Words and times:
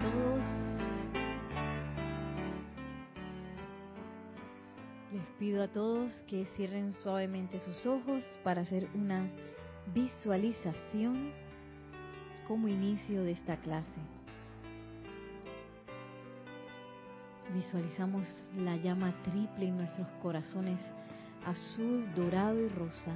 todos. 0.00 0.44
Les 5.12 5.26
pido 5.38 5.62
a 5.62 5.68
todos 5.68 6.12
que 6.28 6.46
cierren 6.56 6.92
suavemente 6.92 7.60
sus 7.60 7.86
ojos 7.86 8.22
para 8.44 8.62
hacer 8.62 8.88
una 8.94 9.28
visualización 9.94 11.32
como 12.46 12.68
inicio 12.68 13.22
de 13.22 13.32
esta 13.32 13.56
clase. 13.56 14.00
Visualizamos 17.54 18.26
la 18.56 18.76
llama 18.76 19.14
triple 19.22 19.68
en 19.68 19.76
nuestros 19.76 20.08
corazones 20.22 20.80
azul, 21.46 22.04
dorado 22.14 22.60
y 22.60 22.68
rosa. 22.68 23.12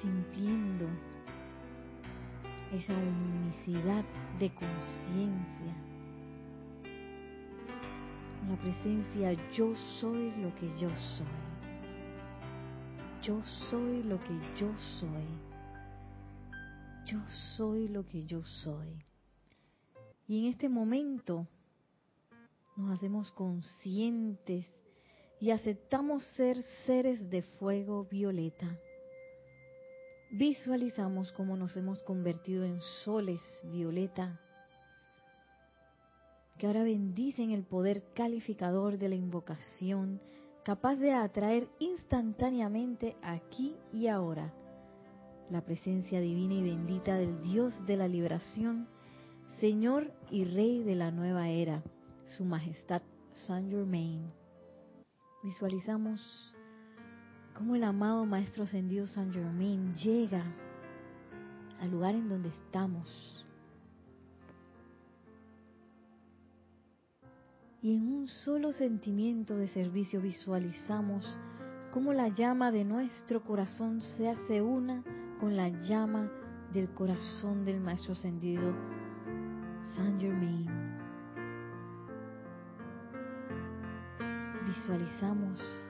Sintiendo 0.00 0.86
esa 2.72 2.92
unicidad 2.92 4.04
de 4.38 4.50
conciencia. 4.50 5.74
La 8.48 8.56
presencia 8.56 9.32
yo 9.52 9.74
soy 10.00 10.32
lo 10.36 10.54
que 10.54 10.68
yo 10.78 10.90
soy. 10.96 11.26
Yo 13.22 13.42
soy 13.70 14.02
lo 14.02 14.18
que 14.22 14.34
yo 14.56 14.72
soy. 15.00 15.26
Yo 17.06 17.18
soy 17.56 17.88
lo 17.88 18.04
que 18.04 18.24
yo 18.24 18.42
soy. 18.42 19.04
Y 20.26 20.40
en 20.40 20.52
este 20.52 20.68
momento 20.68 21.46
nos 22.76 22.92
hacemos 22.92 23.30
conscientes 23.32 24.66
y 25.40 25.50
aceptamos 25.50 26.22
ser 26.36 26.62
seres 26.86 27.28
de 27.30 27.42
fuego 27.42 28.04
violeta. 28.04 28.78
Visualizamos 30.30 31.32
cómo 31.32 31.56
nos 31.56 31.74
hemos 31.78 32.02
convertido 32.02 32.64
en 32.64 32.82
soles 33.02 33.40
violeta 33.64 34.38
que 36.58 36.66
ahora 36.66 36.82
bendicen 36.82 37.50
el 37.50 37.62
poder 37.62 38.02
calificador 38.14 38.98
de 38.98 39.08
la 39.08 39.14
invocación, 39.14 40.20
capaz 40.64 40.96
de 40.96 41.12
atraer 41.12 41.68
instantáneamente 41.78 43.16
aquí 43.22 43.76
y 43.92 44.08
ahora 44.08 44.52
la 45.50 45.62
presencia 45.62 46.20
divina 46.20 46.54
y 46.54 46.62
bendita 46.62 47.16
del 47.16 47.40
Dios 47.42 47.74
de 47.86 47.96
la 47.96 48.06
liberación, 48.06 48.86
Señor 49.60 50.12
y 50.30 50.44
Rey 50.44 50.82
de 50.82 50.94
la 50.94 51.10
nueva 51.10 51.48
era, 51.48 51.82
Su 52.26 52.44
Majestad 52.44 53.00
Saint 53.32 53.70
Germain. 53.70 54.30
Visualizamos 55.42 56.54
cómo 57.58 57.74
el 57.74 57.82
amado 57.82 58.24
Maestro 58.24 58.62
Ascendido 58.62 59.08
Saint 59.08 59.32
Germain 59.34 59.92
llega 59.96 60.44
al 61.80 61.90
lugar 61.90 62.14
en 62.14 62.28
donde 62.28 62.50
estamos 62.50 63.44
y 67.82 67.96
en 67.96 68.12
un 68.12 68.28
solo 68.28 68.70
sentimiento 68.70 69.56
de 69.56 69.66
servicio 69.66 70.20
visualizamos 70.20 71.26
cómo 71.90 72.12
la 72.12 72.28
llama 72.28 72.70
de 72.70 72.84
nuestro 72.84 73.42
corazón 73.42 74.02
se 74.02 74.28
hace 74.28 74.62
una 74.62 75.02
con 75.40 75.56
la 75.56 75.68
llama 75.68 76.30
del 76.72 76.88
corazón 76.94 77.64
del 77.64 77.80
Maestro 77.80 78.12
Ascendido 78.12 78.72
Saint 79.96 80.20
Germain. 80.20 80.68
Visualizamos 84.64 85.87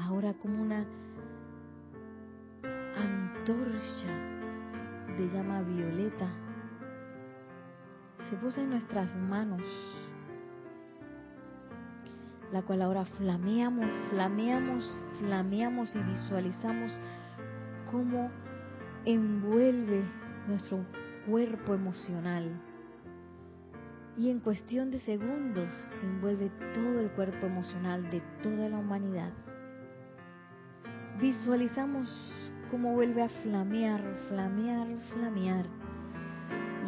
ahora 0.00 0.34
como 0.34 0.62
una 0.62 0.84
antorcha 2.96 4.08
de 5.16 5.28
llama 5.32 5.62
violeta 5.62 6.28
se 8.30 8.36
puso 8.36 8.60
en 8.60 8.70
nuestras 8.70 9.16
manos 9.16 9.62
la 12.52 12.62
cual 12.62 12.82
ahora 12.82 13.04
flameamos, 13.04 13.86
flameamos, 14.10 14.90
flameamos 15.18 15.94
y 15.94 16.02
visualizamos 16.02 16.92
cómo 17.90 18.30
envuelve 19.04 20.02
nuestro 20.46 20.84
cuerpo 21.28 21.74
emocional. 21.74 22.50
Y 24.16 24.30
en 24.30 24.40
cuestión 24.40 24.90
de 24.90 24.98
segundos 25.00 25.70
envuelve 26.02 26.50
todo 26.74 27.00
el 27.00 27.10
cuerpo 27.10 27.46
emocional 27.46 28.10
de 28.10 28.20
toda 28.42 28.68
la 28.68 28.78
humanidad. 28.78 29.32
Visualizamos 31.20 32.08
cómo 32.70 32.92
vuelve 32.92 33.22
a 33.22 33.28
flamear, 33.28 34.00
flamear, 34.28 34.86
flamear. 35.12 35.66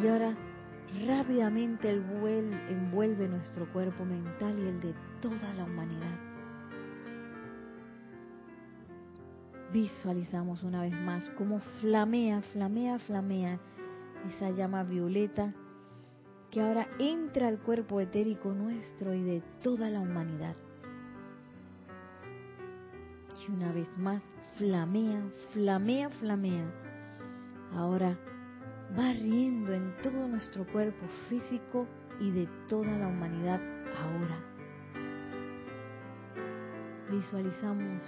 Y 0.01 0.07
ahora 0.07 0.37
rápidamente 1.05 1.91
envuelve 1.91 3.27
nuestro 3.27 3.69
cuerpo 3.73 4.05
mental 4.05 4.57
y 4.57 4.67
el 4.67 4.79
de 4.79 4.95
toda 5.21 5.53
la 5.55 5.65
humanidad. 5.65 6.17
Visualizamos 9.73 10.63
una 10.63 10.81
vez 10.81 10.93
más 10.93 11.29
cómo 11.31 11.59
flamea, 11.81 12.41
flamea, 12.41 12.99
flamea 12.99 13.59
esa 14.29 14.51
llama 14.51 14.83
violeta 14.83 15.53
que 16.51 16.61
ahora 16.61 16.87
entra 16.99 17.49
al 17.49 17.59
cuerpo 17.59 17.99
etérico 17.99 18.53
nuestro 18.53 19.13
y 19.13 19.23
de 19.23 19.41
toda 19.61 19.89
la 19.89 19.99
humanidad. 19.99 20.55
Y 23.47 23.51
una 23.51 23.71
vez 23.71 23.97
más 23.97 24.21
flamea, 24.57 25.23
flamea, 25.51 26.09
flamea. 26.09 26.65
Ahora 27.73 28.17
barriendo 28.95 29.73
en 29.73 29.95
todo 30.01 30.27
nuestro 30.27 30.65
cuerpo 30.67 31.07
físico 31.29 31.87
y 32.19 32.31
de 32.31 32.47
toda 32.67 32.97
la 32.97 33.07
humanidad 33.07 33.59
ahora. 33.97 34.37
Visualizamos 37.09 38.01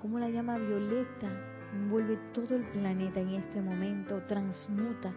cómo 0.00 0.18
la 0.18 0.28
llama 0.28 0.58
violeta 0.58 1.28
envuelve 1.72 2.16
todo 2.32 2.56
el 2.56 2.64
planeta 2.70 3.20
en 3.20 3.30
este 3.30 3.60
momento, 3.60 4.22
transmuta, 4.26 5.12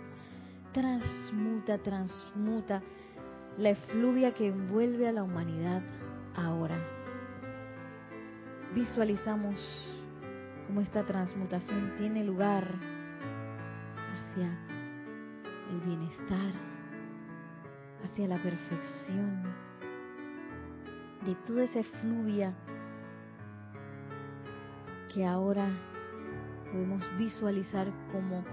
transmuta, 0.74 1.78
transmuta 1.78 2.81
la 3.58 3.69
efluvia 3.69 4.34
que 4.34 4.48
envuelve 4.48 5.08
a 5.08 5.12
la 5.12 5.24
humanidad 5.24 5.81
ahora. 6.36 6.99
Visualizamos 8.74 9.56
cómo 10.68 10.81
esta 10.81 11.03
transmutación 11.03 11.94
tiene 11.97 12.24
lugar 12.24 12.75
hacia 14.13 14.47
el 15.72 15.80
bienestar, 15.81 16.53
hacia 18.03 18.28
la 18.28 18.38
perfección, 18.38 19.44
de 21.25 21.34
toda 21.47 21.63
esa 21.63 21.80
efluvia 21.80 22.53
que 25.12 25.25
ahora 25.25 25.68
podemos 26.72 27.01
visualizar 27.18 27.88
como 28.12 28.44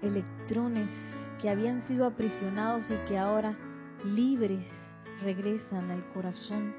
electrones 0.00 0.90
que 1.42 1.50
habían 1.50 1.82
sido 1.82 2.06
aprisionados 2.06 2.90
y 2.90 2.96
que 3.06 3.18
ahora 3.18 3.54
libres 4.04 4.66
regresan 5.22 5.90
al 5.90 6.04
corazón 6.12 6.74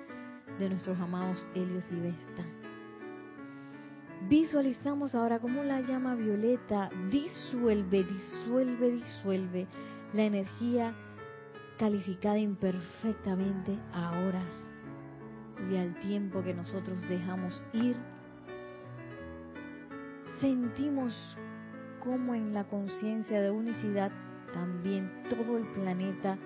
de 0.58 0.70
nuestros 0.70 1.00
amados 1.00 1.46
Helios 1.54 1.86
y 1.92 2.00
Vesta. 2.00 2.63
Visualizamos 4.34 5.14
ahora 5.14 5.38
cómo 5.38 5.64
la 5.64 5.82
llama 5.82 6.16
violeta 6.16 6.90
disuelve, 7.12 8.04
disuelve, 8.04 8.94
disuelve 8.94 9.68
la 10.12 10.24
energía 10.24 10.96
calificada 11.78 12.40
imperfectamente 12.40 13.78
ahora 13.94 14.42
y 15.70 15.78
al 15.78 15.94
tiempo 16.00 16.42
que 16.42 16.56
nosotros 16.56 17.00
dejamos 17.08 17.64
ir. 17.74 17.96
Sentimos 20.42 21.14
como 22.00 22.34
en 22.34 22.56
la 22.56 22.64
conciencia 22.64 23.40
de 23.40 23.52
unicidad 23.52 24.12
también 24.52 25.12
todo 25.30 25.60
el 25.60 25.68
planeta 25.74 26.40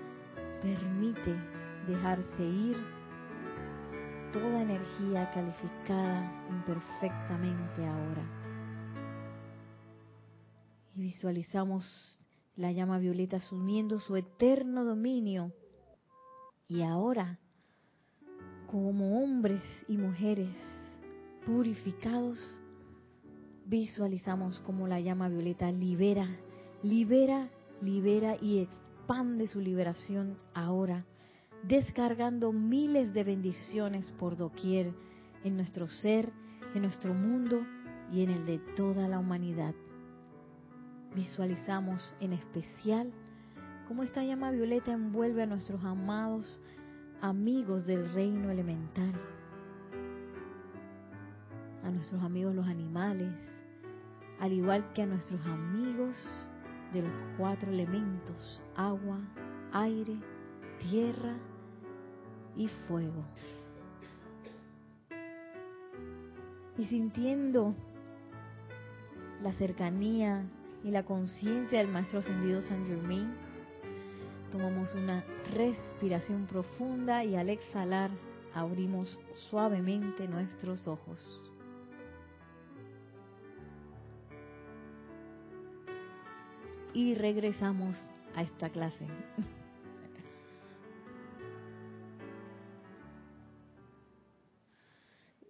permite 0.62 1.34
dejarse 1.88 2.44
ir 2.44 2.97
toda 4.40 4.62
energía 4.62 5.32
calificada 5.32 6.32
imperfectamente 6.50 7.86
ahora. 7.86 8.24
Y 10.96 11.02
visualizamos 11.02 12.20
la 12.56 12.72
llama 12.72 13.00
violeta 13.00 13.38
asumiendo 13.38 14.00
su 14.00 14.16
eterno 14.16 14.84
dominio. 14.84 15.54
Y 16.68 16.84
ahora, 16.84 17.40
como 18.68 19.24
hombres 19.24 19.64
y 19.88 19.98
mujeres 19.98 20.56
purificados, 21.46 22.38
visualizamos 23.66 24.60
como 24.60 24.88
la 24.88 25.00
llama 25.00 25.30
violeta 25.30 25.72
libera, 25.72 26.30
libera, 26.84 27.50
libera 27.82 28.38
y 28.40 28.60
expande 28.60 29.48
su 29.48 29.62
liberación 29.62 30.38
ahora 30.54 31.06
descargando 31.64 32.52
miles 32.52 33.14
de 33.14 33.24
bendiciones 33.24 34.12
por 34.12 34.38
doquier 34.38 34.94
en 35.44 35.56
nuestro 35.56 35.88
ser, 35.88 36.32
en 36.74 36.82
nuestro 36.84 37.14
mundo 37.14 37.66
y 38.12 38.24
en 38.24 38.30
el 38.30 38.46
de 38.46 38.60
toda 38.76 39.08
la 39.08 39.20
humanidad. 39.20 39.74
visualizamos 41.16 42.14
en 42.20 42.34
especial 42.34 43.12
cómo 43.88 44.04
esta 44.04 44.24
llama 44.24 44.52
violeta 44.52 44.92
envuelve 44.92 45.44
a 45.44 45.48
nuestros 45.48 45.84
amados 45.84 46.62
amigos 47.22 47.88
del 47.88 48.12
reino 48.14 48.52
elemental, 48.52 49.14
a 51.84 51.90
nuestros 51.90 52.22
amigos 52.22 52.54
los 52.54 52.68
animales, 52.68 53.34
al 54.40 54.54
igual 54.54 54.94
que 54.94 55.02
a 55.02 55.08
nuestros 55.08 55.44
amigos 55.46 56.16
de 56.94 57.02
los 57.02 57.12
cuatro 57.38 57.72
elementos, 57.72 58.62
agua, 58.76 59.20
aire, 59.72 60.18
tierra 60.80 61.36
y 62.56 62.68
fuego. 62.88 63.24
Y 66.78 66.86
sintiendo 66.86 67.74
la 69.42 69.54
cercanía 69.54 70.46
y 70.84 70.92
la 70.92 71.04
conciencia 71.04 71.80
del 71.80 71.88
Maestro 71.88 72.20
Ascendido 72.20 72.62
San 72.62 72.88
Germain, 72.88 73.34
tomamos 74.52 74.94
una 74.94 75.24
respiración 75.54 76.46
profunda 76.46 77.24
y 77.24 77.36
al 77.36 77.50
exhalar 77.50 78.12
abrimos 78.54 79.20
suavemente 79.50 80.28
nuestros 80.28 80.88
ojos. 80.88 81.20
Y 86.94 87.16
regresamos 87.16 87.96
a 88.36 88.42
esta 88.42 88.70
clase. 88.70 89.06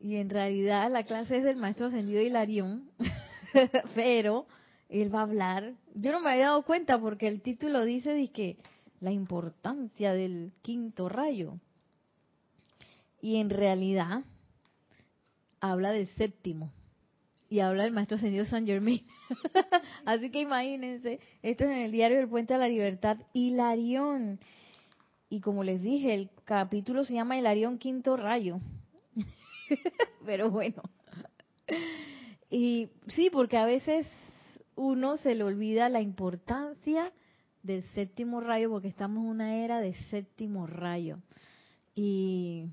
Y 0.07 0.15
en 0.15 0.30
realidad 0.30 0.89
la 0.89 1.04
clase 1.04 1.36
es 1.36 1.44
del 1.44 1.57
maestro 1.57 1.88
ascendido 1.88 2.21
Hilarión, 2.21 2.89
pero 3.94 4.48
él 4.88 5.13
va 5.13 5.19
a 5.19 5.24
hablar. 5.24 5.74
Yo 5.95 6.13
no 6.13 6.21
me 6.21 6.30
había 6.30 6.45
dado 6.45 6.62
cuenta 6.62 6.98
porque 6.98 7.27
el 7.27 7.42
título 7.42 7.83
dice 7.83 8.30
que 8.30 8.56
la 9.01 9.12
importancia 9.12 10.13
del 10.13 10.54
quinto 10.62 11.09
rayo. 11.09 11.59
Y 13.19 13.42
en 13.42 13.50
realidad 13.50 14.24
habla 15.59 15.92
del 15.92 16.07
séptimo. 16.07 16.71
Y 17.50 17.60
habla 17.60 17.83
del 17.83 17.92
maestro 17.92 18.15
ascendido 18.15 18.45
San 18.45 18.65
Germain. 18.65 19.06
Así 20.06 20.30
que 20.30 20.39
imagínense, 20.39 21.19
esto 21.42 21.65
es 21.65 21.69
en 21.69 21.80
el 21.80 21.92
diario 21.92 22.15
del 22.15 22.30
Puente 22.30 22.53
a 22.53 22.57
la 22.57 22.69
Libertad, 22.69 23.18
Hilarión. 23.33 24.39
Y 25.30 25.42
como 25.42 25.65
les 25.65 25.81
dije, 25.81 26.13
el 26.13 26.30
capítulo 26.45 27.03
se 27.03 27.13
llama 27.13 27.38
Hilarión 27.38 27.77
Quinto 27.77 28.15
Rayo. 28.15 28.62
Pero 30.25 30.49
bueno. 30.49 30.81
Y 32.49 32.89
sí, 33.07 33.29
porque 33.31 33.57
a 33.57 33.65
veces 33.65 34.07
uno 34.75 35.17
se 35.17 35.35
le 35.35 35.43
olvida 35.43 35.89
la 35.89 36.01
importancia 36.01 37.11
del 37.63 37.83
séptimo 37.93 38.39
rayo, 38.39 38.69
porque 38.69 38.87
estamos 38.87 39.23
en 39.23 39.29
una 39.29 39.55
era 39.57 39.81
de 39.81 39.93
séptimo 40.09 40.67
rayo. 40.67 41.17
Y, 41.95 42.69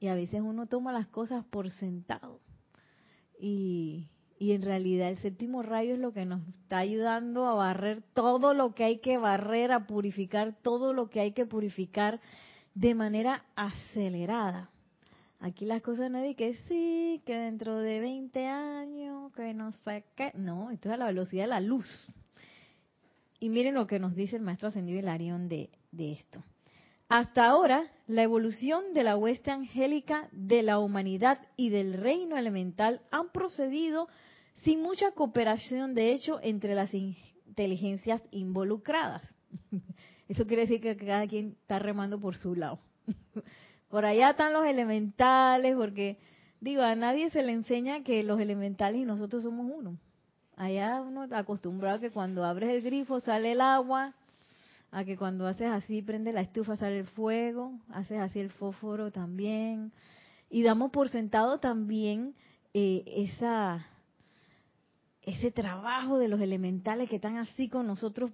y 0.00 0.08
a 0.08 0.14
veces 0.14 0.40
uno 0.40 0.66
toma 0.66 0.92
las 0.92 1.08
cosas 1.08 1.44
por 1.44 1.70
sentado. 1.70 2.40
Y, 3.38 4.08
y 4.38 4.52
en 4.52 4.62
realidad 4.62 5.08
el 5.08 5.18
séptimo 5.18 5.62
rayo 5.62 5.94
es 5.94 6.00
lo 6.00 6.12
que 6.12 6.24
nos 6.24 6.46
está 6.48 6.78
ayudando 6.78 7.46
a 7.46 7.54
barrer 7.54 8.02
todo 8.14 8.54
lo 8.54 8.74
que 8.74 8.84
hay 8.84 8.98
que 8.98 9.18
barrer, 9.18 9.72
a 9.72 9.86
purificar 9.86 10.54
todo 10.62 10.92
lo 10.92 11.10
que 11.10 11.20
hay 11.20 11.32
que 11.32 11.46
purificar 11.46 12.20
de 12.74 12.94
manera 12.94 13.44
acelerada. 13.56 14.70
Aquí 15.44 15.66
las 15.66 15.82
cosas 15.82 16.10
no 16.10 16.16
es 16.20 16.34
que 16.36 16.54
sí, 16.68 17.20
que 17.26 17.36
dentro 17.36 17.76
de 17.76 18.00
20 18.00 18.46
años, 18.46 19.30
que 19.34 19.52
no 19.52 19.72
sé 19.72 20.06
qué. 20.16 20.32
No, 20.34 20.70
esto 20.70 20.88
es 20.88 20.94
a 20.94 20.96
la 20.96 21.04
velocidad 21.04 21.42
de 21.42 21.48
la 21.48 21.60
luz. 21.60 22.10
Y 23.40 23.50
miren 23.50 23.74
lo 23.74 23.86
que 23.86 23.98
nos 23.98 24.14
dice 24.14 24.36
el 24.36 24.42
maestro 24.42 24.68
ascendido 24.68 24.98
Hilarión 24.98 25.50
de, 25.50 25.68
de 25.92 26.12
esto. 26.12 26.42
Hasta 27.10 27.44
ahora, 27.44 27.84
la 28.06 28.22
evolución 28.22 28.94
de 28.94 29.02
la 29.02 29.18
hueste 29.18 29.50
angélica 29.50 30.30
de 30.32 30.62
la 30.62 30.78
humanidad 30.78 31.38
y 31.58 31.68
del 31.68 31.92
reino 31.92 32.38
elemental 32.38 33.02
han 33.10 33.28
procedido 33.28 34.08
sin 34.62 34.80
mucha 34.80 35.10
cooperación, 35.10 35.94
de 35.94 36.14
hecho, 36.14 36.40
entre 36.42 36.74
las 36.74 36.94
inteligencias 36.94 38.22
involucradas. 38.30 39.22
Eso 40.26 40.46
quiere 40.46 40.62
decir 40.62 40.80
que 40.80 40.96
cada 40.96 41.26
quien 41.26 41.58
está 41.60 41.78
remando 41.78 42.18
por 42.18 42.34
su 42.34 42.54
lado. 42.54 42.78
Por 43.88 44.04
allá 44.04 44.30
están 44.30 44.52
los 44.52 44.66
elementales, 44.66 45.76
porque 45.76 46.18
digo, 46.60 46.82
a 46.82 46.94
nadie 46.94 47.30
se 47.30 47.42
le 47.42 47.52
enseña 47.52 48.02
que 48.02 48.22
los 48.22 48.40
elementales 48.40 49.00
y 49.00 49.04
nosotros 49.04 49.42
somos 49.42 49.70
uno. 49.72 49.98
Allá 50.56 51.02
uno 51.02 51.24
está 51.24 51.38
acostumbrado 51.38 51.96
a 51.96 52.00
que 52.00 52.10
cuando 52.10 52.44
abres 52.44 52.70
el 52.70 52.82
grifo 52.82 53.20
sale 53.20 53.52
el 53.52 53.60
agua, 53.60 54.14
a 54.90 55.04
que 55.04 55.16
cuando 55.16 55.46
haces 55.46 55.68
así 55.68 56.02
prende 56.02 56.32
la 56.32 56.40
estufa 56.40 56.76
sale 56.76 57.00
el 57.00 57.06
fuego, 57.06 57.72
haces 57.90 58.20
así 58.20 58.38
el 58.38 58.50
fósforo 58.50 59.10
también. 59.10 59.92
Y 60.50 60.62
damos 60.62 60.90
por 60.92 61.08
sentado 61.08 61.58
también 61.58 62.34
eh, 62.72 63.02
esa 63.06 63.84
ese 65.22 65.50
trabajo 65.50 66.18
de 66.18 66.28
los 66.28 66.40
elementales 66.40 67.08
que 67.08 67.16
están 67.16 67.38
así 67.38 67.68
con 67.68 67.86
nosotros 67.86 68.30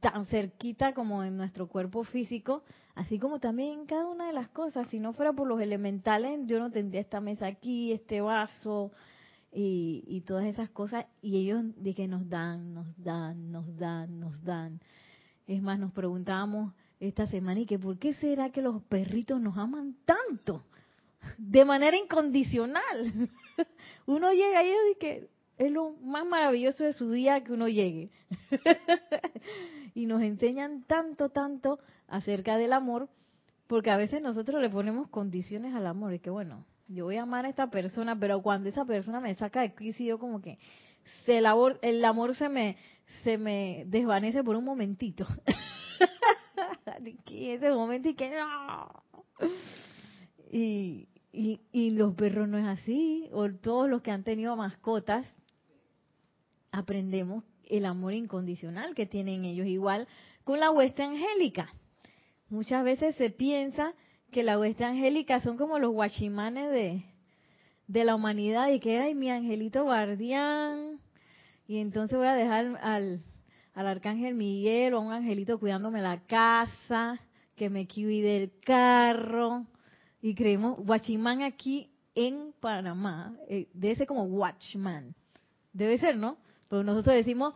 tan 0.00 0.26
cerquita 0.26 0.92
como 0.92 1.24
en 1.24 1.36
nuestro 1.36 1.68
cuerpo 1.68 2.04
físico, 2.04 2.62
así 2.94 3.18
como 3.18 3.38
también 3.38 3.86
cada 3.86 4.06
una 4.06 4.26
de 4.26 4.32
las 4.32 4.48
cosas. 4.48 4.88
Si 4.88 4.98
no 4.98 5.12
fuera 5.12 5.32
por 5.32 5.46
los 5.46 5.60
elementales, 5.60 6.40
yo 6.46 6.58
no 6.58 6.70
tendría 6.70 7.00
esta 7.00 7.20
mesa 7.20 7.46
aquí, 7.46 7.92
este 7.92 8.20
vaso 8.20 8.92
y, 9.52 10.22
todas 10.26 10.46
esas 10.46 10.70
cosas. 10.70 11.06
Y 11.20 11.38
ellos 11.38 11.64
de 11.76 11.94
que 11.94 12.08
nos 12.08 12.28
dan, 12.28 12.74
nos 12.74 13.02
dan, 13.02 13.50
nos 13.50 13.76
dan, 13.76 14.20
nos 14.20 14.42
dan. 14.44 14.80
Es 15.46 15.62
más, 15.62 15.78
nos 15.78 15.92
preguntábamos 15.92 16.72
esta 17.00 17.26
semana 17.26 17.60
y 17.60 17.66
que 17.66 17.78
por 17.78 17.98
qué 17.98 18.14
será 18.14 18.50
que 18.50 18.62
los 18.62 18.82
perritos 18.84 19.40
nos 19.40 19.58
aman 19.58 19.96
tanto, 20.04 20.64
de 21.36 21.64
manera 21.64 21.96
incondicional. 21.96 23.28
Uno 24.06 24.32
llega 24.32 24.60
a 24.60 24.62
ellos 24.62 24.80
y 24.92 24.98
que 24.98 25.28
es 25.58 25.70
lo 25.70 25.92
más 26.02 26.26
maravilloso 26.26 26.84
de 26.84 26.92
su 26.92 27.10
día 27.10 27.42
que 27.44 27.52
uno 27.52 27.68
llegue. 27.68 28.10
y 29.94 30.06
nos 30.06 30.22
enseñan 30.22 30.84
tanto, 30.84 31.28
tanto 31.28 31.78
acerca 32.12 32.58
del 32.58 32.74
amor, 32.74 33.08
porque 33.66 33.90
a 33.90 33.96
veces 33.96 34.20
nosotros 34.20 34.60
le 34.60 34.68
ponemos 34.68 35.08
condiciones 35.08 35.74
al 35.74 35.86
amor. 35.86 36.12
Y 36.12 36.18
que 36.18 36.28
bueno, 36.28 36.66
yo 36.86 37.06
voy 37.06 37.16
a 37.16 37.22
amar 37.22 37.46
a 37.46 37.48
esta 37.48 37.70
persona, 37.70 38.18
pero 38.18 38.42
cuando 38.42 38.68
esa 38.68 38.84
persona 38.84 39.18
me 39.18 39.34
saca 39.34 39.62
de 39.62 39.74
crisis, 39.74 40.06
yo 40.06 40.18
como 40.18 40.42
que 40.42 40.58
se 41.24 41.38
el, 41.38 41.46
amor, 41.46 41.78
el 41.80 42.04
amor 42.04 42.34
se 42.36 42.50
me, 42.50 42.76
se 43.24 43.38
me 43.38 43.84
desvanece 43.86 44.44
por 44.44 44.56
un 44.56 44.64
momentito. 44.64 45.26
ese 47.26 47.70
momento 47.70 48.10
y 48.10 48.14
que 48.14 48.30
no. 48.30 49.02
Y, 50.50 51.08
y 51.32 51.90
los 51.92 52.14
perros 52.14 52.46
no 52.46 52.58
es 52.58 52.66
así, 52.66 53.30
o 53.32 53.50
todos 53.52 53.88
los 53.88 54.02
que 54.02 54.10
han 54.10 54.22
tenido 54.22 54.54
mascotas, 54.54 55.26
aprendemos 56.72 57.42
el 57.64 57.86
amor 57.86 58.12
incondicional 58.12 58.94
que 58.94 59.06
tienen 59.06 59.46
ellos, 59.46 59.66
igual 59.66 60.06
con 60.44 60.60
la 60.60 60.70
hueste 60.70 61.02
angélica. 61.02 61.72
Muchas 62.52 62.84
veces 62.84 63.16
se 63.16 63.30
piensa 63.30 63.94
que 64.30 64.42
la 64.42 64.58
hueste 64.58 64.84
angélica 64.84 65.40
son 65.40 65.56
como 65.56 65.78
los 65.78 65.90
guachimanes 65.90 66.70
de, 66.70 67.02
de 67.86 68.04
la 68.04 68.14
humanidad 68.14 68.68
y 68.68 68.78
que, 68.78 69.00
hay 69.00 69.14
mi 69.14 69.30
angelito 69.30 69.84
guardián, 69.84 71.00
y 71.66 71.78
entonces 71.78 72.18
voy 72.18 72.26
a 72.26 72.34
dejar 72.34 72.78
al, 72.82 73.22
al 73.72 73.86
arcángel 73.86 74.34
Miguel 74.34 74.92
o 74.92 74.98
a 74.98 75.00
un 75.00 75.12
angelito 75.14 75.58
cuidándome 75.58 76.02
la 76.02 76.20
casa, 76.26 77.18
que 77.56 77.70
me 77.70 77.88
cuide 77.88 78.42
el 78.42 78.52
carro, 78.60 79.64
y 80.20 80.34
creemos, 80.34 80.78
guachimán 80.78 81.40
aquí 81.40 81.90
en 82.14 82.52
Panamá, 82.60 83.34
eh, 83.48 83.68
debe 83.72 83.96
ser 83.96 84.06
como 84.06 84.24
watchman, 84.24 85.14
debe 85.72 85.96
ser, 85.96 86.18
¿no? 86.18 86.36
Pero 86.68 86.84
nosotros 86.84 87.16
decimos 87.16 87.54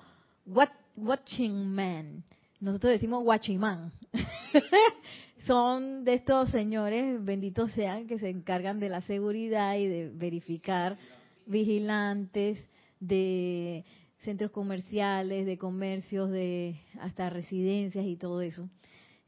watching 0.96 1.66
man. 1.66 2.24
Nosotros 2.60 2.92
decimos 2.92 3.24
man. 3.58 3.92
Son 5.46 6.04
de 6.04 6.14
estos 6.14 6.50
señores, 6.50 7.24
benditos 7.24 7.70
sean, 7.72 8.06
que 8.06 8.18
se 8.18 8.28
encargan 8.28 8.80
de 8.80 8.88
la 8.88 9.00
seguridad 9.02 9.76
y 9.76 9.86
de 9.86 10.10
verificar 10.12 10.98
vigilantes 11.46 12.58
de 12.98 13.84
centros 14.20 14.50
comerciales, 14.50 15.46
de 15.46 15.56
comercios, 15.56 16.30
de 16.30 16.80
hasta 17.00 17.30
residencias 17.30 18.04
y 18.04 18.16
todo 18.16 18.40
eso. 18.40 18.68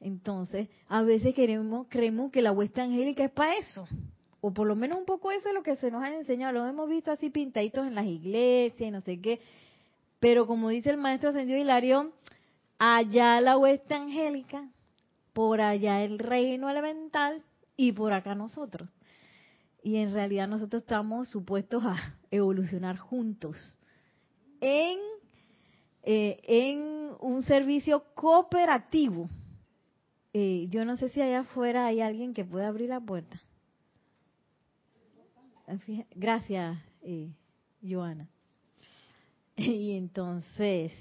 Entonces, 0.00 0.68
a 0.88 1.02
veces 1.02 1.34
queremos, 1.34 1.86
creemos 1.88 2.32
que 2.32 2.42
la 2.42 2.52
huesta 2.52 2.82
angélica 2.82 3.24
es 3.24 3.30
para 3.30 3.56
eso. 3.56 3.86
O 4.40 4.52
por 4.52 4.66
lo 4.66 4.76
menos 4.76 4.98
un 4.98 5.04
poco 5.04 5.30
eso 5.30 5.48
es 5.48 5.54
lo 5.54 5.62
que 5.62 5.76
se 5.76 5.90
nos 5.90 6.02
ha 6.02 6.14
enseñado. 6.14 6.52
Lo 6.52 6.66
hemos 6.66 6.88
visto 6.88 7.10
así 7.10 7.30
pintaditos 7.30 7.86
en 7.86 7.94
las 7.94 8.06
iglesias 8.06 8.88
y 8.88 8.90
no 8.90 9.00
sé 9.00 9.20
qué. 9.20 9.40
Pero 10.20 10.46
como 10.46 10.68
dice 10.68 10.90
el 10.90 10.96
maestro 10.96 11.30
ascendido 11.30 11.58
Hilario, 11.58 12.12
allá 12.78 13.40
la 13.40 13.58
hueste 13.58 13.94
angélica, 13.94 14.68
por 15.32 15.60
allá 15.60 16.02
el 16.02 16.18
reino 16.18 16.68
elemental 16.70 17.42
y 17.76 17.92
por 17.92 18.12
acá 18.12 18.34
nosotros. 18.34 18.88
Y 19.82 19.96
en 19.96 20.12
realidad 20.12 20.48
nosotros 20.48 20.82
estamos 20.82 21.28
supuestos 21.28 21.84
a 21.84 21.96
evolucionar 22.30 22.98
juntos 22.98 23.78
en 24.60 24.98
eh, 26.10 26.40
en 26.44 27.10
un 27.20 27.42
servicio 27.42 28.02
cooperativo. 28.14 29.28
Eh, 30.32 30.66
yo 30.70 30.86
no 30.86 30.96
sé 30.96 31.10
si 31.10 31.20
allá 31.20 31.40
afuera 31.40 31.86
hay 31.86 32.00
alguien 32.00 32.32
que 32.32 32.46
pueda 32.46 32.68
abrir 32.68 32.88
la 32.88 33.00
puerta. 33.00 33.38
Gracias, 36.14 36.78
eh, 37.02 37.30
Joana. 37.86 38.26
Y 39.56 39.96
entonces, 39.96 40.92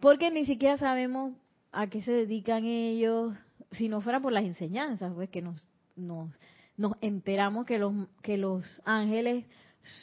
porque 0.00 0.30
ni 0.30 0.44
siquiera 0.44 0.76
sabemos 0.76 1.34
a 1.72 1.88
qué 1.88 2.02
se 2.02 2.12
dedican 2.12 2.64
ellos, 2.64 3.34
si 3.72 3.88
no 3.88 4.00
fuera 4.00 4.20
por 4.20 4.32
las 4.32 4.44
enseñanzas, 4.44 5.12
pues 5.14 5.28
que 5.30 5.42
nos, 5.42 5.62
nos, 5.94 6.30
nos 6.76 6.92
enteramos 7.00 7.66
que 7.66 7.78
los, 7.78 7.94
que 8.22 8.36
los 8.36 8.82
ángeles 8.84 9.44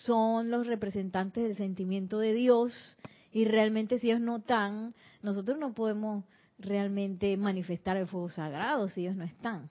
son 0.06 0.50
los 0.50 0.68
representantes 0.68 1.44
del 1.44 1.56
sentimiento 1.56 2.20
de 2.20 2.34
Dios 2.34 2.98
y 3.32 3.46
realmente 3.46 4.00
si 4.00 4.10
ellos 4.10 4.22
no 4.22 4.38
están, 4.38 4.94
nosotros 5.22 5.58
no 5.58 5.74
podemos 5.74 6.24
realmente 6.60 7.36
manifestar 7.38 7.98
el 7.98 8.08
fuego 8.08 8.30
sagrado 8.30 8.88
si 8.90 9.02
ellos 9.02 9.16
no 9.16 9.24
están. 9.24 9.70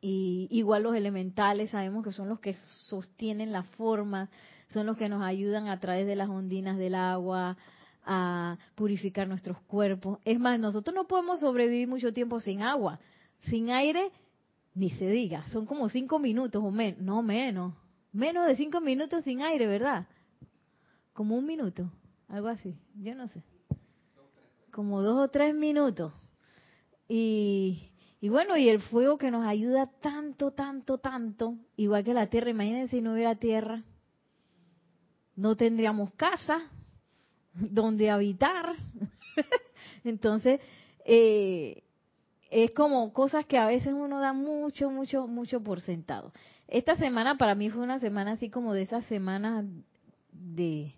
Y 0.00 0.48
igual 0.50 0.84
los 0.84 0.94
elementales 0.94 1.70
sabemos 1.70 2.04
que 2.04 2.12
son 2.12 2.28
los 2.28 2.40
que 2.40 2.54
sostienen 2.86 3.52
la 3.52 3.64
forma, 3.64 4.30
son 4.68 4.86
los 4.86 4.96
que 4.96 5.08
nos 5.10 5.22
ayudan 5.22 5.68
a 5.68 5.78
través 5.78 6.06
de 6.06 6.16
las 6.16 6.30
ondinas 6.30 6.78
del 6.78 6.94
agua 6.94 7.58
a 8.04 8.58
purificar 8.74 9.28
nuestros 9.28 9.60
cuerpos. 9.62 10.18
Es 10.24 10.38
más, 10.38 10.58
nosotros 10.58 10.94
no 10.94 11.06
podemos 11.06 11.40
sobrevivir 11.40 11.88
mucho 11.88 12.12
tiempo 12.12 12.40
sin 12.40 12.62
agua. 12.62 12.98
Sin 13.42 13.70
aire, 13.70 14.10
ni 14.74 14.90
se 14.90 15.08
diga. 15.08 15.44
Son 15.50 15.66
como 15.66 15.88
cinco 15.88 16.18
minutos 16.18 16.62
o 16.62 16.70
menos. 16.70 17.00
No 17.02 17.22
menos. 17.22 17.74
Menos 18.12 18.46
de 18.46 18.56
cinco 18.56 18.80
minutos 18.80 19.24
sin 19.24 19.42
aire, 19.42 19.66
¿verdad? 19.66 20.06
Como 21.12 21.36
un 21.36 21.46
minuto. 21.46 21.90
Algo 22.28 22.48
así. 22.48 22.76
Yo 22.94 23.14
no 23.14 23.28
sé. 23.28 23.42
Como 24.70 25.02
dos 25.02 25.20
o 25.20 25.28
tres 25.28 25.54
minutos. 25.54 26.12
Y, 27.08 27.90
y 28.20 28.28
bueno, 28.28 28.56
y 28.56 28.68
el 28.68 28.80
fuego 28.80 29.18
que 29.18 29.30
nos 29.30 29.46
ayuda 29.46 29.90
tanto, 30.00 30.52
tanto, 30.52 30.98
tanto. 30.98 31.56
Igual 31.76 32.04
que 32.04 32.14
la 32.14 32.28
tierra. 32.28 32.50
Imagínense 32.50 32.96
si 32.96 33.02
no 33.02 33.12
hubiera 33.12 33.34
tierra 33.34 33.84
no 35.40 35.56
tendríamos 35.56 36.12
casa 36.12 36.60
donde 37.54 38.10
habitar. 38.10 38.76
Entonces, 40.04 40.60
eh, 41.04 41.82
es 42.50 42.72
como 42.72 43.12
cosas 43.12 43.46
que 43.46 43.58
a 43.58 43.66
veces 43.66 43.92
uno 43.92 44.20
da 44.20 44.32
mucho, 44.32 44.90
mucho, 44.90 45.26
mucho 45.26 45.62
por 45.62 45.80
sentado. 45.80 46.32
Esta 46.66 46.96
semana 46.96 47.36
para 47.36 47.54
mí 47.54 47.70
fue 47.70 47.82
una 47.82 48.00
semana 48.00 48.32
así 48.32 48.50
como 48.50 48.72
de 48.74 48.82
esas 48.82 49.04
semanas 49.06 49.64
de 50.32 50.94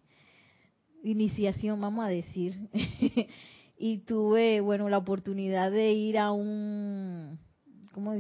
iniciación, 1.03 1.81
vamos 1.81 2.05
a 2.05 2.09
decir. 2.09 2.69
y 3.79 3.99
tuve, 3.99 4.61
bueno, 4.61 4.89
la 4.89 4.99
oportunidad 4.99 5.71
de 5.71 5.93
ir 5.93 6.19
a 6.19 6.33
un, 6.33 7.39
¿cómo 7.93 8.15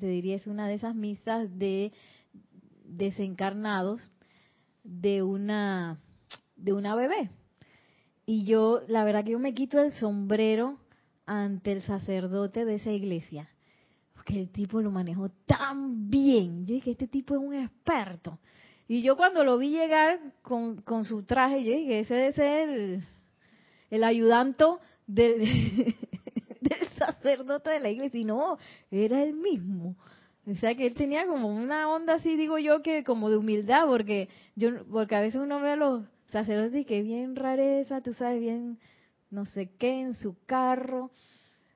se 0.00 0.06
diría? 0.06 0.36
Es 0.36 0.46
una 0.46 0.68
de 0.68 0.74
esas 0.74 0.94
misas 0.94 1.56
de 1.58 1.92
desencarnados 2.84 4.10
de 4.82 5.22
una 5.22 5.98
de 6.56 6.72
una 6.72 6.94
bebé. 6.94 7.30
Y 8.26 8.44
yo, 8.44 8.82
la 8.88 9.04
verdad 9.04 9.24
que 9.24 9.32
yo 9.32 9.38
me 9.38 9.54
quito 9.54 9.80
el 9.80 9.92
sombrero 9.94 10.78
ante 11.26 11.72
el 11.72 11.82
sacerdote 11.82 12.64
de 12.64 12.76
esa 12.76 12.90
iglesia. 12.90 13.50
Porque 14.14 14.40
el 14.40 14.50
tipo 14.50 14.80
lo 14.80 14.90
manejó 14.90 15.28
tan 15.46 16.08
bien. 16.08 16.66
Yo 16.66 16.74
dije, 16.74 16.92
este 16.92 17.08
tipo 17.08 17.34
es 17.34 17.40
un 17.40 17.54
experto. 17.54 18.38
Y 18.86 19.02
yo 19.02 19.16
cuando 19.16 19.44
lo 19.44 19.58
vi 19.58 19.70
llegar 19.70 20.20
con, 20.42 20.82
con 20.82 21.04
su 21.04 21.24
traje, 21.24 21.64
yo 21.64 21.72
dije, 21.72 22.00
ese 22.00 22.14
debe 22.14 22.32
ser 22.32 23.02
el, 23.90 24.04
ayudante 24.04 24.64
del 25.06 25.46
sacerdote 26.96 27.70
de 27.70 27.80
la 27.80 27.90
iglesia. 27.90 28.20
Y 28.20 28.24
no, 28.24 28.58
era 28.90 29.22
el 29.22 29.34
mismo. 29.34 29.96
O 30.46 30.54
sea 30.56 30.74
que 30.74 30.86
él 30.86 30.94
tenía 30.94 31.26
como 31.26 31.48
una 31.48 31.88
onda 31.88 32.14
así, 32.14 32.36
digo 32.36 32.58
yo, 32.58 32.82
que 32.82 33.02
como 33.02 33.30
de 33.30 33.38
humildad, 33.38 33.86
porque 33.86 34.28
yo, 34.54 34.84
porque 34.90 35.14
a 35.14 35.20
veces 35.20 35.40
uno 35.40 35.60
ve 35.60 35.70
a 35.70 35.76
los 35.76 36.04
sacerdotes 36.26 36.82
y 36.82 36.84
que 36.84 37.02
bien 37.02 37.36
rareza, 37.36 38.00
tú 38.00 38.14
sabes, 38.14 38.40
bien 38.40 38.78
no 39.30 39.44
sé 39.46 39.70
qué, 39.78 40.00
en 40.00 40.14
su 40.14 40.36
carro, 40.46 41.10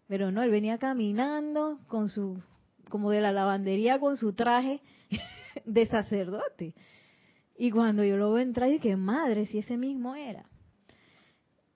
pero 0.06 0.30
no, 0.30 0.42
él 0.42 0.50
venía 0.50 0.78
caminando 0.78 1.80
con 1.88 2.08
su, 2.08 2.40
como 2.88 3.10
de 3.10 3.20
la 3.20 3.32
lavandería 3.32 3.98
con 3.98 4.16
su 4.16 4.32
traje 4.32 4.80
de 5.64 5.86
sacerdote. 5.86 6.74
Y 7.56 7.70
cuando 7.70 8.04
yo 8.04 8.16
lo 8.16 8.32
veo 8.32 8.42
entrar, 8.42 8.70
que 8.80 8.96
madre, 8.96 9.46
si 9.46 9.58
ese 9.58 9.76
mismo 9.76 10.14
era. 10.14 10.46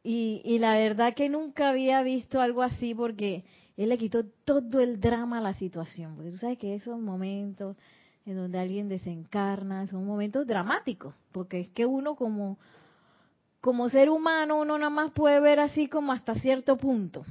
Y, 0.04 0.40
y 0.44 0.58
la 0.58 0.74
verdad 0.76 1.14
que 1.14 1.28
nunca 1.28 1.70
había 1.70 2.02
visto 2.02 2.40
algo 2.40 2.62
así 2.62 2.94
porque 2.94 3.44
él 3.76 3.88
le 3.88 3.98
quitó 3.98 4.24
todo 4.44 4.80
el 4.80 5.00
drama 5.00 5.38
a 5.38 5.42
la 5.42 5.54
situación, 5.54 6.14
porque 6.14 6.30
tú 6.30 6.36
sabes 6.38 6.58
que 6.58 6.74
esos 6.74 6.98
momentos 7.00 7.76
en 8.24 8.36
donde 8.36 8.58
alguien 8.58 8.88
desencarna 8.88 9.86
son 9.88 10.06
momentos 10.06 10.46
dramáticos, 10.46 11.14
porque 11.32 11.60
es 11.60 11.68
que 11.68 11.86
uno 11.86 12.14
como 12.14 12.58
como 13.60 13.88
ser 13.90 14.10
humano 14.10 14.60
uno 14.60 14.76
nada 14.76 14.90
más 14.90 15.12
puede 15.12 15.40
ver 15.40 15.60
así 15.60 15.88
como 15.88 16.12
hasta 16.12 16.34
cierto 16.36 16.76
punto. 16.76 17.24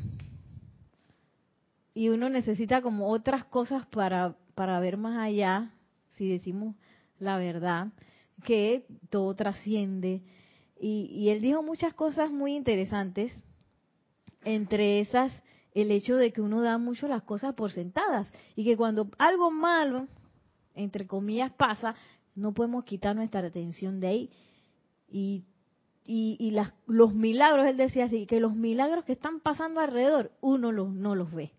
Y 1.94 2.08
uno 2.08 2.30
necesita 2.30 2.82
como 2.82 3.10
otras 3.10 3.44
cosas 3.46 3.86
para 3.88 4.36
para 4.56 4.80
ver 4.80 4.98
más 4.98 5.18
allá, 5.18 5.72
si 6.10 6.30
decimos 6.30 6.76
la 7.20 7.38
verdad, 7.38 7.88
que 8.44 8.86
todo 9.10 9.34
trasciende. 9.36 10.22
Y, 10.80 11.10
y 11.14 11.30
él 11.30 11.42
dijo 11.42 11.62
muchas 11.62 11.94
cosas 11.94 12.32
muy 12.32 12.56
interesantes, 12.56 13.32
entre 14.44 15.00
esas 15.00 15.32
el 15.74 15.92
hecho 15.92 16.18
de 16.18 16.34
que 16.34 16.42
uno 16.42 16.62
da 16.62 16.78
mucho 16.78 17.08
las 17.08 17.24
cosas 17.24 17.54
por 17.56 17.72
sentadas 17.72 18.28
y 18.56 18.66
que 18.66 18.76
cuando 18.76 19.10
algo 19.18 19.52
malo, 19.52 20.08
entre 20.76 21.08
comillas, 21.08 21.52
pasa, 21.54 21.96
no 22.36 22.54
podemos 22.54 22.84
quitar 22.84 23.16
nuestra 23.16 23.42
atención 23.42 24.00
de 24.00 24.08
ahí. 24.08 24.30
Y, 25.08 25.44
y, 26.06 26.52
las, 26.52 26.74
los 26.88 27.14
milagros, 27.14 27.68
él 27.68 27.78
decía 27.78 28.06
así, 28.06 28.26
que 28.26 28.40
los 28.40 28.56
milagros 28.56 29.06
que 29.06 29.14
están 29.14 29.40
pasando 29.40 29.80
alrededor, 29.80 30.32
uno 30.42 30.72
los, 30.72 30.92
no 30.92 31.16
los 31.16 31.32
ve. 31.34 31.52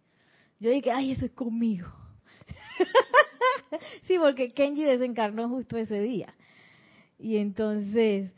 Yo 0.61 0.71
dije, 0.71 0.91
ay, 0.91 1.13
eso 1.13 1.27
es 1.27 1.33
conmigo. 1.33 1.89
sí, 4.03 4.17
porque 4.19 4.53
Kenji 4.53 4.85
desencarnó 4.85 5.49
justo 5.49 5.77
ese 5.77 6.01
día. 6.01 6.35
Y 7.19 7.37
entonces, 7.37 8.33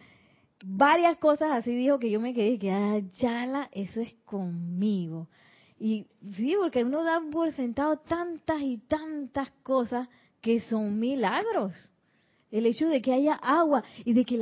varias 0.64 1.16
cosas 1.18 1.50
así 1.52 1.74
dijo 1.74 1.98
que 1.98 2.10
yo 2.10 2.20
me 2.20 2.34
quedé, 2.34 2.58
que, 2.58 2.70
ah, 2.70 2.98
Yala, 3.18 3.68
eso 3.72 4.00
es 4.00 4.14
conmigo. 4.24 5.28
Y 5.78 6.06
sí, 6.36 6.54
porque 6.58 6.84
uno 6.84 7.02
da 7.02 7.20
por 7.30 7.52
sentado 7.52 7.98
tantas 7.98 8.62
y 8.62 8.78
tantas 8.78 9.50
cosas 9.62 10.08
que 10.44 10.60
son 10.60 11.00
milagros. 11.00 11.72
El 12.50 12.66
hecho 12.66 12.86
de 12.86 13.00
que 13.00 13.14
haya 13.14 13.32
agua 13.34 13.82
y 14.04 14.12
de 14.12 14.26
que 14.26 14.38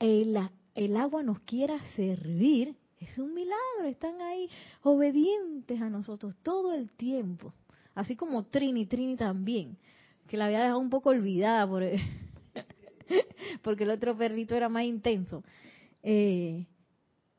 el, 0.00 0.36
el 0.74 0.96
agua 0.96 1.22
nos 1.22 1.38
quiera 1.42 1.78
servir 1.94 2.74
es 2.98 3.16
un 3.18 3.32
milagro. 3.32 3.86
Están 3.86 4.20
ahí 4.20 4.50
obedientes 4.82 5.80
a 5.80 5.88
nosotros 5.88 6.34
todo 6.42 6.74
el 6.74 6.90
tiempo. 6.90 7.54
Así 7.94 8.16
como 8.16 8.42
Trini, 8.46 8.86
Trini 8.86 9.16
también, 9.16 9.78
que 10.26 10.36
la 10.36 10.46
había 10.46 10.58
dejado 10.58 10.80
un 10.80 10.90
poco 10.90 11.10
olvidada 11.10 11.68
por 11.68 11.84
porque 13.62 13.84
el 13.84 13.90
otro 13.90 14.16
perrito 14.16 14.56
era 14.56 14.68
más 14.68 14.82
intenso. 14.82 15.44
Eh, 16.02 16.66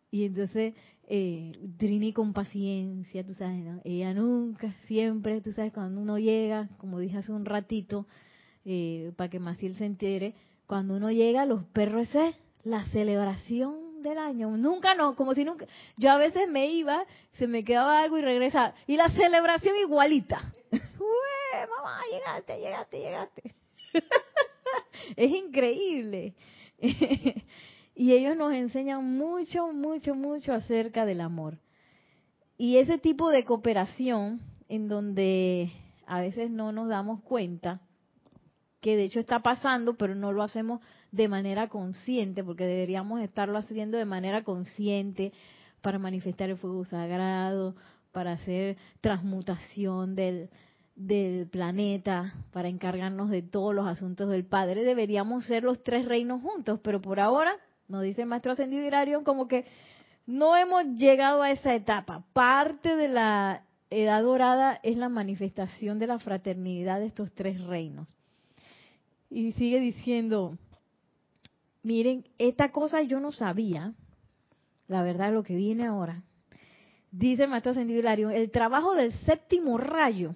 y 0.09 0.23
entonces 0.23 0.73
eh, 1.07 1.51
Trini 1.77 2.13
con 2.13 2.33
paciencia, 2.33 3.25
tú 3.25 3.33
sabes, 3.35 3.63
¿no? 3.63 3.81
Ella 3.83 4.13
nunca, 4.13 4.73
siempre, 4.87 5.41
tú 5.41 5.51
sabes, 5.51 5.71
cuando 5.73 6.01
uno 6.01 6.17
llega, 6.17 6.69
como 6.77 6.99
dije 6.99 7.17
hace 7.17 7.31
un 7.31 7.45
ratito, 7.45 8.05
eh, 8.65 9.11
para 9.15 9.29
que 9.29 9.39
Maciel 9.39 9.75
se 9.75 9.85
entere, 9.85 10.33
cuando 10.67 10.95
uno 10.95 11.11
llega, 11.11 11.45
los 11.45 11.63
perros 11.65 12.13
es 12.15 12.35
la 12.63 12.85
celebración 12.85 14.01
del 14.01 14.17
año. 14.17 14.49
Nunca 14.57 14.95
no, 14.95 15.15
como 15.15 15.33
si 15.33 15.43
nunca. 15.43 15.67
Yo 15.97 16.11
a 16.11 16.17
veces 16.17 16.49
me 16.49 16.67
iba, 16.67 17.05
se 17.33 17.47
me 17.47 17.63
quedaba 17.63 18.01
algo 18.01 18.17
y 18.17 18.21
regresaba. 18.21 18.73
Y 18.87 18.97
la 18.97 19.09
celebración 19.09 19.75
igualita. 19.77 20.51
¡Uy, 20.71 20.79
mamá, 21.77 22.01
llegaste, 22.11 22.57
llegaste, 22.59 22.99
llegaste! 22.99 23.55
es 25.15 25.31
increíble. 25.31 26.33
Y 27.95 28.11
ellos 28.11 28.35
nos 28.35 28.51
enseñan 28.51 29.17
mucho, 29.17 29.71
mucho, 29.71 30.15
mucho 30.15 30.53
acerca 30.53 31.05
del 31.05 31.21
amor. 31.21 31.57
Y 32.57 32.77
ese 32.77 32.97
tipo 32.97 33.29
de 33.29 33.45
cooperación, 33.45 34.41
en 34.67 34.89
donde 34.89 35.71
a 36.05 36.19
veces 36.19 36.51
no 36.51 36.73
nos 36.73 36.89
damos 36.89 37.21
cuenta, 37.21 37.79
que 38.81 38.97
de 38.97 39.05
hecho 39.05 39.21
está 39.21 39.39
pasando, 39.39 39.95
pero 39.95 40.13
no 40.13 40.33
lo 40.33 40.43
hacemos 40.43 40.81
de 41.11 41.29
manera 41.29 41.69
consciente, 41.69 42.43
porque 42.43 42.65
deberíamos 42.65 43.21
estarlo 43.21 43.57
haciendo 43.57 43.97
de 43.97 44.05
manera 44.05 44.43
consciente 44.43 45.31
para 45.81 45.97
manifestar 45.97 46.49
el 46.49 46.57
fuego 46.57 46.83
sagrado, 46.83 47.75
para 48.11 48.33
hacer 48.33 48.77
transmutación 48.99 50.15
del, 50.15 50.49
del 50.95 51.47
planeta, 51.47 52.33
para 52.51 52.67
encargarnos 52.67 53.29
de 53.29 53.41
todos 53.41 53.73
los 53.73 53.87
asuntos 53.87 54.29
del 54.29 54.45
Padre. 54.45 54.83
Deberíamos 54.83 55.45
ser 55.45 55.63
los 55.63 55.81
tres 55.81 56.05
reinos 56.05 56.41
juntos, 56.41 56.79
pero 56.83 57.01
por 57.01 57.19
ahora 57.19 57.55
nos 57.87 58.03
dice 58.03 58.21
el 58.21 58.27
maestro 58.27 58.51
ascendido 58.51 59.23
como 59.23 59.47
que 59.47 59.65
no 60.25 60.55
hemos 60.57 60.85
llegado 60.97 61.41
a 61.41 61.51
esa 61.51 61.75
etapa. 61.75 62.23
Parte 62.33 62.95
de 62.95 63.07
la 63.07 63.63
edad 63.89 64.23
dorada 64.23 64.79
es 64.83 64.97
la 64.97 65.09
manifestación 65.09 65.99
de 65.99 66.07
la 66.07 66.19
fraternidad 66.19 66.99
de 66.99 67.07
estos 67.07 67.31
tres 67.33 67.61
reinos. 67.61 68.07
Y 69.29 69.51
sigue 69.53 69.79
diciendo, 69.79 70.57
miren, 71.83 72.25
esta 72.37 72.71
cosa 72.71 73.01
yo 73.01 73.19
no 73.19 73.31
sabía, 73.31 73.93
la 74.87 75.03
verdad 75.03 75.33
lo 75.33 75.43
que 75.43 75.55
viene 75.55 75.85
ahora. 75.85 76.23
Dice 77.11 77.43
el 77.43 77.49
maestro 77.49 77.71
ascendido 77.71 78.07
el 78.09 78.51
trabajo 78.51 78.93
del 78.95 79.13
séptimo 79.25 79.77
rayo 79.77 80.33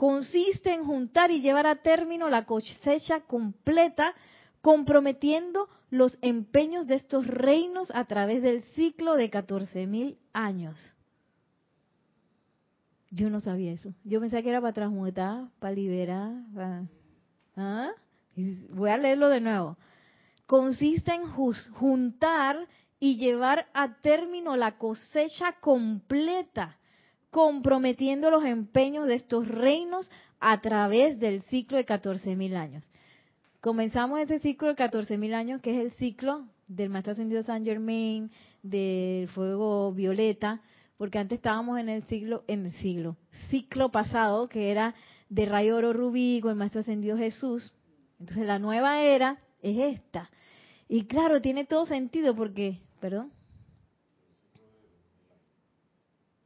consiste 0.00 0.72
en 0.72 0.82
juntar 0.82 1.30
y 1.30 1.42
llevar 1.42 1.66
a 1.66 1.82
término 1.82 2.30
la 2.30 2.46
cosecha 2.46 3.20
completa, 3.20 4.14
comprometiendo 4.62 5.68
los 5.90 6.16
empeños 6.22 6.86
de 6.86 6.94
estos 6.94 7.26
reinos 7.26 7.90
a 7.94 8.04
través 8.04 8.42
del 8.42 8.62
ciclo 8.74 9.16
de 9.16 9.30
14.000 9.30 10.16
años. 10.32 10.78
Yo 13.10 13.28
no 13.28 13.40
sabía 13.40 13.72
eso. 13.72 13.92
Yo 14.04 14.20
pensaba 14.20 14.42
que 14.42 14.50
era 14.50 14.60
para 14.60 14.72
transmutar, 14.72 15.48
para 15.58 15.74
liberar. 15.74 16.32
¿Ah? 17.56 17.90
Voy 18.70 18.90
a 18.90 18.98
leerlo 18.98 19.28
de 19.28 19.40
nuevo. 19.40 19.76
Consiste 20.46 21.12
en 21.12 21.24
juntar 21.26 22.68
y 23.00 23.16
llevar 23.16 23.66
a 23.72 23.96
término 24.00 24.56
la 24.56 24.78
cosecha 24.78 25.54
completa, 25.60 26.76
comprometiendo 27.30 28.30
los 28.30 28.44
empeños 28.44 29.06
de 29.08 29.14
estos 29.14 29.48
reinos 29.48 30.10
a 30.38 30.60
través 30.60 31.18
del 31.18 31.42
ciclo 31.42 31.78
de 31.78 31.86
14.000 31.86 32.54
años. 32.54 32.89
Comenzamos 33.60 34.20
ese 34.20 34.38
ciclo 34.38 34.68
de 34.68 34.76
14.000 34.76 35.34
años, 35.34 35.60
que 35.60 35.76
es 35.76 35.80
el 35.84 35.90
ciclo 35.98 36.46
del 36.66 36.88
Maestro 36.88 37.12
Ascendido 37.12 37.42
San 37.42 37.62
Germain, 37.62 38.30
del 38.62 39.28
fuego 39.28 39.92
violeta, 39.92 40.62
porque 40.96 41.18
antes 41.18 41.36
estábamos 41.36 41.78
en 41.78 41.90
el 41.90 42.02
siglo, 42.04 42.42
en 42.46 42.66
el 42.66 42.72
siglo, 42.72 43.16
ciclo 43.50 43.90
pasado, 43.90 44.48
que 44.48 44.70
era 44.70 44.94
de 45.28 45.44
rayo 45.44 45.76
oro 45.76 45.92
rubí 45.92 46.40
con 46.40 46.52
el 46.52 46.56
Maestro 46.56 46.80
Ascendido 46.80 47.18
Jesús. 47.18 47.74
Entonces 48.18 48.46
la 48.46 48.58
nueva 48.58 49.02
era 49.02 49.40
es 49.60 49.76
esta. 49.96 50.30
Y 50.88 51.04
claro, 51.04 51.42
tiene 51.42 51.66
todo 51.66 51.84
sentido 51.84 52.34
porque, 52.34 52.80
perdón. 52.98 53.30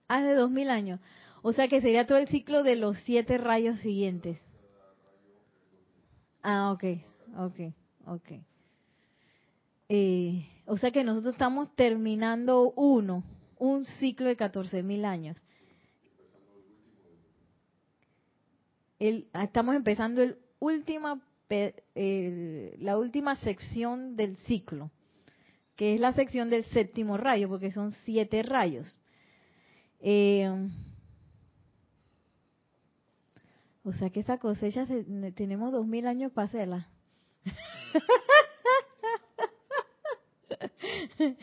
Hace 0.09 0.35
dos 0.35 0.51
mil 0.51 0.69
años. 0.69 0.99
O 1.43 1.53
sea 1.53 1.69
que 1.69 1.81
sería 1.81 2.09
todo 2.09 2.19
el 2.19 2.27
ciclo 2.27 2.65
de 2.65 2.75
los 2.75 2.99
siete 2.99 3.39
rayos 3.39 3.79
siguientes. 3.81 4.39
Ah, 6.47 6.73
ok, 6.73 6.85
ok, 7.39 7.61
ok. 8.07 8.33
Eh, 9.89 10.47
o 10.67 10.77
sea 10.77 10.91
que 10.91 11.03
nosotros 11.03 11.33
estamos 11.33 11.75
terminando 11.75 12.71
uno, 12.73 13.25
un 13.59 13.87
ciclo 13.87 14.27
de 14.27 14.37
14.000 14.37 15.07
años. 15.07 15.43
El, 18.99 19.27
estamos 19.33 19.75
empezando 19.75 20.23
el 20.23 20.37
última, 20.59 21.19
la 21.49 22.99
última 22.99 23.37
sección 23.37 24.15
del 24.15 24.37
ciclo, 24.47 24.91
que 25.77 25.95
es 25.95 26.01
la 26.01 26.13
sección 26.13 26.51
del 26.51 26.65
séptimo 26.67 27.17
rayo, 27.17 27.49
porque 27.49 27.73
son 27.73 27.91
siete 28.05 28.43
rayos. 28.43 28.99
Eh, 30.01 30.69
o 33.85 33.93
sea 33.93 34.11
que 34.11 34.21
esa 34.21 34.39
cosecha 34.39 34.87
tenemos 35.35 35.73
dos 35.73 35.87
mil 35.87 36.07
años 36.07 36.33
para 36.33 36.47
hacerla. 36.47 36.89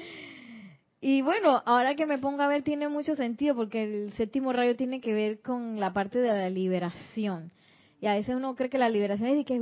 y 1.01 1.21
bueno, 1.21 1.61
ahora 1.65 1.95
que 1.95 2.07
me 2.07 2.17
pongo 2.17 2.41
a 2.41 2.47
ver 2.47 2.63
tiene 2.63 2.87
mucho 2.89 3.15
sentido 3.15 3.55
porque 3.55 3.83
el 3.83 4.11
séptimo 4.13 4.53
rayo 4.53 4.75
tiene 4.75 5.01
que 5.01 5.13
ver 5.13 5.41
con 5.41 5.79
la 5.79 5.93
parte 5.93 6.17
de 6.19 6.29
la 6.29 6.49
liberación. 6.49 7.51
Y 7.99 8.07
a 8.07 8.15
veces 8.15 8.35
uno 8.35 8.55
cree 8.55 8.71
que 8.71 8.79
la 8.79 8.89
liberación 8.89 9.29
es 9.29 9.37
de 9.37 9.45
que, 9.45 9.61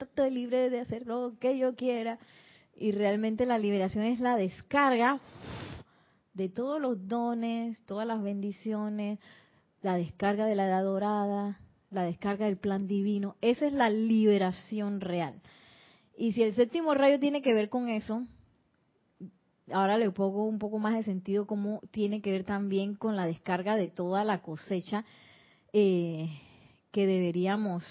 estoy 0.00 0.30
libre 0.30 0.70
de 0.70 0.80
hacer 0.80 1.06
lo 1.06 1.36
que 1.40 1.58
yo 1.58 1.74
quiera. 1.74 2.18
Y 2.76 2.92
realmente 2.92 3.46
la 3.46 3.58
liberación 3.58 4.04
es 4.04 4.20
la 4.20 4.36
descarga 4.36 5.18
de 6.32 6.48
todos 6.48 6.80
los 6.80 7.08
dones, 7.08 7.84
todas 7.86 8.06
las 8.06 8.22
bendiciones, 8.22 9.18
la 9.84 9.98
descarga 9.98 10.46
de 10.46 10.56
la 10.56 10.66
edad 10.66 10.82
dorada, 10.82 11.60
la 11.90 12.04
descarga 12.04 12.46
del 12.46 12.56
plan 12.56 12.88
divino. 12.88 13.36
Esa 13.42 13.66
es 13.66 13.74
la 13.74 13.90
liberación 13.90 15.02
real. 15.02 15.42
Y 16.16 16.32
si 16.32 16.42
el 16.42 16.54
séptimo 16.54 16.94
rayo 16.94 17.20
tiene 17.20 17.42
que 17.42 17.52
ver 17.52 17.68
con 17.68 17.90
eso, 17.90 18.26
ahora 19.70 19.98
le 19.98 20.10
pongo 20.10 20.46
un 20.46 20.58
poco 20.58 20.78
más 20.78 20.94
de 20.94 21.02
sentido 21.02 21.46
cómo 21.46 21.82
tiene 21.90 22.22
que 22.22 22.30
ver 22.30 22.44
también 22.44 22.94
con 22.94 23.14
la 23.14 23.26
descarga 23.26 23.76
de 23.76 23.88
toda 23.88 24.24
la 24.24 24.40
cosecha 24.40 25.04
eh, 25.74 26.30
que 26.90 27.06
deberíamos 27.06 27.84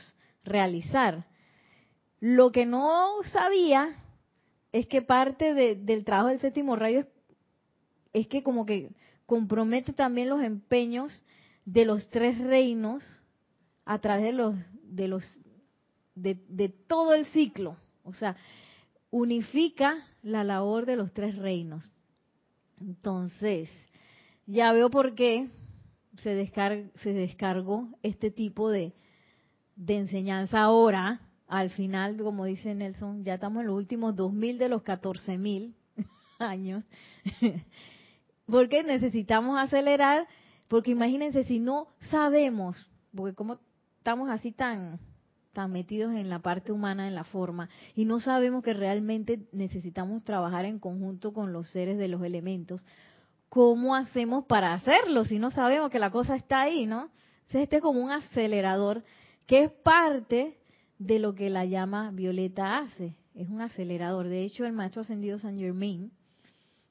realizar. 0.43 1.27
Lo 2.19 2.51
que 2.51 2.65
no 2.65 3.21
sabía 3.31 3.87
es 4.71 4.87
que 4.87 5.03
parte 5.03 5.53
del 5.53 6.05
trabajo 6.05 6.29
del 6.29 6.39
séptimo 6.39 6.75
rayo 6.75 7.01
es, 7.01 7.07
es 8.13 8.27
que 8.27 8.41
como 8.41 8.65
que 8.65 8.89
compromete 9.27 9.93
también 9.93 10.29
los 10.29 10.41
empeños 10.41 11.23
de 11.65 11.85
los 11.85 12.09
tres 12.09 12.37
reinos 12.39 13.03
a 13.85 13.99
través 13.99 14.25
de 14.25 14.33
los 14.33 14.55
de 14.83 15.07
los 15.07 15.23
de, 16.15 16.69
todo 16.87 17.13
el 17.15 17.25
ciclo, 17.27 17.77
o 18.03 18.13
sea, 18.13 18.35
unifica 19.09 19.97
la 20.21 20.43
labor 20.43 20.85
de 20.85 20.95
los 20.95 21.11
tres 21.11 21.35
reinos. 21.35 21.89
Entonces, 22.79 23.69
ya 24.45 24.71
veo 24.73 24.89
por 24.89 25.15
qué 25.15 25.49
se, 26.17 26.51
se 27.01 27.13
descargó 27.13 27.89
este 28.03 28.29
tipo 28.29 28.69
de, 28.69 28.93
de 29.75 29.97
enseñanza 29.97 30.61
ahora. 30.61 31.21
Al 31.47 31.69
final, 31.71 32.17
como 32.17 32.45
dice 32.45 32.73
Nelson, 32.73 33.23
ya 33.23 33.35
estamos 33.35 33.61
en 33.61 33.67
los 33.67 33.77
últimos 33.77 34.15
2.000 34.15 34.57
de 34.57 34.69
los 34.69 34.83
14.000 34.83 35.73
años. 36.39 36.83
porque 38.45 38.83
necesitamos 38.83 39.57
acelerar 39.59 40.27
porque 40.67 40.91
imagínense 40.91 41.43
si 41.45 41.59
no 41.59 41.87
sabemos, 42.09 42.89
porque 43.15 43.35
como 43.35 43.59
estamos 43.97 44.29
así 44.29 44.51
tan 44.51 44.99
tan 45.53 45.71
metidos 45.71 46.15
en 46.15 46.29
la 46.29 46.39
parte 46.39 46.71
humana, 46.71 47.07
en 47.07 47.13
la 47.13 47.23
forma, 47.23 47.69
y 47.95 48.05
no 48.05 48.19
sabemos 48.19 48.63
que 48.63 48.73
realmente 48.73 49.47
necesitamos 49.51 50.23
trabajar 50.23 50.65
en 50.65 50.79
conjunto 50.79 51.31
con 51.31 51.53
los 51.53 51.69
seres 51.69 51.99
de 51.99 52.07
los 52.07 52.23
elementos, 52.23 52.83
¿cómo 53.49 53.95
hacemos 53.95 54.45
para 54.45 54.73
hacerlo 54.73 55.25
si 55.25 55.37
no 55.37 55.51
sabemos 55.51 55.91
que 55.91 55.99
la 55.99 56.09
cosa 56.09 56.35
está 56.35 56.63
ahí, 56.63 56.87
no? 56.87 57.11
Entonces 57.43 57.63
este 57.63 57.75
es 57.75 57.81
como 57.83 58.03
un 58.03 58.09
acelerador 58.09 59.03
que 59.45 59.65
es 59.65 59.71
parte 59.71 60.57
de 60.97 61.19
lo 61.19 61.35
que 61.35 61.51
la 61.51 61.65
llama 61.65 62.09
Violeta 62.11 62.79
hace, 62.79 63.15
es 63.35 63.47
un 63.47 63.61
acelerador. 63.61 64.27
De 64.27 64.43
hecho, 64.43 64.65
el 64.65 64.73
maestro 64.73 65.01
ascendido 65.01 65.37
San 65.37 65.57
Germain 65.57 66.11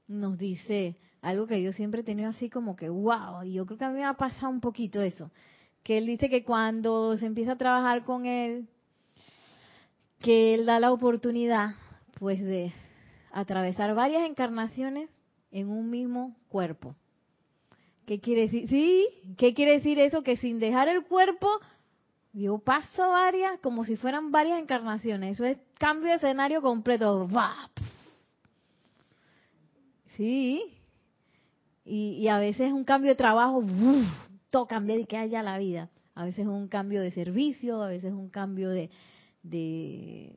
nos 0.07 0.39
dice, 0.39 0.99
algo 1.23 1.47
que 1.47 1.63
yo 1.63 1.73
siempre 1.73 2.03
he 2.03 2.05
tenido 2.05 2.29
así 2.29 2.51
como 2.51 2.77
que, 2.77 2.91
wow, 2.91 3.45
y 3.45 3.55
yo 3.55 3.65
creo 3.65 3.79
que 3.79 3.85
a 3.85 3.91
mí 3.91 3.95
me 3.99 4.05
ha 4.05 4.15
pasado 4.15 4.51
un 4.51 4.61
poquito 4.61 5.01
eso, 5.01 5.31
que 5.83 5.97
él 5.97 6.07
dice 6.07 6.29
que 6.29 6.45
cuando 6.45 7.17
se 7.17 7.27
empieza 7.27 7.53
a 7.53 7.59
trabajar 7.59 8.05
con 8.05 8.27
él, 8.27 8.69
que 10.19 10.55
él 10.55 10.67
da 10.67 10.81
la 10.81 10.93
oportunidad, 10.93 11.75
pues, 12.19 12.41
de 12.43 12.73
atravesar 13.33 13.95
varias 13.95 14.29
encarnaciones 14.29 15.09
en 15.51 15.69
un 15.69 15.91
mismo 15.91 16.37
cuerpo. 16.49 16.95
¿Qué 18.05 18.21
quiere 18.21 18.43
decir? 18.43 18.69
Sí, 18.69 19.07
¿qué 19.39 19.55
quiere 19.55 19.73
decir 19.73 19.99
eso? 20.01 20.23
Que 20.23 20.37
sin 20.37 20.59
dejar 20.59 20.89
el 20.89 21.05
cuerpo, 21.05 21.49
yo 22.33 22.59
paso 22.59 23.11
varias, 23.11 23.61
como 23.61 23.85
si 23.85 23.97
fueran 23.97 24.33
varias 24.33 24.61
encarnaciones. 24.61 25.35
Eso 25.35 25.45
es 25.45 25.59
cambio 25.79 26.11
de 26.11 26.17
escenario 26.17 26.63
completo. 26.63 27.29
Sí, 30.17 30.82
y, 31.85 32.29
a 32.29 32.39
veces 32.39 32.69
es 32.69 32.73
un 32.73 32.85
cambio 32.85 33.11
de 33.11 33.17
trabajo, 33.17 33.65
todo 34.51 34.67
cambia 34.67 34.97
de 34.97 35.05
que 35.05 35.17
haya 35.17 35.43
la 35.43 35.59
vida. 35.59 35.91
A 36.15 36.25
veces 36.25 36.41
es 36.41 36.47
un 36.47 36.69
cambio 36.69 37.01
de 37.01 37.11
servicio, 37.11 37.83
a 37.83 37.89
veces 37.89 38.13
es 38.13 38.17
un 38.17 38.29
cambio 38.29 38.71
de, 38.71 38.91
de, 39.43 40.33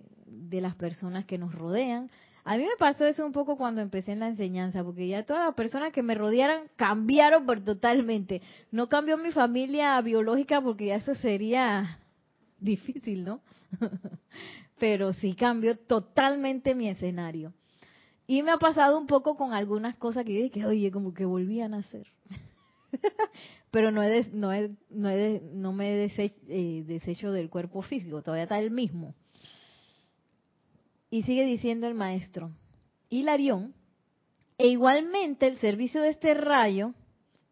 las 0.62 0.76
personas 0.76 1.26
que 1.26 1.38
nos 1.38 1.54
rodean. 1.54 2.10
A 2.46 2.58
mí 2.58 2.64
me 2.64 2.78
pasó 2.78 3.06
eso 3.06 3.26
un 3.26 3.32
poco 3.32 3.58
cuando 3.58 3.82
empecé 3.82 4.14
en 4.14 4.20
la 4.20 4.28
enseñanza, 4.28 4.84
porque 4.84 5.08
ya 5.08 5.26
todas 5.26 5.46
las 5.46 5.56
personas 5.56 5.92
que 5.92 6.04
me 6.04 6.16
rodearan 6.16 6.70
cambiaron 6.76 7.46
por 7.46 7.64
totalmente. 7.64 8.42
No 8.72 8.88
cambió 8.88 9.18
mi 9.18 9.32
familia 9.32 10.00
biológica 10.02 10.62
porque 10.62 10.88
ya 10.88 10.96
eso 10.96 11.16
sería 11.16 12.00
difícil, 12.60 13.26
¿no? 13.26 13.42
Pero 14.80 15.14
sí 15.14 15.34
cambió 15.34 15.78
totalmente 15.78 16.76
mi 16.76 16.88
escenario. 16.88 17.54
Y 18.28 18.42
me 18.42 18.52
ha 18.52 18.58
pasado 18.58 18.98
un 18.98 19.08
poco 19.08 19.36
con 19.36 19.54
algunas 19.54 19.96
cosas 19.98 20.26
que 20.26 20.34
yo 20.34 20.44
dije, 20.44 20.66
oye, 20.66 20.92
como 20.92 21.14
que 21.14 21.26
volvían 21.26 21.74
a 21.74 21.80
hacer. 21.80 22.08
Pero 23.72 23.92
no, 23.92 24.02
he 24.02 24.26
no, 24.32 24.52
no, 24.90 25.10
no 25.54 25.74
me 25.74 26.06
he 26.06 26.34
eh, 26.48 26.84
deshecho, 26.86 27.32
del 27.32 27.50
cuerpo 27.50 27.82
físico, 27.82 28.22
todavía 28.22 28.44
está 28.44 28.60
el 28.60 28.72
mismo. 28.72 29.14
Y 31.12 31.24
sigue 31.24 31.46
diciendo 31.46 31.88
el 31.88 31.94
maestro, 31.94 32.52
Hilarión 33.10 33.74
E 34.58 34.68
igualmente 34.68 35.48
el 35.48 35.60
servicio 35.60 36.02
de 36.02 36.10
este 36.10 36.34
rayo, 36.34 36.94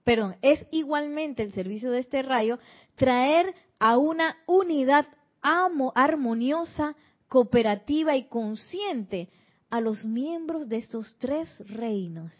perdón, 0.04 0.38
es 0.42 0.66
igualmente 0.72 1.44
el 1.44 1.54
servicio 1.54 1.92
de 1.92 2.00
este 2.00 2.24
rayo 2.24 2.58
traer 2.96 3.54
a 3.80 3.98
una 3.98 4.38
unidad 4.48 5.06
armoniosa, 5.42 6.96
cooperativa 7.28 8.16
y 8.16 8.24
consciente 8.28 9.30
a 9.74 9.82
los 9.82 10.06
miembros 10.06 10.70
de 10.70 10.78
esos 10.78 11.16
tres 11.18 11.50
reinos. 11.68 12.32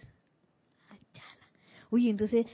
Uy, 1.90 2.08
entonces 2.08 2.46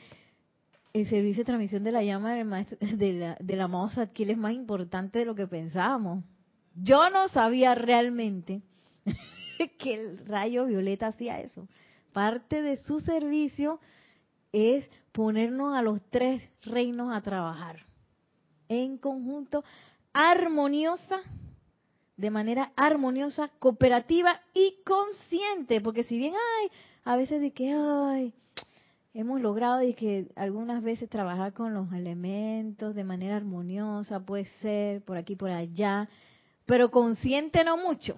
el 0.93 1.05
servicio 1.09 1.41
de 1.41 1.47
transmisión 1.47 1.83
de 1.83 1.91
la 1.91 2.01
llama 2.01 2.33
de 2.79 3.13
la, 3.13 3.37
del 3.41 3.59
amado 3.59 3.89
es 3.89 4.37
más 4.37 4.53
importante 4.53 5.19
de 5.19 5.25
lo 5.25 5.35
que 5.35 5.47
pensábamos. 5.47 6.23
Yo 6.75 7.09
no 7.09 7.27
sabía 7.27 7.75
realmente 7.75 8.61
que 9.79 9.95
el 9.95 10.25
rayo 10.25 10.65
violeta 10.67 11.07
hacía 11.07 11.41
eso. 11.41 11.67
Parte 12.13 12.61
de 12.61 12.77
su 12.85 13.01
servicio 13.01 13.81
es 14.53 14.89
ponernos 15.11 15.75
a 15.75 15.81
los 15.81 16.01
tres 16.09 16.41
reinos 16.61 17.13
a 17.13 17.19
trabajar 17.19 17.85
en 18.69 18.97
conjunto, 18.97 19.65
armoniosa, 20.13 21.19
de 22.19 22.31
manera 22.31 22.73
armoniosa, 22.75 23.49
cooperativa 23.59 24.41
y 24.53 24.75
consciente, 24.83 25.79
porque 25.79 26.03
si 26.03 26.17
bien 26.17 26.33
hay 26.33 26.69
a 27.05 27.15
veces 27.15 27.39
de 27.39 27.51
que 27.51 27.71
ay, 27.71 28.33
hemos 29.13 29.39
logrado 29.39 29.77
de 29.77 29.95
que 29.95 30.27
algunas 30.35 30.83
veces 30.83 31.09
trabajar 31.09 31.53
con 31.53 31.73
los 31.73 31.93
elementos 31.93 32.93
de 32.93 33.05
manera 33.05 33.37
armoniosa, 33.37 34.19
puede 34.19 34.45
ser 34.61 35.01
por 35.03 35.15
aquí 35.15 35.37
por 35.37 35.49
allá, 35.49 36.09
pero 36.65 36.91
consciente 36.91 37.63
no 37.63 37.77
mucho. 37.77 38.17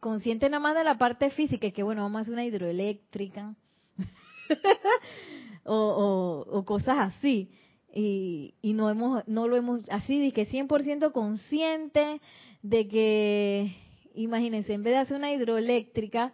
Consciente 0.00 0.48
nada 0.48 0.60
más 0.60 0.74
de 0.74 0.84
la 0.84 0.96
parte 0.96 1.28
física, 1.28 1.70
que 1.70 1.82
bueno, 1.82 2.00
vamos 2.00 2.20
a 2.20 2.22
hacer 2.22 2.32
una 2.32 2.46
hidroeléctrica 2.46 3.54
o, 5.64 6.46
o, 6.48 6.64
cosas 6.64 6.96
así. 7.14 7.50
Y, 7.92 8.54
y, 8.62 8.72
no 8.72 8.88
hemos 8.90 9.26
no 9.26 9.48
lo 9.48 9.56
hemos 9.56 9.80
así 9.90 10.18
de 10.18 10.32
que 10.32 10.48
100% 10.48 11.12
consciente 11.12 12.20
de 12.68 12.88
que 12.88 13.76
imagínense 14.14 14.72
en 14.72 14.82
vez 14.82 14.94
de 14.94 14.98
hacer 14.98 15.16
una 15.16 15.32
hidroeléctrica 15.32 16.32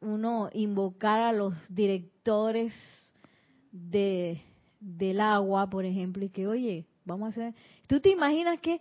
uno 0.00 0.50
invocar 0.52 1.20
a 1.20 1.32
los 1.32 1.54
directores 1.74 2.74
de 3.70 4.42
del 4.80 5.20
agua 5.20 5.70
por 5.70 5.84
ejemplo 5.84 6.24
y 6.24 6.28
que 6.28 6.46
oye 6.46 6.86
vamos 7.04 7.26
a 7.26 7.28
hacer 7.30 7.54
tú 7.86 8.00
te 8.00 8.10
imaginas 8.10 8.60
que 8.60 8.80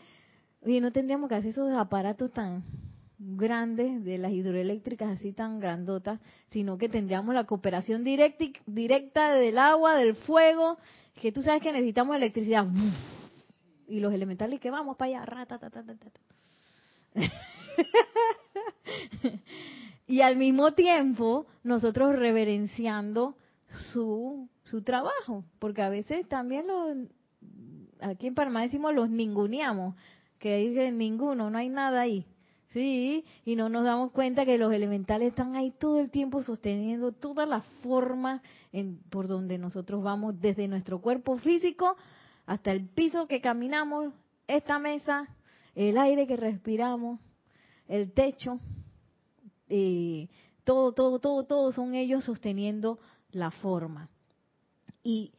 oye 0.66 0.82
no 0.82 0.92
tendríamos 0.92 1.30
que 1.30 1.36
hacer 1.36 1.52
esos 1.52 1.72
aparatos 1.74 2.32
tan 2.34 2.64
grandes 3.22 4.04
de 4.04 4.18
las 4.18 4.32
hidroeléctricas 4.32 5.12
así 5.12 5.32
tan 5.32 5.60
grandotas, 5.60 6.20
sino 6.50 6.80
que 6.80 6.90
tendríamos 6.90 7.36
la 7.36 7.44
cooperación 7.44 8.04
directa, 8.04 8.46
directa 8.66 9.36
del 9.36 9.60
agua, 9.60 9.96
del 9.96 10.16
fuego, 10.16 10.80
que 11.22 11.32
tú 11.32 11.44
sabes 11.44 11.62
que 11.62 11.72
necesitamos 11.72 12.16
electricidad. 12.16 12.66
Y 13.88 14.00
los 14.00 14.12
elementales 14.12 14.60
que 14.60 14.72
vamos 14.72 14.98
para 14.98 15.20
allá. 15.20 15.46
Y 20.08 20.22
al 20.22 20.36
mismo 20.38 20.74
tiempo 20.74 21.48
nosotros 21.64 22.16
reverenciando 22.16 23.36
su, 23.94 24.50
su 24.64 24.84
trabajo, 24.84 25.46
porque 25.60 25.82
a 25.82 25.90
veces 25.90 26.28
también 26.28 26.68
los, 26.68 26.98
aquí 28.02 28.28
en 28.28 28.36
Panamá 28.36 28.62
decimos 28.62 28.94
los 28.94 29.10
ninguneamos, 29.10 29.96
que 30.40 30.58
dicen 30.58 30.98
ninguno, 30.98 31.50
no 31.50 31.58
hay 31.58 31.70
nada 31.70 32.02
ahí. 32.02 32.26
Sí, 32.74 33.26
y 33.44 33.58
no 33.58 33.68
nos 33.68 33.84
damos 33.84 34.12
cuenta 34.12 34.46
que 34.46 34.58
los 34.58 34.72
elementales 34.72 35.30
están 35.30 35.58
ahí 35.58 35.72
todo 35.72 36.00
el 36.00 36.10
tiempo 36.10 36.42
sosteniendo 36.42 37.12
toda 37.12 37.46
la 37.46 37.62
forma 37.84 38.42
en, 38.72 38.98
por 39.10 39.28
donde 39.28 39.58
nosotros 39.58 40.02
vamos, 40.02 40.40
desde 40.40 40.70
nuestro 40.70 41.02
cuerpo 41.02 41.38
físico 41.38 41.98
hasta 42.46 42.72
el 42.72 42.88
piso 42.88 43.28
que 43.28 43.42
caminamos, 43.42 44.14
esta 44.48 44.80
mesa, 44.80 45.28
el 45.76 45.98
aire 45.98 46.28
que 46.28 46.38
respiramos, 46.38 47.20
el 47.88 48.12
techo, 48.12 48.60
eh, 49.70 50.28
todo, 50.64 50.92
todo, 50.94 51.20
todo, 51.20 51.44
todo 51.46 51.72
son 51.72 51.96
ellos 51.96 52.24
sosteniendo 52.24 53.00
la 53.32 53.52
forma. 53.52 54.10
Y, 55.04 55.34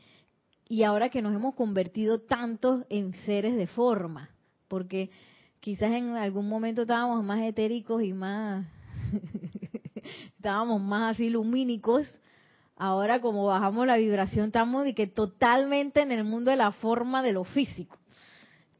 y 0.69 0.83
ahora 0.83 1.11
que 1.11 1.23
nos 1.23 1.35
hemos 1.35 1.55
convertido 1.55 2.21
tantos 2.21 2.85
en 2.89 3.13
seres 3.25 3.57
de 3.57 3.67
forma, 3.67 4.31
porque 4.69 5.11
quizás 5.61 5.93
en 5.93 6.11
algún 6.17 6.49
momento 6.49 6.83
estábamos 6.83 7.23
más 7.25 7.41
etéricos 7.43 8.03
y 8.03 8.13
más, 8.13 8.67
estábamos 10.37 10.81
más 10.81 11.15
así 11.15 11.29
lumínicos. 11.29 12.09
Ahora 12.77 13.21
como 13.21 13.47
bajamos 13.47 13.87
la 13.87 13.97
vibración 13.97 14.47
estamos 14.47 14.85
de 14.85 14.95
que 14.95 15.07
totalmente 15.07 16.01
en 16.01 16.11
el 16.11 16.25
mundo 16.25 16.51
de 16.51 16.57
la 16.57 16.73
forma 16.73 17.23
de 17.23 17.33
lo 17.33 17.45
físico. 17.45 17.99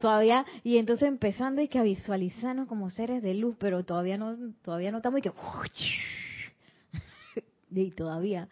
Todavía, 0.03 0.45
y 0.65 0.79
entonces 0.79 1.07
empezando 1.07 1.61
y 1.61 1.69
que 1.69 1.79
a 1.79 1.83
visualizarnos 1.83 2.67
como 2.67 2.89
seres 2.89 3.23
de 3.23 3.35
luz, 3.35 3.55
pero 3.57 3.85
todavía 3.85 4.17
no, 4.17 4.35
todavía 4.61 4.91
no 4.91 4.97
estamos 4.97 5.19
y 5.19 5.21
que 5.21 5.31
y 7.71 7.91
todavía. 7.91 8.49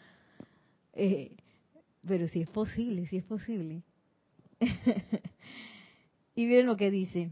Eh, 0.93 1.35
pero 2.07 2.29
si 2.29 2.39
es 2.39 2.49
posible, 2.49 3.05
si 3.07 3.17
es 3.17 3.25
posible. 3.25 3.83
y 6.35 6.45
miren 6.45 6.67
lo 6.67 6.77
que 6.77 6.89
dice. 6.89 7.31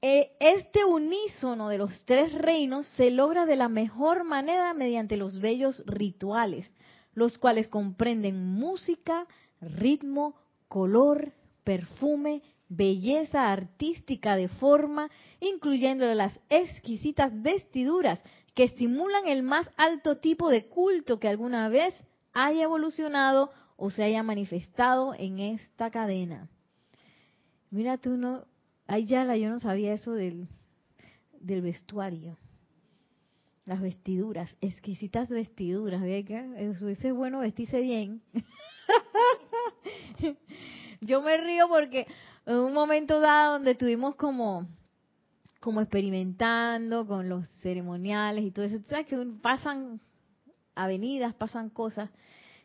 Eh, 0.00 0.30
este 0.38 0.84
unísono 0.84 1.68
de 1.68 1.78
los 1.78 2.04
tres 2.04 2.32
reinos 2.34 2.86
se 2.96 3.10
logra 3.10 3.46
de 3.46 3.56
la 3.56 3.68
mejor 3.68 4.22
manera 4.22 4.74
mediante 4.74 5.16
los 5.16 5.40
bellos 5.40 5.82
rituales, 5.86 6.72
los 7.14 7.36
cuales 7.36 7.66
comprenden 7.66 8.46
música, 8.46 9.26
ritmo, 9.60 10.36
color, 10.68 11.32
perfume, 11.64 12.42
belleza 12.68 13.52
artística 13.52 14.36
de 14.36 14.48
forma, 14.48 15.10
incluyendo 15.40 16.06
las 16.14 16.40
exquisitas 16.48 17.30
vestiduras 17.42 18.20
que 18.54 18.64
estimulan 18.64 19.28
el 19.28 19.42
más 19.42 19.68
alto 19.76 20.18
tipo 20.18 20.48
de 20.48 20.66
culto 20.66 21.20
que 21.20 21.28
alguna 21.28 21.68
vez 21.68 21.94
haya 22.32 22.64
evolucionado 22.64 23.50
o 23.76 23.90
se 23.90 24.02
haya 24.02 24.22
manifestado 24.22 25.14
en 25.14 25.38
esta 25.38 25.90
cadena. 25.90 26.48
Mira 27.70 27.98
tú, 27.98 28.16
no, 28.16 28.46
Ay, 28.86 29.06
ya, 29.06 29.34
yo 29.36 29.50
no 29.50 29.58
sabía 29.58 29.94
eso 29.94 30.12
del, 30.12 30.48
del 31.40 31.62
vestuario. 31.62 32.38
Las 33.64 33.80
vestiduras, 33.80 34.56
exquisitas 34.60 35.28
vestiduras. 35.28 36.00
Eso, 36.04 36.88
es 36.88 37.12
bueno 37.12 37.40
vestirse 37.40 37.80
bien. 37.80 38.22
yo 41.00 41.22
me 41.22 41.36
río 41.36 41.68
porque 41.68 42.06
en 42.46 42.56
un 42.56 42.72
momento 42.72 43.20
dado 43.20 43.54
donde 43.54 43.72
estuvimos 43.72 44.14
como 44.16 44.66
como 45.60 45.80
experimentando 45.80 47.06
con 47.06 47.28
los 47.28 47.48
ceremoniales 47.60 48.44
y 48.44 48.52
todo 48.52 48.66
eso, 48.66 48.78
sabes 48.88 49.06
que 49.06 49.16
pasan 49.42 50.00
avenidas, 50.76 51.34
pasan 51.34 51.70
cosas. 51.70 52.08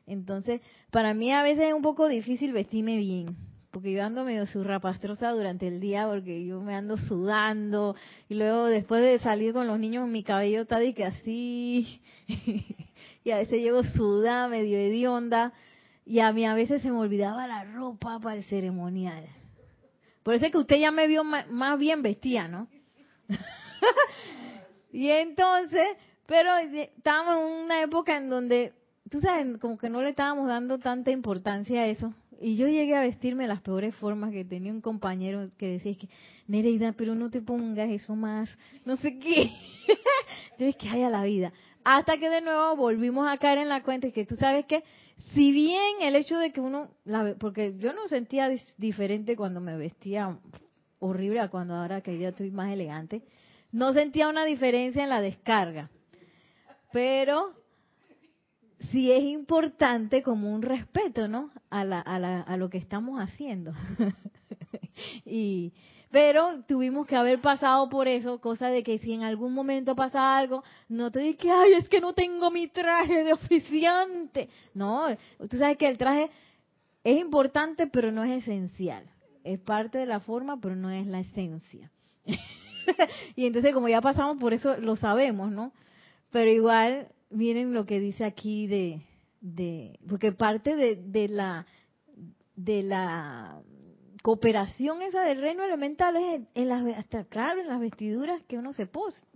Entonces, 0.05 0.61
para 0.91 1.15
mí 1.15 1.31
a 1.31 1.41
veces 1.41 1.69
es 1.69 1.73
un 1.73 1.81
poco 1.81 2.07
difícil 2.07 2.53
vestirme 2.53 2.97
bien 2.97 3.35
porque 3.71 3.93
yo 3.93 4.03
ando 4.03 4.25
medio 4.25 4.45
surrapastrosa 4.45 5.31
durante 5.31 5.67
el 5.67 5.79
día 5.79 6.07
porque 6.07 6.45
yo 6.45 6.61
me 6.61 6.75
ando 6.75 6.97
sudando 6.97 7.95
y 8.27 8.35
luego 8.35 8.65
después 8.65 9.01
de 9.01 9.17
salir 9.19 9.53
con 9.53 9.65
los 9.65 9.79
niños 9.79 10.07
mi 10.09 10.23
cabello 10.23 10.63
está 10.63 10.77
de 10.77 10.93
que 10.93 11.05
así 11.05 12.01
y 13.23 13.31
a 13.31 13.37
veces 13.37 13.61
llevo 13.61 13.83
sudada, 13.83 14.49
medio 14.49 14.77
hedionda 14.77 15.53
y 16.05 16.19
a 16.19 16.31
mí 16.31 16.45
a 16.45 16.53
veces 16.53 16.81
se 16.81 16.91
me 16.91 16.97
olvidaba 16.97 17.47
la 17.47 17.63
ropa 17.63 18.19
para 18.19 18.35
el 18.35 18.43
ceremonial. 18.43 19.27
Por 20.23 20.35
eso 20.35 20.45
es 20.45 20.51
que 20.51 20.57
usted 20.57 20.77
ya 20.77 20.91
me 20.91 21.07
vio 21.07 21.23
más, 21.23 21.79
bien 21.79 22.03
vestida, 22.03 22.47
¿no? 22.47 22.67
y 24.91 25.09
entonces, 25.09 25.87
pero 26.27 26.55
estábamos 26.57 27.37
en 27.37 27.65
una 27.65 27.81
época 27.81 28.17
en 28.17 28.29
donde, 28.29 28.73
tú 29.09 29.19
sabes, 29.19 29.57
como 29.57 29.77
que 29.77 29.89
no 29.89 30.01
le 30.01 30.09
estábamos 30.09 30.47
dando 30.47 30.77
tanta 30.77 31.11
importancia 31.11 31.81
a 31.81 31.87
eso 31.87 32.13
y 32.41 32.55
yo 32.55 32.67
llegué 32.67 32.95
a 32.95 33.01
vestirme 33.01 33.47
las 33.47 33.61
peores 33.61 33.95
formas 33.95 34.31
que 34.31 34.43
tenía 34.43 34.71
un 34.71 34.81
compañero 34.81 35.51
que 35.57 35.73
decía 35.73 35.95
que 35.95 36.09
Nereida, 36.47 36.93
pero 36.93 37.13
no 37.13 37.29
te 37.29 37.41
pongas 37.41 37.89
eso 37.89 38.15
más, 38.15 38.49
no 38.83 38.95
sé 38.95 39.19
qué. 39.19 39.51
yo 40.57 40.65
dije 40.65 40.77
que 40.77 40.89
hay 40.89 41.03
a 41.03 41.09
la 41.09 41.23
vida. 41.23 41.53
Hasta 41.83 42.17
que 42.17 42.29
de 42.29 42.41
nuevo 42.41 42.75
volvimos 42.75 43.27
a 43.27 43.37
caer 43.37 43.59
en 43.59 43.69
la 43.69 43.83
cuenta 43.83 44.07
y 44.07 44.11
que 44.11 44.25
tú 44.25 44.35
sabes 44.37 44.65
que 44.65 44.83
si 45.33 45.51
bien 45.51 46.01
el 46.01 46.15
hecho 46.15 46.37
de 46.37 46.51
que 46.51 46.61
uno, 46.61 46.89
porque 47.39 47.77
yo 47.77 47.93
no 47.93 48.07
sentía 48.07 48.49
diferente 48.77 49.35
cuando 49.35 49.59
me 49.59 49.77
vestía 49.77 50.37
horrible 50.99 51.39
a 51.39 51.49
cuando 51.49 51.75
ahora 51.75 52.01
que 52.01 52.17
ya 52.17 52.29
estoy 52.29 52.51
más 52.51 52.71
elegante, 52.71 53.23
no 53.71 53.93
sentía 53.93 54.27
una 54.27 54.45
diferencia 54.45 55.03
en 55.03 55.09
la 55.09 55.21
descarga. 55.21 55.89
Pero 56.91 57.53
sí 58.91 59.11
es 59.11 59.23
importante 59.23 60.21
como 60.23 60.53
un 60.53 60.61
respeto, 60.61 61.27
¿no? 61.27 61.51
A, 61.69 61.85
la, 61.85 61.99
a, 62.01 62.19
la, 62.19 62.41
a 62.41 62.57
lo 62.57 62.69
que 62.69 62.77
estamos 62.77 63.19
haciendo. 63.19 63.73
y, 65.25 65.73
Pero 66.11 66.61
tuvimos 66.67 67.07
que 67.07 67.15
haber 67.15 67.39
pasado 67.39 67.87
por 67.89 68.09
eso, 68.09 68.39
cosa 68.41 68.67
de 68.67 68.83
que 68.83 68.99
si 68.99 69.13
en 69.13 69.23
algún 69.23 69.53
momento 69.53 69.95
pasa 69.95 70.37
algo, 70.37 70.61
no 70.89 71.09
te 71.09 71.37
que, 71.37 71.49
ay, 71.49 71.73
es 71.73 71.87
que 71.87 72.01
no 72.01 72.13
tengo 72.13 72.51
mi 72.51 72.67
traje 72.67 73.23
de 73.23 73.33
oficiante. 73.33 74.49
No, 74.73 75.05
tú 75.49 75.57
sabes 75.57 75.77
que 75.77 75.87
el 75.87 75.97
traje 75.97 76.29
es 77.03 77.19
importante, 77.19 77.87
pero 77.87 78.11
no 78.11 78.25
es 78.25 78.43
esencial. 78.43 79.09
Es 79.43 79.59
parte 79.59 79.99
de 79.99 80.05
la 80.05 80.19
forma, 80.19 80.59
pero 80.59 80.75
no 80.75 80.89
es 80.89 81.07
la 81.07 81.21
esencia. 81.21 81.89
y 83.35 83.45
entonces 83.45 83.73
como 83.73 83.87
ya 83.87 84.01
pasamos 84.01 84.37
por 84.37 84.53
eso, 84.53 84.77
lo 84.77 84.97
sabemos, 84.97 85.49
¿no? 85.51 85.71
Pero 86.29 86.51
igual, 86.51 87.07
miren 87.29 87.73
lo 87.73 87.85
que 87.85 88.01
dice 88.01 88.25
aquí 88.25 88.67
de, 88.67 89.01
de 89.39 89.97
porque 90.07 90.33
parte 90.33 90.75
de, 90.75 90.97
de 90.97 91.29
la 91.29 91.65
de 92.55 92.83
la 92.83 93.61
cooperación 94.21 95.01
esa 95.01 95.23
del 95.23 95.41
reino 95.41 95.63
elemental 95.63 96.15
es 96.15 96.41
en, 96.53 96.69
las 96.69 96.83
hasta 96.97 97.23
claro 97.25 97.61
en 97.61 97.67
las 97.67 97.79
vestiduras 97.79 98.41
que 98.47 98.57
uno 98.57 98.73
se 98.73 98.87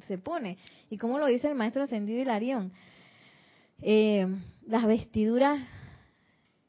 se 0.07 0.17
pone 0.17 0.57
y 0.89 0.97
como 0.97 1.17
lo 1.19 1.25
dice 1.25 1.47
el 1.47 1.55
maestro 1.55 1.83
ascendido 1.83 2.21
Hilarión 2.21 2.71
eh, 3.81 4.27
las 4.67 4.85
vestiduras 4.85 5.61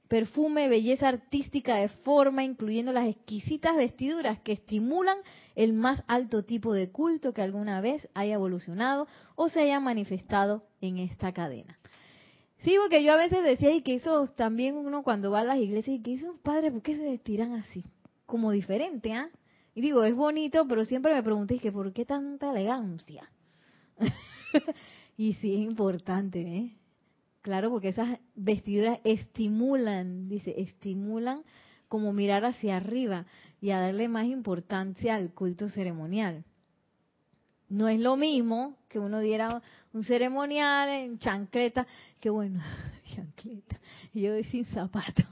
perfume, 0.09 0.68
belleza 0.68 1.09
artística 1.09 1.76
de 1.76 1.88
forma, 1.88 2.44
incluyendo 2.44 2.92
las 2.92 3.09
exquisitas 3.09 3.76
vestiduras 3.76 4.40
que 4.40 4.52
estimulan 4.52 5.18
el 5.55 5.72
más 5.72 6.02
alto 6.07 6.44
tipo 6.44 6.72
de 6.72 6.90
culto 6.90 7.33
que 7.33 7.42
alguna 7.42 7.81
vez 7.81 8.09
haya 8.14 8.35
evolucionado 8.35 9.09
o 9.35 9.48
se 9.48 9.61
haya 9.61 9.81
manifestado 9.81 10.64
en 10.81 10.98
esta 10.98 11.33
cadena. 11.33 11.79
Sí, 12.62 12.76
porque 12.81 13.02
yo 13.05 13.12
a 13.12 13.16
veces 13.16 13.44
decía 13.44 13.72
y 13.72 13.83
que 13.83 13.94
eso 13.94 14.29
también 14.29 14.76
uno 14.76 15.02
cuando 15.02 15.31
va 15.31 15.40
a 15.40 15.44
las 15.44 15.59
iglesias 15.59 15.98
y 15.98 16.02
que 16.02 16.14
esos 16.14 16.38
padres, 16.38 16.72
¿por 16.72 16.83
qué 16.83 16.96
se 16.96 17.05
vestirán 17.05 17.52
así? 17.55 17.85
Como 18.26 18.50
diferente, 18.50 19.12
¿ah? 19.12 19.30
Y 19.74 19.80
digo, 19.80 20.04
es 20.04 20.14
bonito, 20.14 20.66
pero 20.66 20.84
siempre 20.84 21.14
me 21.14 21.22
pregunté 21.22 21.58
que 21.58 21.70
¿por 21.70 21.92
qué 21.92 22.04
tanta 22.04 22.50
elegancia? 22.50 23.30
y 25.16 25.34
sí 25.34 25.54
es 25.54 25.60
importante, 25.60 26.40
¿eh? 26.40 26.76
Claro, 27.42 27.70
porque 27.70 27.90
esas 27.90 28.18
vestiduras 28.34 28.98
estimulan, 29.04 30.28
dice, 30.28 30.54
estimulan 30.58 31.42
como 31.88 32.12
mirar 32.12 32.44
hacia 32.44 32.76
arriba 32.76 33.26
y 33.60 33.70
a 33.70 33.78
darle 33.78 34.08
más 34.08 34.26
importancia 34.26 35.14
al 35.14 35.32
culto 35.32 35.68
ceremonial. 35.68 36.44
No 37.68 37.88
es 37.88 38.00
lo 38.00 38.16
mismo 38.16 38.76
que 38.88 38.98
uno 38.98 39.20
diera 39.20 39.62
un 39.92 40.04
ceremonial 40.04 40.88
en 40.88 41.18
chancleta, 41.18 41.86
que 42.20 42.30
bueno, 42.30 42.60
chancleta, 43.14 43.78
yo 44.12 44.32
sin 44.50 44.64
zapato. 44.64 45.22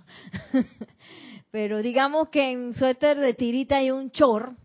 Pero 1.55 1.83
digamos 1.83 2.31
que 2.31 2.51
en 2.51 2.75
suéter 2.75 3.17
de 3.17 3.33
tirita 3.33 3.81
y 3.81 3.93
un 3.93 4.11
chor, 4.11 4.57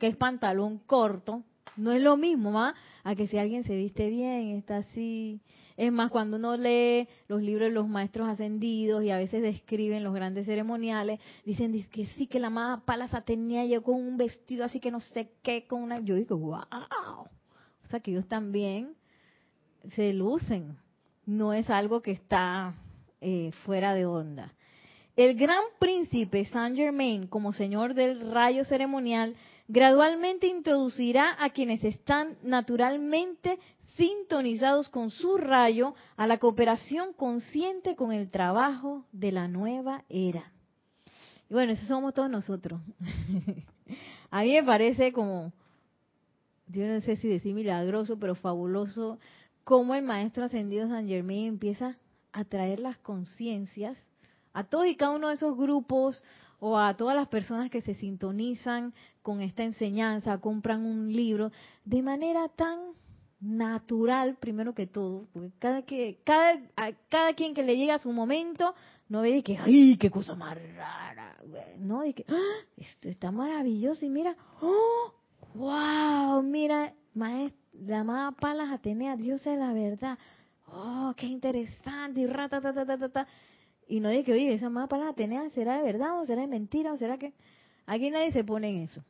que 0.00 0.06
es 0.06 0.16
pantalón 0.16 0.78
corto, 0.78 1.44
no 1.76 1.92
es 1.92 2.00
lo 2.00 2.16
mismo, 2.16 2.50
¿ma? 2.50 2.74
A 3.04 3.14
que 3.14 3.26
si 3.26 3.36
alguien 3.36 3.62
se 3.64 3.76
viste 3.76 4.08
bien, 4.08 4.56
está 4.56 4.78
así, 4.78 5.42
es 5.76 5.92
más, 5.92 6.10
cuando 6.10 6.38
uno 6.38 6.56
lee 6.56 7.06
los 7.28 7.42
libros 7.42 7.68
de 7.68 7.74
los 7.74 7.86
maestros 7.86 8.26
ascendidos 8.26 9.04
y 9.04 9.10
a 9.10 9.18
veces 9.18 9.42
describen 9.42 10.02
los 10.02 10.14
grandes 10.14 10.46
ceremoniales, 10.46 11.20
dicen 11.44 11.86
que 11.90 12.06
sí, 12.06 12.26
que 12.26 12.40
la 12.40 12.46
amada 12.46 12.80
Palas 12.86 13.12
Atenea 13.12 13.66
llegó 13.66 13.92
con 13.92 13.96
un 13.96 14.16
vestido 14.16 14.64
así 14.64 14.80
que 14.80 14.90
no 14.90 15.00
sé 15.00 15.32
qué, 15.42 15.66
con 15.66 15.82
una... 15.82 16.00
Yo 16.00 16.14
digo, 16.14 16.38
wow. 16.38 16.56
O 17.20 17.88
sea, 17.90 18.00
que 18.00 18.12
ellos 18.12 18.26
también 18.26 18.94
se 19.94 20.14
lucen. 20.14 20.74
No 21.26 21.52
es 21.52 21.68
algo 21.68 22.00
que 22.00 22.12
está 22.12 22.72
eh, 23.20 23.52
fuera 23.66 23.92
de 23.92 24.06
onda. 24.06 24.54
El 25.14 25.36
gran 25.36 25.62
príncipe 25.78 26.46
Saint 26.46 26.74
Germain, 26.74 27.26
como 27.26 27.52
señor 27.52 27.92
del 27.92 28.32
rayo 28.32 28.64
ceremonial, 28.64 29.36
gradualmente 29.68 30.46
introducirá 30.46 31.36
a 31.38 31.50
quienes 31.50 31.84
están 31.84 32.38
naturalmente 32.42 33.58
sintonizados 33.96 34.88
con 34.88 35.10
su 35.10 35.36
rayo 35.36 35.94
a 36.16 36.26
la 36.26 36.38
cooperación 36.38 37.12
consciente 37.12 37.94
con 37.94 38.12
el 38.12 38.30
trabajo 38.30 39.04
de 39.12 39.32
la 39.32 39.48
nueva 39.48 40.04
era. 40.08 40.50
Y 41.50 41.52
bueno, 41.52 41.72
eso 41.72 41.86
somos 41.86 42.14
todos 42.14 42.30
nosotros. 42.30 42.80
a 44.30 44.42
mí 44.42 44.52
me 44.52 44.62
parece 44.62 45.12
como, 45.12 45.52
yo 46.68 46.86
no 46.86 47.02
sé 47.02 47.16
si 47.16 47.28
decir 47.28 47.54
milagroso, 47.54 48.18
pero 48.18 48.34
fabuloso, 48.34 49.18
cómo 49.62 49.94
el 49.94 50.04
maestro 50.04 50.44
ascendido 50.44 50.88
San 50.88 51.06
Germain 51.06 51.48
empieza 51.48 51.98
a 52.32 52.44
traer 52.44 52.80
las 52.80 52.96
conciencias 52.96 53.98
a 54.52 54.64
todos 54.64 54.86
y 54.86 54.96
cada 54.96 55.12
uno 55.12 55.28
de 55.28 55.34
esos 55.34 55.56
grupos 55.56 56.22
o 56.60 56.78
a 56.78 56.96
todas 56.96 57.16
las 57.16 57.28
personas 57.28 57.70
que 57.70 57.80
se 57.80 57.94
sintonizan 57.94 58.94
con 59.20 59.40
esta 59.40 59.64
enseñanza, 59.64 60.38
compran 60.38 60.86
un 60.86 61.12
libro, 61.12 61.50
de 61.84 62.02
manera 62.02 62.48
tan 62.48 62.78
natural 63.40 64.36
primero 64.36 64.72
que 64.72 64.86
todo, 64.86 65.26
porque 65.32 65.50
cada 65.58 65.82
que 65.82 66.20
cada 66.24 66.60
cada 67.08 67.34
quien 67.34 67.54
que 67.54 67.64
le 67.64 67.76
llega 67.76 67.96
a 67.96 67.98
su 67.98 68.12
momento 68.12 68.72
no 69.08 69.20
ve 69.22 69.32
de 69.32 69.42
que 69.42 69.58
ay 69.58 69.96
qué 69.98 70.10
cosa 70.10 70.36
más 70.36 70.56
rara, 70.76 71.36
no 71.78 72.02
de 72.02 72.14
que 72.14 72.24
¡Ah! 72.28 72.64
esto 72.76 73.08
está 73.08 73.32
maravilloso 73.32 74.06
y 74.06 74.10
mira 74.10 74.36
oh 74.60 75.12
wow 75.54 76.40
mira 76.44 76.94
maestra 77.14 77.60
la 77.72 78.00
amada 78.00 78.30
Palas 78.32 78.70
Atenea 78.70 79.16
Dios 79.16 79.44
es 79.44 79.58
la 79.58 79.72
verdad 79.72 80.16
oh 80.68 81.12
qué 81.16 81.26
interesante 81.26 82.20
y 82.20 82.28
ta. 83.12 83.26
Y 83.88 84.00
no 84.00 84.08
de 84.08 84.24
que 84.24 84.32
oye 84.32 84.52
esa 84.52 84.66
amada 84.66 84.88
Palas 84.88 85.08
Atenea 85.08 85.50
será 85.50 85.78
de 85.78 85.84
verdad 85.84 86.20
o 86.20 86.26
será 86.26 86.42
de 86.42 86.48
mentira 86.48 86.92
o 86.92 86.96
será 86.96 87.18
que 87.18 87.32
aquí 87.86 88.10
nadie 88.10 88.32
se 88.32 88.44
pone 88.44 88.70
en 88.70 88.82
eso 88.82 89.04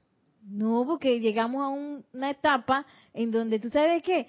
no, 0.48 0.84
porque 0.86 1.20
llegamos 1.20 1.62
a 1.62 1.68
una 1.68 2.30
etapa 2.30 2.84
en 3.14 3.30
donde 3.30 3.60
tú 3.60 3.68
sabes 3.68 4.02
que, 4.02 4.26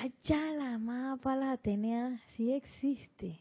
ay, 0.00 0.12
ya 0.22 0.52
la 0.52 0.78
mapa 0.78 1.34
la 1.34 1.52
Atenea 1.52 2.16
sí 2.36 2.52
existe. 2.52 3.40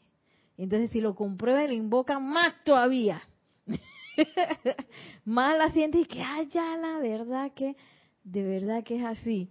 Entonces, 0.58 0.92
si 0.92 1.00
lo 1.00 1.16
comprueba 1.16 1.64
y 1.64 1.68
lo 1.68 1.74
invoca 1.74 2.20
más 2.20 2.56
todavía. 2.64 3.22
más 5.26 5.58
la 5.58 5.70
siente 5.72 6.00
y 6.00 6.06
que, 6.06 6.22
ay, 6.22 6.48
ya 6.48 6.76
la 6.78 6.98
verdad 7.00 7.52
que, 7.54 7.76
de 8.24 8.44
verdad 8.44 8.84
que 8.84 8.98
es 8.98 9.04
así. 9.04 9.50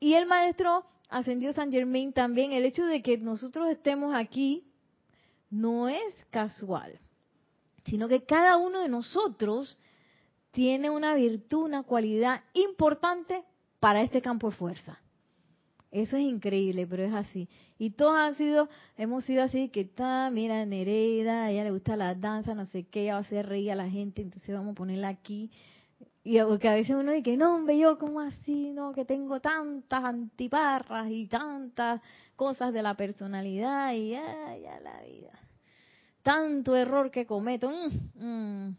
Y 0.00 0.14
el 0.14 0.26
maestro 0.26 0.84
ascendió 1.08 1.52
San 1.52 1.70
Germain 1.70 2.12
también, 2.12 2.52
el 2.52 2.64
hecho 2.64 2.84
de 2.84 3.02
que 3.02 3.18
nosotros 3.18 3.70
estemos 3.70 4.14
aquí 4.14 4.64
no 5.50 5.88
es 5.88 6.14
casual, 6.30 6.98
sino 7.84 8.08
que 8.08 8.24
cada 8.24 8.56
uno 8.56 8.80
de 8.80 8.88
nosotros 8.88 9.78
tiene 10.50 10.90
una 10.90 11.14
virtud, 11.14 11.64
una 11.64 11.82
cualidad 11.82 12.42
importante 12.54 13.42
para 13.80 14.02
este 14.02 14.20
campo 14.20 14.50
de 14.50 14.56
fuerza. 14.56 14.98
Eso 15.90 16.16
es 16.16 16.22
increíble, 16.22 16.86
pero 16.86 17.02
es 17.04 17.14
así. 17.14 17.48
Y 17.78 17.90
todos 17.90 18.14
han 18.14 18.36
sido, 18.36 18.68
hemos 18.96 19.24
sido 19.24 19.42
así, 19.42 19.70
que 19.70 19.80
está, 19.80 20.30
mira, 20.30 20.66
Nereida, 20.66 21.44
a 21.44 21.50
ella 21.50 21.64
le 21.64 21.70
gusta 21.70 21.96
la 21.96 22.14
danza, 22.14 22.54
no 22.54 22.66
sé 22.66 22.84
qué, 22.84 23.04
ella 23.04 23.12
va 23.14 23.18
a 23.18 23.22
hacer 23.22 23.46
reír 23.46 23.72
a 23.72 23.74
la 23.74 23.88
gente, 23.88 24.20
entonces 24.20 24.54
vamos 24.54 24.72
a 24.72 24.74
ponerla 24.74 25.08
aquí. 25.08 25.50
Y 26.28 26.38
porque 26.42 26.68
a 26.68 26.74
veces 26.74 26.94
uno 26.94 27.12
dice, 27.12 27.38
no, 27.38 27.54
hombre, 27.54 27.78
yo 27.78 27.96
como 27.96 28.20
así, 28.20 28.70
no, 28.72 28.92
que 28.92 29.06
tengo 29.06 29.40
tantas 29.40 30.04
antiparras 30.04 31.10
y 31.10 31.26
tantas 31.26 32.02
cosas 32.36 32.74
de 32.74 32.82
la 32.82 32.92
personalidad 32.92 33.94
y 33.94 34.10
ya, 34.10 34.54
ya 34.58 34.78
la 34.80 35.00
vida. 35.04 35.32
Tanto 36.22 36.76
error 36.76 37.10
que 37.10 37.24
cometo. 37.24 37.70
Mm, 37.70 38.26
mm. 38.26 38.76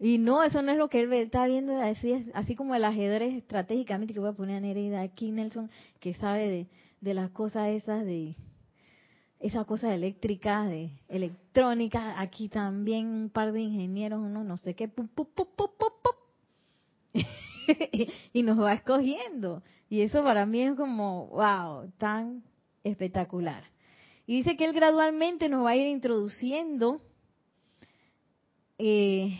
Y 0.00 0.16
no, 0.16 0.42
eso 0.42 0.62
no 0.62 0.72
es 0.72 0.78
lo 0.78 0.88
que 0.88 1.02
él 1.02 1.12
está 1.12 1.46
viendo, 1.46 1.78
así, 1.78 2.30
así 2.32 2.54
como 2.54 2.74
el 2.74 2.82
ajedrez 2.82 3.34
estratégicamente, 3.34 4.14
que 4.14 4.20
voy 4.20 4.30
a 4.30 4.32
poner 4.32 4.56
a 4.56 4.60
Nereida 4.60 5.02
aquí, 5.02 5.32
Nelson, 5.32 5.70
que 6.00 6.14
sabe 6.14 6.66
de, 7.02 7.12
las 7.12 7.28
cosas 7.30 7.68
esas, 7.68 8.06
de 8.06 8.36
esas 9.38 9.66
cosas 9.66 9.92
eléctricas, 9.92 10.66
de 10.70 10.92
electrónica, 11.10 12.18
aquí 12.18 12.48
también 12.48 13.06
un 13.08 13.28
par 13.28 13.52
de 13.52 13.60
ingenieros, 13.60 14.18
uno 14.18 14.44
no 14.44 14.56
sé 14.56 14.72
qué, 14.72 14.90
y 18.32 18.42
nos 18.42 18.60
va 18.60 18.74
escogiendo. 18.74 19.62
Y 19.88 20.00
eso 20.00 20.22
para 20.22 20.46
mí 20.46 20.62
es 20.62 20.74
como, 20.74 21.28
wow, 21.28 21.90
tan 21.98 22.42
espectacular. 22.82 23.64
Y 24.26 24.36
dice 24.38 24.56
que 24.56 24.64
él 24.64 24.72
gradualmente 24.72 25.48
nos 25.48 25.64
va 25.64 25.70
a 25.70 25.76
ir 25.76 25.86
introduciendo 25.86 27.00
eh, 28.78 29.38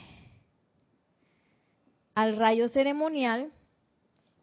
al 2.15 2.37
rayo 2.37 2.69
ceremonial 2.69 3.53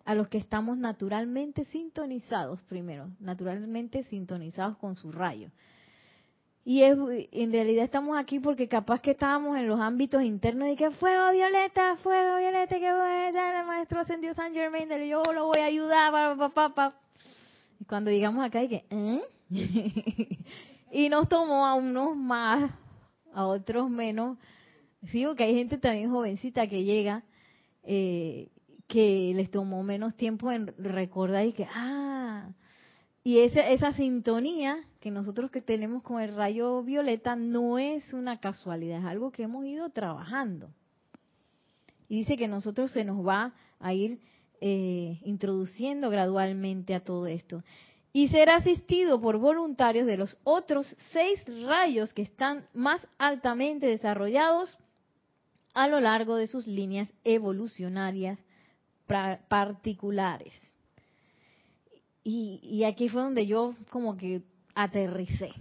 a 0.06 0.16
los 0.16 0.28
que 0.28 0.38
estamos 0.38 0.78
naturalmente 0.78 1.66
sintonizados 1.66 2.62
primero, 2.64 3.10
naturalmente 3.20 4.04
sintonizados 4.04 4.78
con 4.78 4.98
su 4.98 5.12
rayo. 5.12 5.50
Y 6.66 6.84
es, 6.84 6.98
en 7.32 7.52
realidad 7.52 7.84
estamos 7.84 8.18
aquí 8.18 8.40
porque 8.40 8.70
capaz 8.70 9.02
que 9.02 9.12
estábamos 9.12 9.58
en 9.58 9.68
los 9.68 9.80
ámbitos 9.82 10.24
internos 10.24 10.70
de 10.70 10.78
que 10.78 10.92
fuego 10.92 11.32
violeta, 11.32 11.98
fuego 11.98 12.38
violeta, 12.38 12.80
que 12.80 12.92
voy 12.92 13.12
a 13.12 13.32
dar 13.34 13.62
el 13.62 13.68
maestro 13.68 14.00
ascendió 14.00 14.34
San 14.34 14.54
Germain, 14.54 14.88
yo 15.10 15.24
lo 15.34 15.48
voy 15.48 15.60
a 15.60 15.66
ayudar, 15.66 16.38
papá, 16.38 16.96
Y 17.80 17.86
cuando 17.86 18.12
llegamos 18.12 18.46
acá, 18.46 18.64
y 18.64 18.70
que, 18.70 18.86
¿eh? 18.90 19.22
y 20.92 21.10
nos 21.10 21.28
tomó 21.28 21.66
a 21.66 21.74
unos 21.74 22.16
más, 22.16 22.72
a 23.34 23.46
otros 23.46 23.90
menos. 23.90 24.38
Sigo 25.08 25.36
que 25.36 25.44
hay 25.44 25.56
gente 25.56 25.78
también 25.78 26.12
jovencita 26.12 26.68
que 26.68 26.86
llega 26.86 27.24
eh, 27.84 28.48
que 28.88 29.34
les 29.36 29.52
tomó 29.52 29.84
menos 29.84 30.16
tiempo 30.16 30.50
en 30.50 30.74
recordar 30.78 31.46
y 31.46 31.52
que, 31.52 31.68
ah, 31.74 32.48
y 33.24 33.40
esa, 33.40 33.70
esa 33.70 33.94
sintonía 33.94 34.78
que 35.00 35.10
nosotros 35.10 35.50
que 35.50 35.62
tenemos 35.62 36.04
con 36.04 36.22
el 36.22 36.36
rayo 36.36 36.84
violeta 36.84 37.36
no 37.36 37.80
es 37.80 38.14
una 38.14 38.40
casualidad, 38.40 39.00
es 39.00 39.06
algo 39.06 39.32
que 39.32 39.44
hemos 39.44 39.66
ido 39.66 39.90
trabajando. 39.90 40.70
Y 42.10 42.20
dice 42.20 42.36
que 42.36 42.50
nosotros 42.50 42.92
se 42.92 43.06
nos 43.06 43.26
va 43.26 43.54
a 43.80 43.94
ir 43.94 44.20
eh, 44.60 45.20
introduciendo 45.24 46.10
gradualmente 46.10 46.94
a 46.96 47.04
todo 47.04 47.28
esto. 47.28 47.64
Y 48.12 48.28
será 48.28 48.58
asistido 48.58 49.20
por 49.20 49.38
voluntarios 49.38 50.06
de 50.06 50.18
los 50.18 50.38
otros 50.44 50.86
seis 51.12 51.40
rayos 51.66 52.14
que 52.14 52.22
están 52.22 52.68
más 52.74 53.08
altamente 53.18 53.88
desarrollados 53.88 54.78
a 55.74 55.88
lo 55.88 56.00
largo 56.00 56.36
de 56.36 56.48
sus 56.48 56.68
líneas 56.68 57.10
evolucionarias 57.24 58.38
particulares. 59.48 60.54
Y, 62.24 62.84
aquí 62.86 63.10
fue 63.10 63.22
donde 63.22 63.46
yo 63.46 63.76
como 63.90 64.16
que 64.16 64.44
aterricé, 64.76 65.52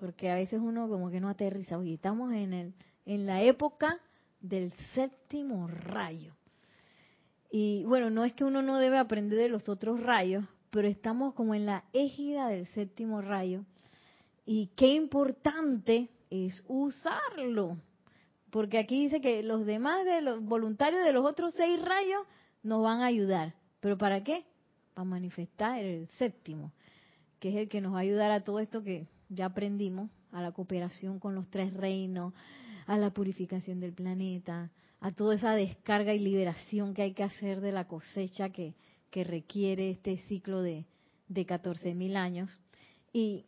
porque 0.00 0.30
a 0.30 0.36
veces 0.36 0.60
uno 0.62 0.88
como 0.88 1.10
que 1.10 1.20
no 1.20 1.28
aterriza. 1.28 1.76
Oye, 1.76 1.94
estamos 1.94 2.32
en, 2.32 2.54
el, 2.54 2.74
en 3.04 3.26
la 3.26 3.42
época 3.42 4.00
del 4.40 4.72
séptimo 4.94 5.68
rayo. 5.68 6.34
Y 7.50 7.84
bueno, 7.84 8.10
no 8.10 8.24
es 8.24 8.32
que 8.32 8.44
uno 8.44 8.62
no 8.62 8.78
debe 8.78 8.98
aprender 8.98 9.38
de 9.38 9.48
los 9.48 9.68
otros 9.68 10.00
rayos, 10.00 10.44
pero 10.70 10.88
estamos 10.88 11.34
como 11.34 11.54
en 11.54 11.66
la 11.66 11.84
égida 11.92 12.48
del 12.48 12.66
séptimo 12.68 13.20
rayo. 13.20 13.64
Y 14.46 14.68
qué 14.76 14.94
importante 14.94 16.08
es 16.30 16.64
usarlo. 16.68 17.76
Porque 18.50 18.78
aquí 18.78 19.04
dice 19.04 19.20
que 19.20 19.42
los 19.42 19.66
demás 19.66 20.04
de 20.06 20.22
los 20.22 20.42
voluntarios 20.42 21.04
de 21.04 21.12
los 21.12 21.24
otros 21.24 21.52
seis 21.54 21.80
rayos 21.82 22.22
nos 22.62 22.82
van 22.82 23.02
a 23.02 23.06
ayudar. 23.06 23.54
¿Pero 23.80 23.98
para 23.98 24.24
qué? 24.24 24.46
Para 24.98 25.10
manifestar 25.10 25.78
el 25.78 26.08
séptimo, 26.18 26.72
que 27.38 27.50
es 27.50 27.54
el 27.54 27.68
que 27.68 27.80
nos 27.80 27.94
va 27.94 27.98
a 27.98 28.00
ayudar 28.00 28.32
a 28.32 28.42
todo 28.42 28.58
esto 28.58 28.82
que 28.82 29.06
ya 29.28 29.46
aprendimos, 29.46 30.10
a 30.32 30.42
la 30.42 30.50
cooperación 30.50 31.20
con 31.20 31.36
los 31.36 31.48
tres 31.48 31.72
reinos, 31.72 32.34
a 32.84 32.98
la 32.98 33.10
purificación 33.10 33.78
del 33.78 33.92
planeta, 33.92 34.72
a 34.98 35.12
toda 35.12 35.36
esa 35.36 35.52
descarga 35.52 36.14
y 36.14 36.18
liberación 36.18 36.94
que 36.94 37.02
hay 37.02 37.12
que 37.12 37.22
hacer 37.22 37.60
de 37.60 37.70
la 37.70 37.86
cosecha 37.86 38.48
que, 38.48 38.74
que 39.12 39.22
requiere 39.22 39.90
este 39.90 40.18
ciclo 40.26 40.62
de, 40.62 40.84
de 41.28 41.46
14.000 41.46 42.16
años. 42.16 42.60
Y, 43.12 43.46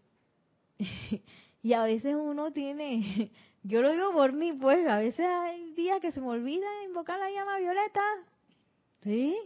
y 1.64 1.72
a 1.72 1.82
veces 1.82 2.14
uno 2.14 2.52
tiene, 2.52 3.32
yo 3.64 3.82
lo 3.82 3.90
digo 3.90 4.12
por 4.12 4.34
mí, 4.34 4.52
pues, 4.52 4.86
a 4.86 4.98
veces 4.98 5.26
hay 5.26 5.72
días 5.72 6.00
que 6.00 6.12
se 6.12 6.20
me 6.20 6.28
olvida 6.28 6.84
invocar 6.86 7.18
la 7.18 7.28
llama 7.28 7.58
violeta. 7.58 8.02
¿Sí? 9.02 9.36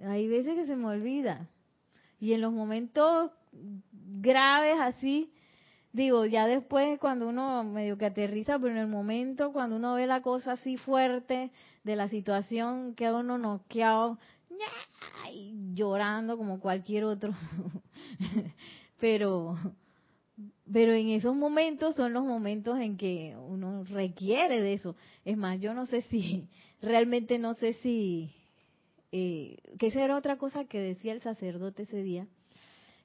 Hay 0.00 0.28
veces 0.28 0.54
que 0.54 0.66
se 0.66 0.76
me 0.76 0.86
olvida. 0.86 1.48
Y 2.20 2.32
en 2.32 2.40
los 2.40 2.52
momentos 2.52 3.30
graves 3.92 4.80
así, 4.80 5.32
digo, 5.92 6.24
ya 6.26 6.46
después 6.46 6.98
cuando 6.98 7.28
uno 7.28 7.64
medio 7.64 7.98
que 7.98 8.06
aterriza, 8.06 8.58
pero 8.58 8.72
en 8.72 8.78
el 8.78 8.88
momento 8.88 9.52
cuando 9.52 9.76
uno 9.76 9.94
ve 9.94 10.06
la 10.06 10.22
cosa 10.22 10.52
así 10.52 10.76
fuerte 10.76 11.50
de 11.84 11.96
la 11.96 12.08
situación, 12.08 12.94
queda 12.94 13.18
uno 13.18 13.38
noqueado, 13.38 14.18
llorando 15.74 16.36
como 16.36 16.60
cualquier 16.60 17.04
otro. 17.04 17.34
pero 19.00 19.56
pero 20.72 20.94
en 20.94 21.10
esos 21.10 21.36
momentos 21.36 21.94
son 21.96 22.12
los 22.12 22.24
momentos 22.24 22.78
en 22.80 22.96
que 22.96 23.36
uno 23.36 23.84
requiere 23.84 24.60
de 24.60 24.74
eso. 24.74 24.96
Es 25.24 25.36
más, 25.36 25.60
yo 25.60 25.74
no 25.74 25.86
sé 25.86 26.02
si, 26.02 26.48
realmente 26.80 27.38
no 27.38 27.54
sé 27.54 27.74
si, 27.74 28.32
eh, 29.12 29.58
que 29.78 29.88
esa 29.88 30.02
era 30.02 30.16
otra 30.16 30.38
cosa 30.38 30.64
que 30.64 30.80
decía 30.80 31.12
el 31.12 31.20
sacerdote 31.20 31.82
ese 31.82 32.02
día, 32.02 32.26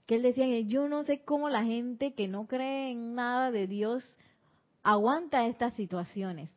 que 0.06 0.16
él 0.16 0.22
decía, 0.22 0.48
yo 0.62 0.88
no 0.88 1.04
sé 1.04 1.20
cómo 1.24 1.50
la 1.50 1.64
gente 1.64 2.14
que 2.14 2.30
no 2.30 2.48
cree 2.48 2.92
en 2.92 3.14
nada 3.14 3.52
de 3.52 3.68
Dios 3.68 4.18
aguanta 4.84 5.46
estas 5.46 5.74
situaciones, 5.74 6.50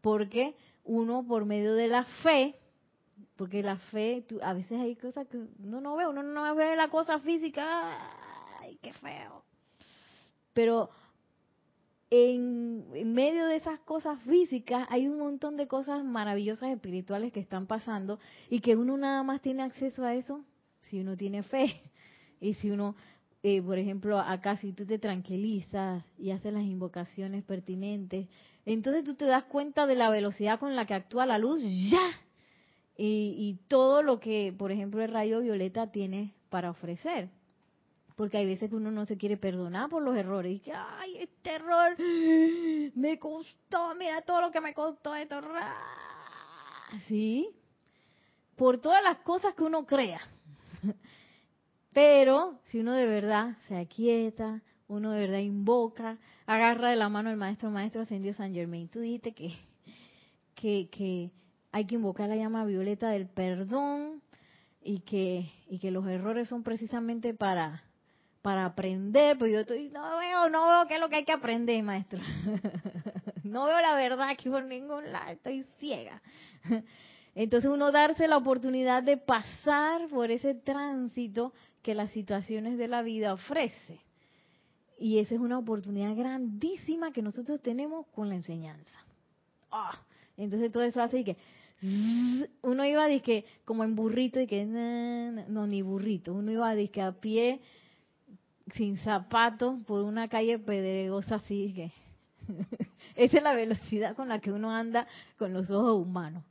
porque 0.00 0.56
uno 0.84 1.24
por 1.24 1.44
medio 1.44 1.74
de 1.74 1.86
la 1.86 2.04
fe, 2.24 2.56
porque 3.36 3.62
la 3.62 3.76
fe, 3.76 4.24
a 4.42 4.52
veces 4.54 4.80
hay 4.80 4.96
cosas 4.96 5.28
que 5.28 5.38
uno 5.38 5.80
no 5.80 5.94
ve, 5.94 6.08
uno 6.08 6.24
no 6.24 6.54
ve 6.56 6.74
la 6.74 6.88
cosa 6.88 7.20
física, 7.20 7.62
ay, 8.60 8.78
qué 8.82 8.92
feo. 8.92 9.44
Pero 10.52 10.90
en, 12.10 12.84
en, 12.94 13.12
medio 13.12 13.46
de 13.46 13.56
esas 13.56 13.80
cosas 13.80 14.20
físicas 14.22 14.86
hay 14.90 15.08
un 15.08 15.18
montón 15.18 15.56
de 15.56 15.66
cosas 15.66 16.04
maravillosas 16.04 16.70
espirituales 16.70 17.32
que 17.32 17.40
están 17.40 17.66
pasando 17.66 18.20
y 18.48 18.60
que 18.60 18.76
uno 18.76 18.96
nada 18.96 19.22
más 19.22 19.40
tiene 19.40 19.62
acceso 19.62 20.04
a 20.04 20.14
eso 20.14 20.44
si 20.80 21.00
uno 21.00 21.16
tiene 21.16 21.42
fe. 21.42 21.80
Y 22.38 22.52
si 22.54 22.70
uno, 22.70 22.94
eh, 23.42 23.62
por 23.62 23.78
ejemplo, 23.78 24.18
acá 24.18 24.58
si 24.58 24.74
tú 24.74 24.84
te 24.84 24.98
tranquilizas 24.98 26.04
y 26.18 26.32
haces 26.32 26.52
las 26.52 26.64
invocaciones 26.64 27.42
pertinentes, 27.44 28.28
entonces 28.66 29.04
tú 29.04 29.14
te 29.14 29.24
das 29.24 29.44
cuenta 29.44 29.86
de 29.86 29.94
la 29.94 30.10
velocidad 30.10 30.60
con 30.60 30.76
la 30.76 30.84
que 30.84 30.92
actúa 30.92 31.24
la 31.24 31.38
luz 31.38 31.62
ya. 31.90 32.10
Y, 32.98 33.34
y 33.38 33.58
todo 33.68 34.02
lo 34.02 34.20
que, 34.20 34.54
por 34.56 34.70
ejemplo, 34.70 35.02
el 35.02 35.12
rayo 35.12 35.40
violeta 35.40 35.90
tiene 35.92 36.34
para 36.50 36.70
ofrecer 36.70 37.30
porque 38.16 38.38
hay 38.38 38.46
veces 38.46 38.70
que 38.70 38.76
uno 38.76 38.90
no 38.90 39.04
se 39.04 39.18
quiere 39.18 39.36
perdonar 39.36 39.90
por 39.90 40.02
los 40.02 40.16
errores. 40.16 40.60
Y 40.66 40.70
ay 40.74 41.18
este 41.18 41.54
error 41.54 41.96
me 42.94 43.18
costó 43.18 43.94
mira 43.94 44.22
todo 44.22 44.40
lo 44.40 44.50
que 44.50 44.60
me 44.60 44.74
costó 44.74 45.14
esto 45.14 45.40
sí 47.06 47.50
por 48.56 48.78
todas 48.78 49.02
las 49.04 49.18
cosas 49.18 49.54
que 49.54 49.62
uno 49.62 49.84
crea. 49.84 50.20
Pero 51.92 52.58
si 52.70 52.80
uno 52.80 52.92
de 52.94 53.06
verdad 53.06 53.56
se 53.68 53.76
aquieta 53.76 54.62
uno 54.88 55.12
de 55.12 55.20
verdad 55.20 55.38
invoca 55.40 56.18
agarra 56.46 56.90
de 56.90 56.96
la 56.96 57.08
mano 57.08 57.28
al 57.28 57.36
maestro 57.36 57.70
maestro 57.70 58.02
ascendió 58.02 58.32
San 58.32 58.54
Germain 58.54 58.88
tú 58.88 59.00
dijiste 59.00 59.32
que 59.32 59.54
que 60.54 60.88
que 60.90 61.30
hay 61.72 61.84
que 61.84 61.96
invocar 61.96 62.30
la 62.30 62.36
llama 62.36 62.64
violeta 62.64 63.10
del 63.10 63.28
perdón 63.28 64.22
y 64.82 65.00
que 65.00 65.50
y 65.68 65.78
que 65.80 65.90
los 65.90 66.06
errores 66.06 66.48
son 66.48 66.62
precisamente 66.62 67.34
para 67.34 67.82
para 68.46 68.64
aprender, 68.64 69.36
pues 69.36 69.50
yo 69.50 69.58
estoy, 69.58 69.88
no 69.88 70.18
veo, 70.18 70.48
no 70.50 70.68
veo 70.68 70.86
qué 70.86 70.94
es 70.94 71.00
lo 71.00 71.08
que 71.08 71.16
hay 71.16 71.24
que 71.24 71.32
aprender, 71.32 71.82
maestro. 71.82 72.20
no 73.42 73.64
veo 73.64 73.80
la 73.80 73.96
verdad 73.96 74.28
aquí 74.28 74.48
por 74.48 74.62
ningún 74.62 75.10
lado, 75.10 75.32
estoy 75.32 75.64
ciega. 75.80 76.22
Entonces 77.34 77.68
uno 77.68 77.90
darse 77.90 78.28
la 78.28 78.36
oportunidad 78.36 79.02
de 79.02 79.16
pasar 79.16 80.06
por 80.10 80.30
ese 80.30 80.54
tránsito 80.54 81.54
que 81.82 81.96
las 81.96 82.12
situaciones 82.12 82.78
de 82.78 82.86
la 82.86 83.02
vida 83.02 83.32
ofrece. 83.32 83.98
Y 84.96 85.18
esa 85.18 85.34
es 85.34 85.40
una 85.40 85.58
oportunidad 85.58 86.14
grandísima 86.14 87.10
que 87.10 87.22
nosotros 87.22 87.60
tenemos 87.60 88.06
con 88.14 88.28
la 88.28 88.36
enseñanza. 88.36 89.00
Ah, 89.72 89.98
entonces 90.36 90.70
todo 90.70 90.84
eso 90.84 91.02
hace 91.02 91.24
que 91.24 91.36
uno 92.62 92.84
iba 92.84 93.06
a 93.06 93.08
como 93.64 93.82
en 93.82 93.96
burrito 93.96 94.40
y 94.40 94.46
que 94.46 94.64
no, 94.64 95.66
ni 95.66 95.82
burrito, 95.82 96.32
uno 96.32 96.52
iba 96.52 96.70
a 96.70 96.76
que 96.76 97.02
a 97.02 97.10
pie 97.10 97.60
sin 98.74 98.98
zapatos 98.98 99.78
por 99.86 100.02
una 100.02 100.28
calle 100.28 100.58
pedregosa 100.58 101.36
así 101.36 101.72
que 101.74 101.92
esa 103.14 103.36
es 103.38 103.42
la 103.42 103.54
velocidad 103.54 104.16
con 104.16 104.28
la 104.28 104.40
que 104.40 104.52
uno 104.52 104.70
anda 104.70 105.06
con 105.38 105.52
los 105.52 105.70
ojos 105.70 106.02
humanos 106.06 106.44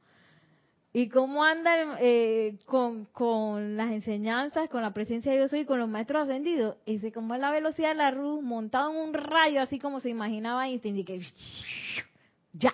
y 0.97 1.09
cómo 1.09 1.43
anda 1.43 1.97
eh, 1.99 2.57
con, 2.67 3.03
con 3.07 3.75
las 3.75 3.91
enseñanzas, 3.91 4.69
con 4.69 4.81
la 4.81 4.93
presencia 4.93 5.29
de 5.29 5.39
Dios 5.39 5.51
y 5.51 5.65
con 5.65 5.77
los 5.77 5.89
maestros 5.89 6.21
ascendidos, 6.21 6.77
ese 6.85 7.11
como 7.11 7.35
es 7.35 7.41
la 7.41 7.51
velocidad 7.51 7.89
de 7.89 7.95
la 7.95 8.11
luz 8.11 8.41
montado 8.41 8.91
en 8.91 9.09
un 9.09 9.13
rayo 9.13 9.61
así 9.61 9.77
como 9.77 9.99
se 9.99 10.09
imaginaba 10.09 10.69
Einstein 10.69 10.97
y 10.97 11.03
que 11.03 11.19
ya, 12.53 12.71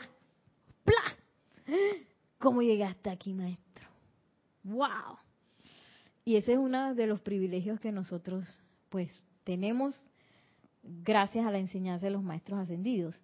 ¡pla! 0.85 1.75
¿Cómo 2.37 2.61
llegaste 2.61 3.09
aquí, 3.09 3.33
maestro? 3.33 3.87
¡Wow! 4.65 5.17
Y 6.23 6.35
ese 6.35 6.53
es 6.53 6.59
uno 6.59 6.93
de 6.93 7.07
los 7.07 7.21
privilegios 7.21 7.79
que 7.79 7.91
nosotros 7.91 8.45
pues 8.89 9.09
tenemos 9.43 9.95
gracias 10.83 11.45
a 11.45 11.51
la 11.51 11.59
enseñanza 11.59 12.05
de 12.05 12.11
los 12.11 12.23
maestros 12.23 12.59
ascendidos. 12.59 13.15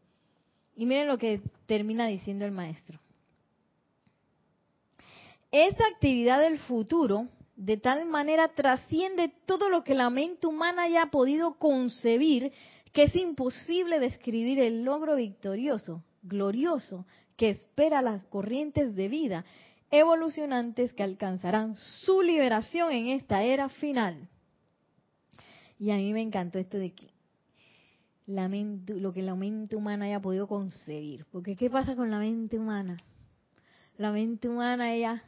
Y 0.75 0.85
miren 0.85 1.07
lo 1.07 1.17
que 1.17 1.41
termina 1.65 2.07
diciendo 2.07 2.45
el 2.45 2.51
maestro. 2.51 2.99
Esa 5.51 5.85
actividad 5.87 6.41
del 6.41 6.59
futuro 6.59 7.27
de 7.55 7.77
tal 7.77 8.05
manera 8.05 8.49
trasciende 8.49 9.33
todo 9.45 9.69
lo 9.69 9.83
que 9.83 9.95
la 9.95 10.09
mente 10.09 10.45
humana 10.45 10.83
haya 10.83 11.07
podido 11.07 11.55
concebir 11.57 12.51
que 12.93 13.03
es 13.03 13.15
imposible 13.15 13.99
describir 13.99 14.59
el 14.59 14.83
logro 14.83 15.15
victorioso, 15.15 16.03
glorioso, 16.21 17.05
que 17.35 17.49
espera 17.49 18.01
las 18.01 18.23
corrientes 18.25 18.95
de 18.95 19.07
vida 19.07 19.45
evolucionantes 19.89 20.93
que 20.93 21.03
alcanzarán 21.03 21.75
su 21.77 22.21
liberación 22.21 22.91
en 22.91 23.07
esta 23.07 23.43
era 23.43 23.69
final. 23.69 24.27
Y 25.79 25.91
a 25.91 25.95
mí 25.95 26.13
me 26.13 26.21
encantó 26.21 26.59
esto 26.59 26.77
de 26.77 26.91
que 26.91 27.07
la 28.25 28.49
mente, 28.49 28.93
lo 28.95 29.13
que 29.13 29.21
la 29.21 29.35
mente 29.35 29.75
humana 29.75 30.05
haya 30.05 30.19
podido 30.19 30.47
concebir. 30.47 31.25
Porque 31.31 31.55
¿qué 31.55 31.69
pasa 31.69 31.95
con 31.95 32.11
la 32.11 32.19
mente 32.19 32.59
humana? 32.59 32.97
La 33.97 34.11
mente 34.11 34.49
humana, 34.49 34.93
ella 34.93 35.23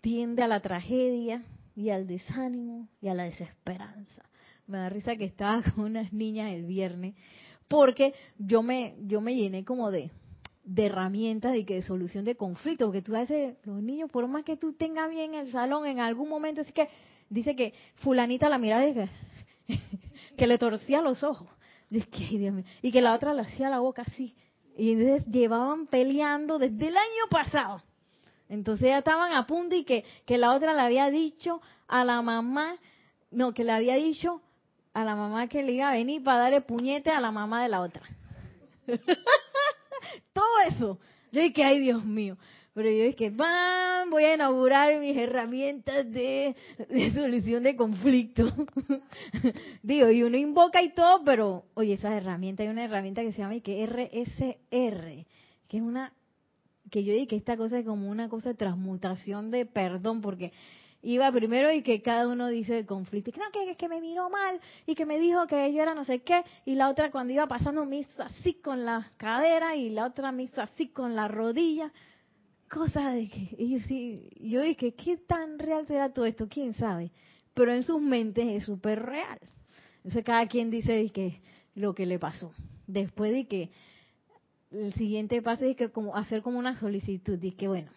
tiende 0.00 0.42
a 0.42 0.48
la 0.48 0.60
tragedia 0.60 1.42
y 1.74 1.90
al 1.90 2.06
desánimo 2.06 2.88
y 3.00 3.08
a 3.08 3.14
la 3.14 3.24
desesperanza. 3.24 4.24
Me 4.66 4.78
da 4.78 4.88
risa 4.88 5.16
que 5.16 5.24
estaba 5.24 5.62
con 5.74 5.84
unas 5.84 6.12
niñas 6.12 6.52
el 6.52 6.64
viernes 6.64 7.14
porque 7.68 8.14
yo 8.38 8.62
me 8.62 8.94
yo 9.06 9.20
me 9.20 9.34
llené 9.34 9.64
como 9.64 9.90
de, 9.90 10.10
de 10.64 10.86
herramientas 10.86 11.56
y 11.56 11.64
que 11.64 11.74
de 11.74 11.82
solución 11.82 12.24
de 12.24 12.36
conflictos, 12.36 12.86
porque 12.86 13.02
tú 13.02 13.16
haces 13.16 13.56
los 13.64 13.82
niños 13.82 14.10
por 14.10 14.26
más 14.28 14.44
que 14.44 14.56
tú 14.56 14.72
tengas 14.72 15.10
bien 15.10 15.34
el 15.34 15.50
salón 15.50 15.86
en 15.86 15.98
algún 15.98 16.28
momento 16.28 16.60
así 16.60 16.72
que 16.72 16.88
dice 17.28 17.56
que 17.56 17.74
fulanita 17.96 18.48
la 18.48 18.58
miraba 18.58 18.86
y 18.86 18.94
que, 18.94 19.08
que 20.36 20.46
le 20.46 20.58
torcía 20.58 21.00
los 21.00 21.22
ojos. 21.22 21.48
Y 21.90 22.92
que 22.92 23.00
la 23.00 23.14
otra 23.14 23.32
le 23.32 23.42
hacía 23.42 23.70
la 23.70 23.80
boca 23.80 24.02
así. 24.02 24.34
Y 24.76 24.96
llevaban 25.30 25.86
peleando 25.86 26.58
desde 26.58 26.88
el 26.88 26.96
año 26.96 27.28
pasado. 27.30 27.82
Entonces 28.48 28.88
ya 28.88 28.98
estaban 28.98 29.32
a 29.32 29.46
punto 29.46 29.74
y 29.74 29.84
que, 29.84 30.04
que 30.24 30.38
la 30.38 30.52
otra 30.52 30.74
le 30.74 30.80
había 30.80 31.10
dicho 31.10 31.60
a 31.88 32.04
la 32.04 32.22
mamá, 32.22 32.76
no, 33.30 33.52
que 33.52 33.64
le 33.64 33.72
había 33.72 33.96
dicho 33.96 34.40
a 34.92 35.04
la 35.04 35.16
mamá 35.16 35.48
que 35.48 35.62
le 35.62 35.72
iba 35.72 35.88
a 35.88 35.92
venir 35.92 36.22
para 36.22 36.40
darle 36.40 36.60
puñete 36.60 37.10
a 37.10 37.20
la 37.20 37.32
mamá 37.32 37.62
de 37.62 37.68
la 37.68 37.80
otra. 37.80 38.02
Todo 40.32 40.60
eso. 40.68 40.98
Yo 41.32 41.40
dije, 41.40 41.64
ay 41.64 41.80
Dios 41.80 42.04
mío. 42.04 42.36
Pero 42.76 42.90
yo 42.90 43.04
dije, 43.04 43.30
¡bam! 43.30 44.10
Voy 44.10 44.24
a 44.24 44.34
inaugurar 44.34 45.00
mis 45.00 45.16
herramientas 45.16 46.12
de, 46.12 46.54
solución 47.14 47.62
de 47.62 47.74
conflicto. 47.74 48.52
Digo, 49.82 50.10
y 50.10 50.22
uno 50.22 50.36
invoca 50.36 50.82
y 50.82 50.92
todo, 50.92 51.24
pero, 51.24 51.64
oye, 51.72 51.94
esa 51.94 52.14
herramienta, 52.14 52.64
hay 52.64 52.68
una 52.68 52.84
herramienta 52.84 53.22
que 53.22 53.32
se 53.32 53.38
llama 53.38 53.58
que 53.60 53.86
RSR, 53.86 55.24
que 55.68 55.76
es 55.78 55.82
una, 55.82 56.12
que 56.90 57.02
yo 57.02 57.14
dije 57.14 57.28
que 57.28 57.36
esta 57.36 57.56
cosa 57.56 57.78
es 57.78 57.86
como 57.86 58.10
una 58.10 58.28
cosa 58.28 58.50
de 58.50 58.56
transmutación 58.56 59.50
de 59.50 59.64
perdón, 59.64 60.20
porque 60.20 60.52
iba 61.00 61.32
primero 61.32 61.72
y 61.72 61.80
que 61.80 62.02
cada 62.02 62.28
uno 62.28 62.48
dice 62.48 62.80
el 62.80 62.84
conflicto, 62.84 63.32
que 63.32 63.40
no, 63.40 63.46
que, 63.52 63.74
que 63.74 63.88
me 63.88 64.02
miró 64.02 64.28
mal 64.28 64.60
y 64.84 64.94
que 64.94 65.06
me 65.06 65.18
dijo 65.18 65.46
que 65.46 65.72
yo 65.72 65.80
era 65.80 65.94
no 65.94 66.04
sé 66.04 66.18
qué, 66.18 66.42
y 66.66 66.74
la 66.74 66.90
otra 66.90 67.10
cuando 67.10 67.32
iba 67.32 67.46
pasando 67.46 67.86
me 67.86 68.00
hizo 68.00 68.22
así 68.22 68.52
con 68.52 68.84
la 68.84 69.12
cadera 69.16 69.76
y 69.76 69.88
la 69.88 70.04
otra 70.04 70.30
me 70.30 70.42
hizo 70.42 70.60
así 70.60 70.88
con 70.88 71.16
la 71.16 71.26
rodilla 71.26 71.90
cosa 72.68 73.10
de 73.10 73.28
que 73.28 73.68
yo 73.68 73.80
sí, 73.86 74.30
yo 74.40 74.62
dije, 74.62 74.94
¿qué 74.94 75.16
tan 75.16 75.58
real 75.58 75.86
será 75.86 76.12
todo 76.12 76.26
esto? 76.26 76.48
¿Quién 76.48 76.74
sabe? 76.74 77.10
Pero 77.54 77.72
en 77.72 77.84
sus 77.84 78.00
mentes 78.00 78.46
es 78.48 78.64
súper 78.64 79.02
real. 79.02 79.38
Entonces 79.98 80.24
cada 80.24 80.46
quien 80.46 80.70
dice 80.70 81.08
que 81.10 81.40
lo 81.74 81.94
que 81.94 82.06
le 82.06 82.18
pasó. 82.18 82.52
Después 82.86 83.32
de 83.32 83.46
que 83.46 83.70
el 84.70 84.92
siguiente 84.94 85.42
paso 85.42 85.64
es 85.64 85.76
que 85.76 85.90
como 85.90 86.16
hacer 86.16 86.42
como 86.42 86.58
una 86.58 86.78
solicitud, 86.78 87.42
y 87.42 87.52
que 87.52 87.68
bueno, 87.68 87.90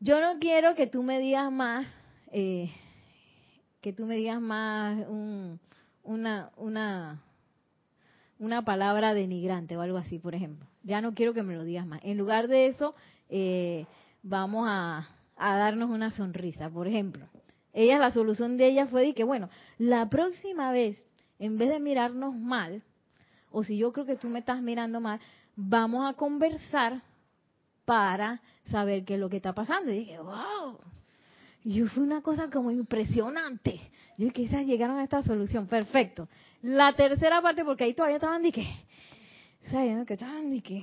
yo 0.00 0.20
no 0.20 0.38
quiero 0.38 0.74
que 0.74 0.86
tú 0.86 1.02
me 1.02 1.18
digas 1.18 1.52
más, 1.52 1.86
eh, 2.32 2.70
que 3.80 3.92
tú 3.92 4.06
me 4.06 4.16
digas 4.16 4.40
más 4.40 5.06
una, 6.02 6.50
una, 6.56 7.22
una 8.38 8.64
palabra 8.64 9.14
denigrante 9.14 9.76
o 9.76 9.82
algo 9.82 9.98
así, 9.98 10.18
por 10.18 10.34
ejemplo. 10.34 10.69
Ya 10.82 11.00
no 11.00 11.14
quiero 11.14 11.34
que 11.34 11.42
me 11.42 11.54
lo 11.54 11.64
digas 11.64 11.86
más. 11.86 12.00
En 12.02 12.16
lugar 12.16 12.48
de 12.48 12.66
eso, 12.66 12.94
eh, 13.28 13.86
vamos 14.22 14.66
a, 14.68 15.06
darnos 15.36 15.90
una 15.90 16.10
sonrisa. 16.10 16.70
Por 16.70 16.86
ejemplo, 16.86 17.26
ella, 17.72 17.98
la 17.98 18.10
solución 18.10 18.56
de 18.56 18.68
ella 18.68 18.86
fue 18.86 19.02
de 19.02 19.14
que, 19.14 19.24
bueno, 19.24 19.48
la 19.78 20.08
próxima 20.08 20.72
vez, 20.72 21.06
en 21.38 21.58
vez 21.58 21.70
de 21.70 21.80
mirarnos 21.80 22.34
mal, 22.34 22.82
o 23.50 23.64
si 23.64 23.76
yo 23.76 23.92
creo 23.92 24.06
que 24.06 24.16
tú 24.16 24.28
me 24.28 24.40
estás 24.40 24.62
mirando 24.62 25.00
mal, 25.00 25.20
vamos 25.56 26.08
a 26.08 26.14
conversar 26.14 27.02
para 27.84 28.40
saber 28.70 29.04
qué 29.04 29.14
es 29.14 29.20
lo 29.20 29.28
que 29.28 29.36
está 29.36 29.52
pasando. 29.52 29.92
Y 29.92 30.00
dije, 30.00 30.18
wow. 30.18 30.78
Y 31.64 31.82
fue 31.82 32.02
una 32.02 32.22
cosa 32.22 32.48
como 32.48 32.70
impresionante. 32.70 33.80
Yo 34.16 34.30
quizás 34.30 34.64
llegaron 34.66 34.98
a 34.98 35.04
esta 35.04 35.22
solución. 35.22 35.66
Perfecto. 35.66 36.28
La 36.62 36.94
tercera 36.94 37.40
parte, 37.42 37.64
porque 37.64 37.84
ahí 37.84 37.94
todavía 37.94 38.16
estaban 38.16 38.42
de 38.42 38.52
¿sabes? 39.70 40.06
Que 40.06 40.14
estaban 40.14 40.50
de 40.50 40.62
que. 40.62 40.82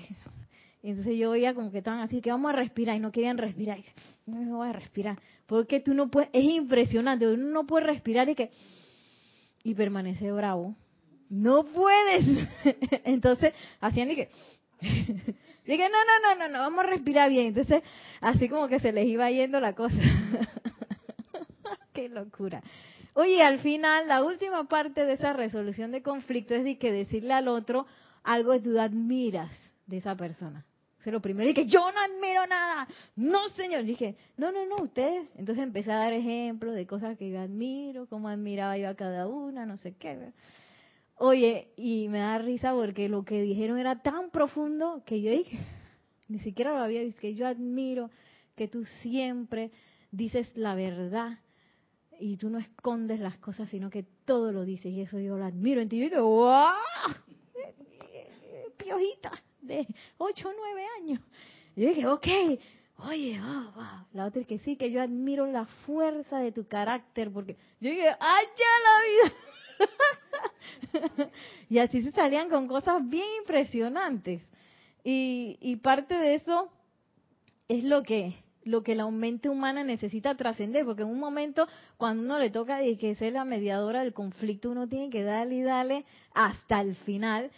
Entonces 0.84 1.18
yo 1.18 1.32
veía 1.32 1.54
como 1.54 1.72
que 1.72 1.80
estaban 1.80 2.00
así, 2.00 2.22
que 2.22 2.32
vamos 2.32 2.54
a 2.54 2.56
respirar 2.56 2.96
y 2.96 3.00
no 3.00 3.12
querían 3.12 3.38
respirar. 3.38 3.80
No 4.26 4.38
me 4.38 4.52
voy 4.52 4.70
a 4.70 4.74
respirar. 4.74 5.20
Porque 5.46 5.80
tú 5.80 5.94
no 5.94 6.10
puedes, 6.10 6.30
es 6.34 6.44
impresionante, 6.44 7.28
uno 7.28 7.48
no 7.48 7.66
puede 7.66 7.88
respirar 7.88 8.30
y 8.30 8.36
que. 8.36 8.52
Y 9.64 9.74
permanece 9.74 10.32
bravo. 10.32 10.76
No 11.30 11.66
puedes. 11.66 12.26
Entonces 13.04 13.54
hacían 13.82 14.12
y 14.12 14.16
que. 14.16 14.30
Dije, 15.66 15.90
no, 15.90 15.98
no, 16.06 16.36
no, 16.36 16.40
no, 16.40 16.54
no, 16.54 16.60
vamos 16.60 16.86
a 16.86 16.88
respirar 16.88 17.30
bien. 17.30 17.48
Entonces, 17.48 17.84
así 18.22 18.48
como 18.48 18.70
que 18.70 18.80
se 18.80 18.94
les 18.94 19.06
iba 19.06 19.30
yendo 19.30 19.60
la 19.60 19.74
cosa. 19.74 19.98
Qué 21.94 22.08
locura. 22.08 22.64
Oye, 23.14 23.44
al 23.44 23.60
final, 23.60 24.08
la 24.08 24.24
última 24.24 24.66
parte 24.70 25.04
de 25.04 25.14
esa 25.14 25.34
resolución 25.34 25.92
de 25.92 26.02
conflicto 26.02 26.54
es 26.54 26.64
de 26.64 26.78
que 26.78 26.92
decirle 26.92 27.34
al 27.34 27.50
otro 27.50 27.88
algo 28.28 28.52
que 28.54 28.60
tú 28.60 28.80
admiras 28.80 29.52
de 29.86 29.98
esa 29.98 30.16
persona. 30.16 30.66
O 31.06 31.10
lo 31.10 31.22
primero, 31.22 31.54
que 31.54 31.66
yo 31.66 31.80
no 31.80 32.00
admiro 32.00 32.46
nada. 32.48 32.86
No, 33.16 33.48
señor. 33.50 33.86
Dije, 33.86 34.18
no, 34.36 34.52
no, 34.52 34.66
no, 34.66 34.84
ustedes. 34.84 35.30
Entonces 35.38 35.64
empecé 35.64 35.90
a 35.90 36.00
dar 36.00 36.12
ejemplos 36.12 36.76
de 36.76 36.86
cosas 36.86 37.18
que 37.18 37.30
yo 37.30 37.40
admiro, 37.40 38.08
cómo 38.08 38.28
admiraba 38.28 38.78
yo 38.78 38.90
a 38.90 38.96
cada 38.96 39.26
una, 39.26 39.66
no 39.66 39.78
sé 39.78 39.96
qué. 39.96 40.34
Oye, 41.16 41.70
y 41.78 42.10
me 42.10 42.20
da 42.20 42.38
risa 42.40 42.74
porque 42.74 43.08
lo 43.08 43.24
que 43.24 43.42
dijeron 43.42 43.78
era 43.80 44.02
tan 44.02 44.32
profundo 44.32 45.04
que 45.06 45.22
yo 45.22 45.32
dije, 45.32 45.60
ni 46.28 46.40
siquiera 46.40 46.74
lo 46.74 46.84
había 46.84 47.04
visto, 47.04 47.22
que 47.22 47.36
yo 47.36 47.48
admiro 47.48 48.12
que 48.58 48.68
tú 48.68 48.84
siempre 49.02 49.72
dices 50.12 50.50
la 50.58 50.76
verdad 50.76 51.40
y 52.20 52.36
tú 52.36 52.50
no 52.50 52.58
escondes 52.58 53.22
las 53.22 53.38
cosas, 53.38 53.70
sino 53.70 53.90
que 53.90 54.04
todo 54.26 54.52
lo 54.52 54.66
dices 54.66 54.92
y 54.92 55.00
eso 55.00 55.20
yo 55.20 55.38
lo 55.38 55.46
admiro 55.46 55.80
en 55.80 55.88
ti. 55.88 55.98
Y 55.98 56.10
yo 56.10 56.10
digo, 56.10 56.28
¡wow! 56.28 56.74
Piojita 58.88 59.32
de 59.62 59.86
8 60.18 60.48
o 60.48 60.54
9 60.54 60.86
años. 61.02 61.20
Y 61.76 61.82
yo 61.82 61.90
dije, 61.90 62.08
ok, 62.08 62.28
oye, 63.00 63.38
oh, 63.42 63.72
wow. 63.76 64.06
La 64.14 64.26
otra 64.28 64.42
es 64.42 64.48
que 64.48 64.60
sí, 64.60 64.78
que 64.78 64.92
yo 64.92 65.02
admiro 65.02 65.46
la 65.46 65.66
fuerza 65.86 66.40
de 66.40 66.54
tu 66.54 66.66
carácter, 66.68 67.30
porque 67.30 67.58
yo 67.82 67.90
dije, 67.90 68.08
¡ay, 68.18 68.46
la 68.86 69.30
vida! 71.10 71.32
y 71.70 71.80
así 71.80 72.02
se 72.02 72.12
salían 72.12 72.50
con 72.50 72.70
cosas 72.70 73.08
bien 73.10 73.26
impresionantes. 73.42 74.42
Y, 75.04 75.58
y 75.60 75.76
parte 75.76 76.16
de 76.16 76.36
eso 76.36 76.72
es 77.68 77.84
lo 77.84 78.04
que 78.04 78.38
lo 78.64 78.84
que 78.84 78.96
la 78.96 79.10
mente 79.10 79.48
humana 79.48 79.84
necesita 79.86 80.36
trascender, 80.36 80.84
porque 80.84 81.04
en 81.04 81.08
un 81.08 81.20
momento 81.20 81.66
cuando 81.96 82.24
uno 82.24 82.38
le 82.38 82.50
toca 82.50 82.84
y 82.84 82.98
que 82.98 83.16
ser 83.16 83.32
la 83.32 83.46
mediadora 83.46 84.02
del 84.02 84.14
conflicto, 84.14 84.70
uno 84.70 84.90
tiene 84.90 85.10
que 85.10 85.24
darle 85.24 85.56
y 85.56 85.62
darle 85.62 86.06
hasta 86.34 86.82
el 86.82 86.96
final 86.96 87.50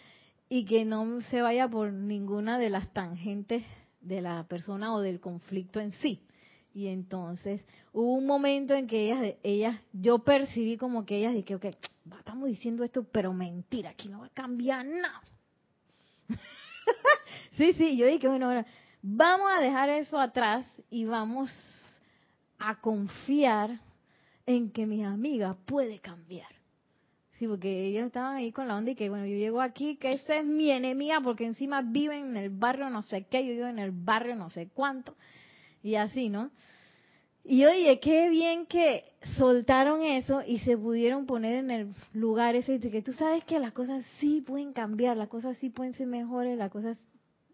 y 0.50 0.66
que 0.66 0.84
no 0.84 1.22
se 1.22 1.40
vaya 1.40 1.66
por 1.66 1.90
ninguna 1.90 2.58
de 2.58 2.68
las 2.68 2.92
tangentes 2.92 3.64
de 4.02 4.20
la 4.20 4.44
persona 4.44 4.92
o 4.92 5.00
del 5.00 5.18
conflicto 5.18 5.80
en 5.80 5.92
sí. 5.92 6.20
Y 6.74 6.88
entonces 6.88 7.62
hubo 7.92 8.12
un 8.12 8.26
momento 8.26 8.74
en 8.74 8.86
que 8.86 9.06
ellas, 9.06 9.34
ellas 9.42 9.80
yo 9.94 10.18
percibí 10.18 10.76
como 10.76 11.06
que 11.06 11.16
ellas 11.16 11.32
dije, 11.32 11.54
ok, 11.54 11.64
estamos 12.18 12.48
diciendo 12.48 12.84
esto, 12.84 13.04
pero 13.04 13.32
mentira, 13.32 13.90
aquí 13.90 14.10
no 14.10 14.20
va 14.20 14.26
a 14.26 14.34
cambiar 14.34 14.84
nada. 14.84 15.22
sí, 17.56 17.72
sí, 17.72 17.96
yo 17.96 18.06
dije, 18.06 18.28
bueno, 18.28 18.46
ahora 18.46 18.66
Vamos 19.02 19.50
a 19.50 19.60
dejar 19.60 19.88
eso 19.88 20.18
atrás 20.18 20.66
y 20.90 21.06
vamos 21.06 21.50
a 22.58 22.78
confiar 22.80 23.80
en 24.44 24.70
que 24.70 24.84
mi 24.84 25.04
amiga 25.04 25.56
puede 25.64 26.00
cambiar. 26.00 26.59
Sí, 27.40 27.48
porque 27.48 27.86
ellos 27.86 28.04
estaban 28.04 28.36
ahí 28.36 28.52
con 28.52 28.68
la 28.68 28.76
onda 28.76 28.90
y 28.90 28.94
que, 28.94 29.08
bueno, 29.08 29.24
yo 29.24 29.34
llego 29.34 29.62
aquí, 29.62 29.96
que 29.96 30.10
esa 30.10 30.36
es 30.36 30.44
mi 30.44 30.70
enemiga, 30.70 31.22
porque 31.22 31.46
encima 31.46 31.80
viven 31.80 32.26
en 32.26 32.36
el 32.36 32.50
barrio 32.50 32.90
no 32.90 33.00
sé 33.00 33.24
qué, 33.30 33.46
yo 33.46 33.54
vivo 33.54 33.66
en 33.66 33.78
el 33.78 33.92
barrio 33.92 34.36
no 34.36 34.50
sé 34.50 34.68
cuánto, 34.74 35.16
y 35.82 35.94
así, 35.94 36.28
¿no? 36.28 36.50
Y 37.42 37.64
oye, 37.64 37.98
qué 37.98 38.28
bien 38.28 38.66
que 38.66 39.04
soltaron 39.38 40.02
eso 40.02 40.42
y 40.46 40.58
se 40.58 40.76
pudieron 40.76 41.24
poner 41.24 41.54
en 41.54 41.70
el 41.70 41.94
lugar 42.12 42.56
ese 42.56 42.78
de 42.78 42.90
que 42.90 43.00
tú 43.00 43.14
sabes 43.14 43.42
que 43.44 43.58
las 43.58 43.72
cosas 43.72 44.04
sí 44.18 44.42
pueden 44.42 44.74
cambiar, 44.74 45.16
las 45.16 45.28
cosas 45.28 45.56
sí 45.56 45.70
pueden 45.70 45.94
ser 45.94 46.08
mejores, 46.08 46.58
las 46.58 46.70
cosas 46.70 46.98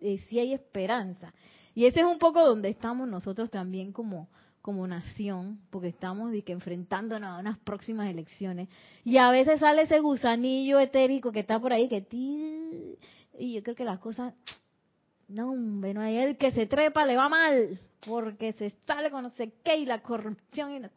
eh, 0.01 0.19
si 0.29 0.41
hay 0.41 0.53
esperanza. 0.53 1.33
Y 1.77 1.87
ese 1.87 2.01
es 2.01 2.07
un 2.07 2.19
poco 2.19 2.45
donde 2.45 2.71
estamos 2.71 3.07
nosotros 3.07 3.53
también 3.53 3.93
como, 3.93 4.29
como 4.67 4.85
nación, 4.85 5.61
porque 5.71 5.87
estamos 5.87 6.33
que 6.45 6.51
enfrentándonos 6.51 7.31
a 7.31 7.39
unas 7.39 7.57
próximas 7.61 8.11
elecciones. 8.11 8.69
Y 9.05 9.17
a 9.17 9.31
veces 9.31 9.61
sale 9.61 9.83
ese 9.83 10.01
gusanillo 10.01 10.81
etérico 10.81 11.31
que 11.31 11.39
está 11.39 11.61
por 11.61 11.73
ahí, 11.73 11.89
que 11.89 12.05
y 13.39 13.55
yo 13.55 13.63
creo 13.63 13.77
que 13.77 13.85
las 13.85 14.01
cosas, 14.01 14.35
no, 15.29 15.53
hombre, 15.53 15.95
no 15.95 16.01
hay 16.01 16.17
el 16.17 16.37
que 16.37 16.51
se 16.51 16.67
trepa, 16.67 17.07
le 17.07 17.15
va 17.15 17.29
mal, 17.29 17.79
porque 18.05 18.55
se 18.55 18.71
sale 18.85 19.09
con 19.13 19.23
no 19.23 19.31
sé 19.31 19.53
qué, 19.63 19.77
y 19.77 19.87
la 19.87 20.03
corrupción, 20.03 20.73
y, 20.73 20.81
la, 20.81 20.91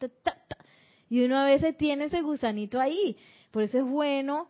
y 1.08 1.24
uno 1.24 1.38
a 1.38 1.44
veces 1.44 1.76
tiene 1.76 2.06
ese 2.06 2.22
gusanito 2.22 2.80
ahí. 2.80 3.16
Por 3.52 3.62
eso 3.62 3.78
es 3.78 3.84
bueno 3.84 4.48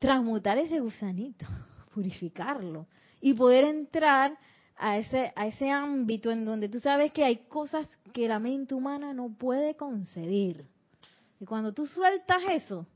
transmutar 0.00 0.58
ese 0.58 0.80
gusanito, 0.80 1.46
purificarlo 1.94 2.88
y 3.20 3.32
poder 3.34 3.64
entrar 3.64 4.36
a 4.76 4.98
ese, 4.98 5.32
a 5.34 5.46
ese 5.46 5.70
ámbito 5.70 6.30
en 6.30 6.44
donde 6.44 6.68
tú 6.68 6.80
sabes 6.80 7.12
que 7.12 7.24
hay 7.24 7.36
cosas 7.48 7.88
que 8.12 8.28
la 8.28 8.38
mente 8.38 8.74
humana 8.74 9.14
no 9.14 9.30
puede 9.30 9.74
concebir. 9.74 10.66
Y 11.40 11.44
cuando 11.44 11.72
tú 11.72 11.86
sueltas 11.86 12.42
eso, 12.50 12.86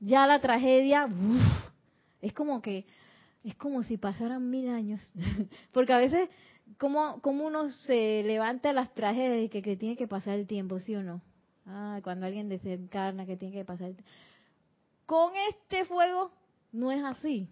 ya 0.00 0.26
la 0.26 0.40
tragedia 0.40 1.08
es 2.20 2.32
como 2.32 2.62
que 2.62 2.86
es 3.44 3.56
como 3.56 3.82
si 3.82 3.96
pasaran 3.96 4.48
mil 4.50 4.68
años, 4.68 5.00
porque 5.72 5.92
a 5.92 5.98
veces 5.98 6.28
como 6.78 7.20
como 7.20 7.44
uno 7.46 7.70
se 7.70 8.22
levanta 8.24 8.68
de 8.68 8.74
las 8.74 8.94
tragedias 8.94 9.50
que, 9.50 9.62
que 9.62 9.76
tiene 9.76 9.96
que 9.96 10.06
pasar 10.06 10.38
el 10.38 10.46
tiempo, 10.46 10.78
¿sí 10.78 10.94
o 10.94 11.02
no? 11.02 11.20
Ah, 11.66 12.00
cuando 12.02 12.26
alguien 12.26 12.48
desencarna 12.48 13.26
que 13.26 13.36
tiene 13.36 13.54
que 13.54 13.64
pasar 13.64 13.88
el 13.88 13.96
tiempo. 13.96 14.12
Con 15.06 15.32
este 15.50 15.84
fuego 15.84 16.30
no 16.72 16.90
es 16.90 17.02
así. 17.02 17.48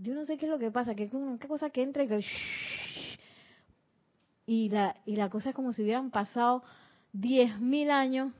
Yo 0.00 0.14
no 0.14 0.24
sé 0.24 0.36
qué 0.36 0.46
es 0.46 0.50
lo 0.50 0.58
que 0.58 0.70
pasa, 0.70 0.94
que 0.94 1.04
es 1.04 1.12
una 1.12 1.38
cosa 1.38 1.70
que 1.70 1.82
entra 1.82 2.04
y 2.04 2.08
que 2.08 2.24
y 4.46 4.68
la 4.70 4.96
y 5.06 5.16
la 5.16 5.30
cosa 5.30 5.50
es 5.50 5.54
como 5.54 5.72
si 5.72 5.82
hubieran 5.82 6.10
pasado 6.10 6.62
diez 7.12 7.60
mil 7.60 7.90
años 7.90 8.32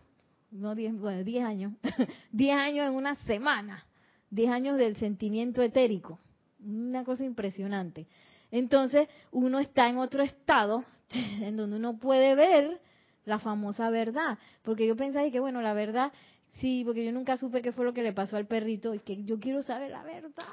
no 0.53 0.75
10, 0.75 0.99
bueno, 0.99 1.25
10 1.25 1.45
años, 1.45 1.73
10 2.33 2.57
años 2.57 2.87
en 2.87 2.95
una 2.95 3.17
semana, 3.25 3.85
10 4.31 4.51
años 4.51 4.77
del 4.77 4.97
sentimiento 4.97 5.63
etérico, 5.63 6.19
una 6.65 7.05
cosa 7.05 7.25
impresionante. 7.25 8.07
Entonces 8.51 9.09
uno 9.31 9.59
está 9.59 9.89
en 9.89 9.97
otro 9.97 10.23
estado 10.23 10.85
en 11.41 11.57
donde 11.57 11.77
uno 11.77 11.99
puede 11.99 12.35
ver 12.35 12.81
la 13.25 13.39
famosa 13.39 13.89
verdad, 13.91 14.39
porque 14.63 14.87
yo 14.87 14.97
pensaba 14.97 15.29
que 15.31 15.41
bueno, 15.41 15.63
la 15.63 15.75
verdad, 15.75 16.13
sí, 16.61 16.83
porque 16.85 17.05
yo 17.05 17.13
nunca 17.13 17.37
supe 17.37 17.63
qué 17.63 17.73
fue 17.73 17.85
lo 17.85 17.95
que 17.95 18.03
le 18.03 18.13
pasó 18.13 18.37
al 18.37 18.47
perrito 18.47 18.95
y 18.95 19.01
que 19.01 19.25
yo 19.25 19.39
quiero 19.41 19.63
saber 19.63 19.91
la 19.91 20.03
verdad 20.03 20.45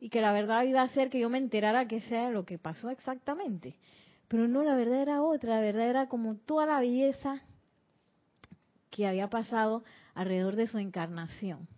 y 0.00 0.08
que 0.10 0.20
la 0.20 0.32
verdad 0.32 0.64
iba 0.64 0.82
a 0.82 0.88
ser 0.88 1.10
que 1.10 1.20
yo 1.20 1.30
me 1.30 1.38
enterara 1.38 1.88
que 1.88 2.00
sea 2.02 2.30
lo 2.30 2.44
que 2.44 2.58
pasó 2.58 2.90
exactamente. 2.90 3.76
Pero 4.28 4.48
no, 4.48 4.62
la 4.62 4.74
verdad 4.74 5.02
era 5.02 5.22
otra, 5.22 5.56
la 5.56 5.60
verdad 5.60 5.88
era 5.88 6.08
como 6.08 6.36
toda 6.36 6.66
la 6.66 6.80
belleza 6.80 7.40
que 8.90 9.06
había 9.06 9.28
pasado 9.28 9.84
alrededor 10.14 10.56
de 10.56 10.66
su 10.66 10.78
encarnación. 10.78 11.68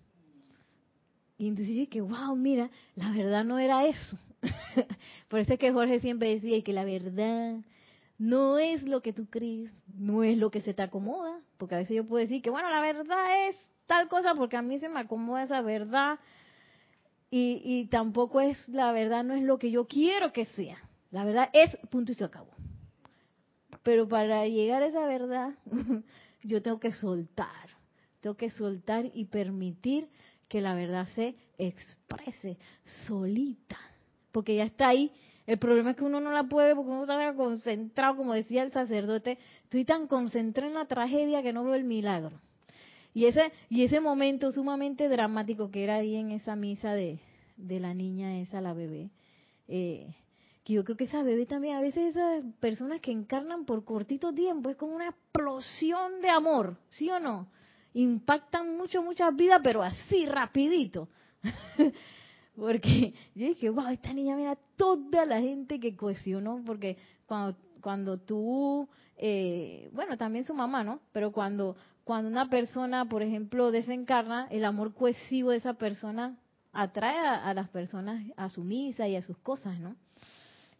Y 1.38 1.48
entonces 1.48 1.74
yo 1.74 1.80
dije, 1.80 2.00
wow, 2.00 2.34
mira, 2.34 2.70
la 2.94 3.10
verdad 3.10 3.44
no 3.44 3.58
era 3.58 3.84
eso. 3.84 4.18
Por 5.28 5.40
eso 5.40 5.54
es 5.54 5.58
que 5.58 5.72
Jorge 5.72 6.00
siempre 6.00 6.34
decía 6.34 6.62
que 6.62 6.72
la 6.72 6.84
verdad 6.84 7.56
no 8.18 8.58
es 8.58 8.82
lo 8.82 9.02
que 9.02 9.12
tú 9.12 9.26
crees, 9.26 9.74
no 9.94 10.22
es 10.24 10.38
lo 10.38 10.50
que 10.50 10.62
se 10.62 10.72
te 10.72 10.82
acomoda, 10.82 11.38
porque 11.58 11.74
a 11.74 11.78
veces 11.78 11.96
yo 11.96 12.06
puedo 12.06 12.20
decir 12.20 12.40
que, 12.40 12.50
bueno, 12.50 12.70
la 12.70 12.80
verdad 12.80 13.48
es 13.48 13.56
tal 13.86 14.08
cosa 14.08 14.34
porque 14.34 14.56
a 14.56 14.62
mí 14.62 14.78
se 14.78 14.88
me 14.88 15.00
acomoda 15.00 15.42
esa 15.42 15.60
verdad 15.60 16.18
y, 17.30 17.60
y 17.64 17.86
tampoco 17.86 18.40
es, 18.40 18.68
la 18.68 18.92
verdad 18.92 19.24
no 19.24 19.34
es 19.34 19.42
lo 19.42 19.58
que 19.58 19.70
yo 19.70 19.86
quiero 19.86 20.32
que 20.32 20.44
sea. 20.46 20.78
La 21.10 21.24
verdad 21.24 21.48
es, 21.52 21.76
punto 21.90 22.12
y 22.12 22.14
se 22.14 22.24
acabó. 22.24 22.50
Pero 23.82 24.08
para 24.08 24.46
llegar 24.46 24.82
a 24.82 24.86
esa 24.86 25.06
verdad, 25.06 25.54
yo 26.42 26.62
tengo 26.62 26.80
que 26.80 26.92
soltar, 26.92 27.70
tengo 28.20 28.36
que 28.36 28.50
soltar 28.50 29.10
y 29.14 29.26
permitir 29.26 30.08
que 30.48 30.60
la 30.60 30.74
verdad 30.74 31.06
se 31.14 31.36
exprese 31.58 32.58
solita, 33.06 33.78
porque 34.32 34.56
ya 34.56 34.64
está 34.64 34.88
ahí. 34.88 35.12
El 35.46 35.58
problema 35.58 35.90
es 35.90 35.96
que 35.96 36.04
uno 36.04 36.20
no 36.20 36.32
la 36.32 36.44
puede 36.44 36.74
porque 36.74 36.90
uno 36.90 37.02
está 37.02 37.34
concentrado, 37.34 38.16
como 38.16 38.34
decía 38.34 38.64
el 38.64 38.72
sacerdote, 38.72 39.38
estoy 39.64 39.84
tan 39.84 40.08
concentrado 40.08 40.68
en 40.68 40.74
la 40.74 40.86
tragedia 40.86 41.42
que 41.42 41.52
no 41.52 41.62
veo 41.62 41.74
el 41.74 41.84
milagro. 41.84 42.40
Y 43.16 43.24
ese, 43.24 43.50
y 43.70 43.82
ese 43.82 43.98
momento 43.98 44.52
sumamente 44.52 45.08
dramático 45.08 45.70
que 45.70 45.84
era 45.84 45.94
ahí 45.94 46.16
en 46.16 46.32
esa 46.32 46.54
misa 46.54 46.92
de, 46.92 47.18
de 47.56 47.80
la 47.80 47.94
niña 47.94 48.38
esa, 48.40 48.60
la 48.60 48.74
bebé, 48.74 49.08
eh, 49.68 50.14
que 50.62 50.74
yo 50.74 50.84
creo 50.84 50.98
que 50.98 51.04
esa 51.04 51.22
bebé 51.22 51.46
también, 51.46 51.76
a 51.76 51.80
veces 51.80 52.14
esas 52.14 52.44
personas 52.60 53.00
que 53.00 53.12
encarnan 53.12 53.64
por 53.64 53.86
cortito 53.86 54.34
tiempo, 54.34 54.68
es 54.68 54.76
como 54.76 54.94
una 54.94 55.08
explosión 55.08 56.20
de 56.20 56.28
amor, 56.28 56.76
¿sí 56.90 57.08
o 57.08 57.18
no? 57.18 57.48
Impactan 57.94 58.76
mucho, 58.76 59.02
muchas 59.02 59.34
vidas, 59.34 59.62
pero 59.64 59.82
así, 59.82 60.26
rapidito. 60.26 61.08
porque 62.54 63.14
yo 63.34 63.46
dije, 63.46 63.70
wow, 63.70 63.88
esta 63.88 64.12
niña, 64.12 64.36
mira, 64.36 64.58
toda 64.76 65.24
la 65.24 65.40
gente 65.40 65.80
que 65.80 65.96
cohesionó, 65.96 66.62
porque 66.66 66.98
cuando, 67.24 67.56
cuando 67.80 68.18
tú, 68.18 68.86
eh, 69.16 69.88
bueno, 69.94 70.18
también 70.18 70.44
su 70.44 70.52
mamá, 70.52 70.84
¿no? 70.84 71.00
Pero 71.12 71.32
cuando, 71.32 71.76
cuando 72.06 72.30
una 72.30 72.48
persona, 72.48 73.04
por 73.08 73.24
ejemplo, 73.24 73.72
desencarna, 73.72 74.46
el 74.52 74.64
amor 74.64 74.94
cohesivo 74.94 75.50
de 75.50 75.56
esa 75.56 75.74
persona 75.74 76.36
atrae 76.72 77.18
a 77.18 77.52
las 77.52 77.68
personas 77.68 78.22
a 78.36 78.48
su 78.48 78.62
misa 78.62 79.08
y 79.08 79.16
a 79.16 79.22
sus 79.22 79.36
cosas, 79.38 79.80
¿no? 79.80 79.96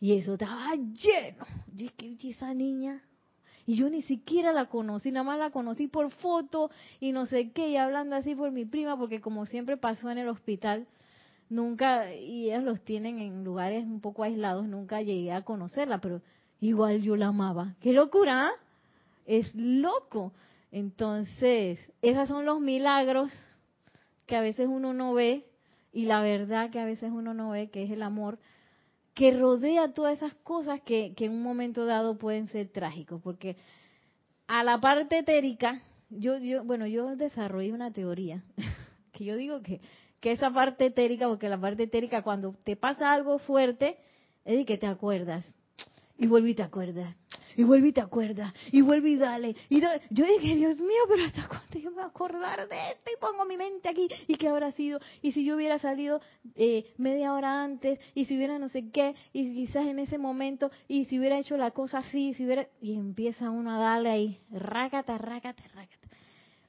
Y 0.00 0.12
eso 0.12 0.34
estaba 0.34 0.76
lleno. 0.76 1.44
Y 1.76 1.86
es 1.86 1.92
que 1.94 2.30
esa 2.30 2.54
niña, 2.54 3.02
y 3.66 3.74
yo 3.74 3.90
ni 3.90 4.02
siquiera 4.02 4.52
la 4.52 4.66
conocí, 4.66 5.10
nada 5.10 5.24
más 5.24 5.40
la 5.40 5.50
conocí 5.50 5.88
por 5.88 6.12
foto 6.12 6.70
y 7.00 7.10
no 7.10 7.26
sé 7.26 7.50
qué, 7.50 7.70
y 7.70 7.76
hablando 7.76 8.14
así 8.14 8.36
por 8.36 8.52
mi 8.52 8.64
prima, 8.64 8.96
porque 8.96 9.20
como 9.20 9.46
siempre 9.46 9.76
pasó 9.76 10.08
en 10.10 10.18
el 10.18 10.28
hospital, 10.28 10.86
nunca, 11.50 12.14
y 12.14 12.52
ellos 12.52 12.62
los 12.62 12.80
tienen 12.82 13.18
en 13.18 13.42
lugares 13.42 13.84
un 13.84 14.00
poco 14.00 14.22
aislados, 14.22 14.68
nunca 14.68 15.02
llegué 15.02 15.32
a 15.32 15.42
conocerla, 15.42 15.98
pero 15.98 16.22
igual 16.60 17.02
yo 17.02 17.16
la 17.16 17.26
amaba. 17.26 17.74
¡Qué 17.80 17.92
locura! 17.92 18.46
¿ah? 18.46 18.50
Es 19.26 19.52
loco. 19.56 20.32
Entonces, 20.76 21.78
esos 22.02 22.28
son 22.28 22.44
los 22.44 22.60
milagros 22.60 23.32
que 24.26 24.36
a 24.36 24.42
veces 24.42 24.68
uno 24.68 24.92
no 24.92 25.14
ve 25.14 25.46
y 25.90 26.04
la 26.04 26.20
verdad 26.20 26.68
que 26.68 26.78
a 26.78 26.84
veces 26.84 27.10
uno 27.10 27.32
no 27.32 27.48
ve, 27.48 27.70
que 27.70 27.84
es 27.84 27.90
el 27.90 28.02
amor 28.02 28.38
que 29.14 29.30
rodea 29.30 29.94
todas 29.94 30.18
esas 30.18 30.34
cosas 30.34 30.82
que, 30.82 31.14
en 31.16 31.32
un 31.32 31.42
momento 31.42 31.86
dado 31.86 32.18
pueden 32.18 32.48
ser 32.48 32.68
trágicos, 32.68 33.22
porque 33.22 33.56
a 34.48 34.62
la 34.64 34.78
parte 34.78 35.20
etérica, 35.20 35.80
yo, 36.10 36.36
yo, 36.36 36.62
bueno, 36.62 36.86
yo 36.86 37.16
desarrollé 37.16 37.72
una 37.72 37.90
teoría, 37.90 38.44
que 39.12 39.24
yo 39.24 39.36
digo 39.36 39.62
que, 39.62 39.80
que 40.20 40.32
esa 40.32 40.50
parte 40.50 40.84
etérica, 40.84 41.26
porque 41.26 41.48
la 41.48 41.58
parte 41.58 41.84
etérica 41.84 42.20
cuando 42.20 42.52
te 42.64 42.76
pasa 42.76 43.14
algo 43.14 43.38
fuerte, 43.38 43.96
es 44.44 44.58
de 44.58 44.66
que 44.66 44.76
te 44.76 44.86
acuerdas, 44.86 45.46
y 46.18 46.26
vuelve 46.26 46.50
y 46.50 46.54
te 46.54 46.62
acuerdas, 46.62 47.14
y 47.56 47.64
vuelve 47.64 47.88
y 47.88 47.92
te 47.92 48.00
acuerdas, 48.00 48.52
y 48.72 48.80
vuelve 48.80 49.10
y 49.10 49.16
dale. 49.16 49.56
Y 49.68 49.80
yo 49.80 49.88
dije, 50.10 50.56
Dios 50.56 50.78
mío, 50.78 51.02
pero 51.08 51.24
¿hasta 51.24 51.46
cuándo 51.48 51.78
yo 51.78 51.90
me 51.90 51.96
voy 51.96 52.04
a 52.04 52.06
acordar 52.06 52.68
de 52.68 52.90
esto? 52.90 53.10
Y 53.14 53.20
pongo 53.20 53.44
mi 53.44 53.56
mente 53.56 53.88
aquí, 53.88 54.08
¿y 54.26 54.36
qué 54.36 54.48
habrá 54.48 54.72
sido? 54.72 54.98
Y 55.22 55.32
si 55.32 55.44
yo 55.44 55.56
hubiera 55.56 55.78
salido 55.78 56.20
eh, 56.54 56.86
media 56.96 57.34
hora 57.34 57.62
antes, 57.62 57.98
y 58.14 58.24
si 58.24 58.36
hubiera 58.36 58.58
no 58.58 58.68
sé 58.68 58.90
qué, 58.90 59.14
y 59.32 59.54
quizás 59.54 59.86
en 59.86 59.98
ese 59.98 60.18
momento, 60.18 60.70
y 60.88 61.04
si 61.06 61.18
hubiera 61.18 61.38
hecho 61.38 61.56
la 61.56 61.70
cosa 61.70 61.98
así, 61.98 62.34
si 62.34 62.44
hubiera... 62.44 62.66
Y 62.80 62.94
empieza 62.94 63.50
uno 63.50 63.74
a 63.74 63.78
darle 63.78 64.10
ahí, 64.10 64.40
rácata, 64.50 65.18
rácata, 65.18 65.62
rácata. 65.74 66.08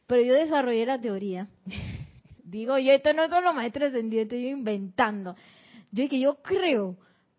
Pero 0.07 0.21
yo 0.21 0.33
desarrollé 0.33 0.85
la 0.85 0.99
teoría. 0.99 1.47
Digo, 2.43 2.77
yo 2.77 2.93
esto 2.93 3.13
no 3.13 3.27
son 3.27 3.43
los 3.43 3.53
maestros 3.53 3.89
ascendientes, 3.89 4.37
estoy 4.37 4.51
inventando. 4.51 5.35
Yo 5.91 6.03
dije, 6.03 6.19
yo 6.19 6.41
creo 6.41 6.97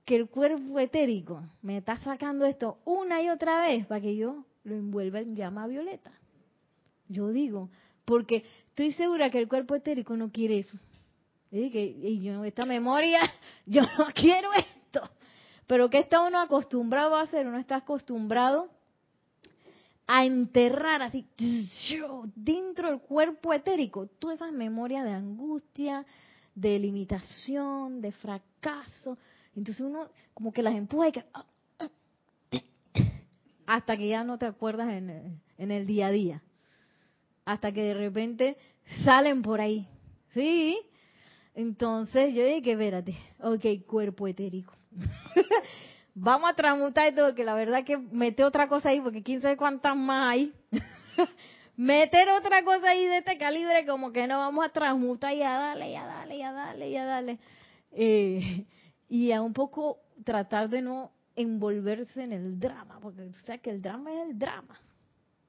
que 0.08 0.16
el 0.16 0.30
cuerpo 0.30 0.80
etérico 0.80 1.42
me 1.60 1.76
está 1.76 1.98
sacando 1.98 2.46
esto 2.46 2.78
una 2.86 3.20
y 3.20 3.28
otra 3.28 3.60
vez 3.60 3.84
para 3.84 4.00
que 4.00 4.16
yo 4.16 4.46
lo 4.64 4.74
envuelva 4.74 5.20
en 5.20 5.36
llama 5.36 5.66
violeta. 5.66 6.10
Yo 7.08 7.28
digo, 7.28 7.68
porque 8.06 8.42
estoy 8.70 8.92
segura 8.92 9.28
que 9.28 9.38
el 9.38 9.48
cuerpo 9.48 9.74
etérico 9.74 10.16
no 10.16 10.32
quiere 10.32 10.60
eso. 10.60 10.78
Y, 11.50 11.68
que, 11.68 11.84
y 11.84 12.22
yo, 12.22 12.42
esta 12.44 12.64
memoria, 12.64 13.20
yo 13.66 13.82
no 13.98 14.06
quiero 14.14 14.50
esto. 14.54 15.02
Pero 15.66 15.90
¿qué 15.90 15.98
está 15.98 16.22
uno 16.22 16.40
acostumbrado 16.40 17.14
a 17.14 17.20
hacer? 17.20 17.46
Uno 17.46 17.58
está 17.58 17.76
acostumbrado 17.76 18.70
a 20.06 20.24
enterrar 20.24 21.02
así 21.02 21.26
dentro 22.34 22.88
del 22.88 23.00
cuerpo 23.00 23.52
etérico 23.52 24.06
todas 24.18 24.36
esas 24.36 24.52
memorias 24.52 25.04
de 25.04 25.12
angustia, 25.12 26.06
de 26.54 26.78
limitación, 26.78 28.00
de 28.00 28.12
fracaso, 28.12 29.18
entonces 29.58 29.84
uno 29.84 30.08
como 30.34 30.52
que 30.52 30.62
las 30.62 30.74
empuja 30.74 31.08
y 31.08 31.12
que... 31.12 31.24
Ah, 31.34 31.44
ah, 31.78 31.88
hasta 33.66 33.96
que 33.96 34.08
ya 34.08 34.24
no 34.24 34.38
te 34.38 34.46
acuerdas 34.46 34.92
en, 34.92 35.40
en 35.58 35.70
el 35.70 35.86
día 35.86 36.06
a 36.06 36.10
día. 36.10 36.42
Hasta 37.44 37.72
que 37.72 37.82
de 37.82 37.94
repente 37.94 38.56
salen 39.04 39.42
por 39.42 39.60
ahí. 39.60 39.86
¿Sí? 40.32 40.78
Entonces 41.54 42.34
yo 42.34 42.44
dije, 42.44 42.72
espérate, 42.72 43.16
ok, 43.40 43.84
cuerpo 43.86 44.28
etérico. 44.28 44.72
Vamos 46.14 46.50
a 46.50 46.54
transmutar 46.54 47.14
todo, 47.14 47.34
que 47.34 47.44
la 47.44 47.54
verdad 47.54 47.84
que 47.84 47.98
mete 47.98 48.44
otra 48.44 48.68
cosa 48.68 48.90
ahí, 48.90 49.00
porque 49.00 49.22
quién 49.22 49.40
sabe 49.40 49.56
cuántas 49.56 49.96
más 49.96 50.32
hay. 50.32 50.52
Meter 51.76 52.28
otra 52.30 52.64
cosa 52.64 52.90
ahí 52.90 53.06
de 53.06 53.18
este 53.18 53.38
calibre, 53.38 53.86
como 53.86 54.12
que 54.12 54.26
no 54.26 54.38
vamos 54.38 54.64
a 54.64 54.68
transmutar 54.68 55.34
y 55.34 55.42
a 55.42 55.52
darle, 55.52 55.90
y 55.90 55.94
a 55.96 56.06
darle, 56.06 56.36
y 56.36 56.42
a 56.42 56.52
darle, 56.52 56.90
y 56.90 56.96
a 56.96 57.04
darle. 57.04 57.38
Eh, 57.92 58.64
y 59.08 59.32
a 59.32 59.42
un 59.42 59.52
poco 59.52 60.00
tratar 60.24 60.68
de 60.68 60.82
no 60.82 61.12
envolverse 61.34 62.22
en 62.22 62.32
el 62.32 62.58
drama, 62.58 62.98
porque 63.00 63.22
o 63.22 63.32
sea 63.44 63.58
que 63.58 63.70
el 63.70 63.80
drama 63.80 64.12
es 64.12 64.30
el 64.30 64.38
drama. 64.38 64.78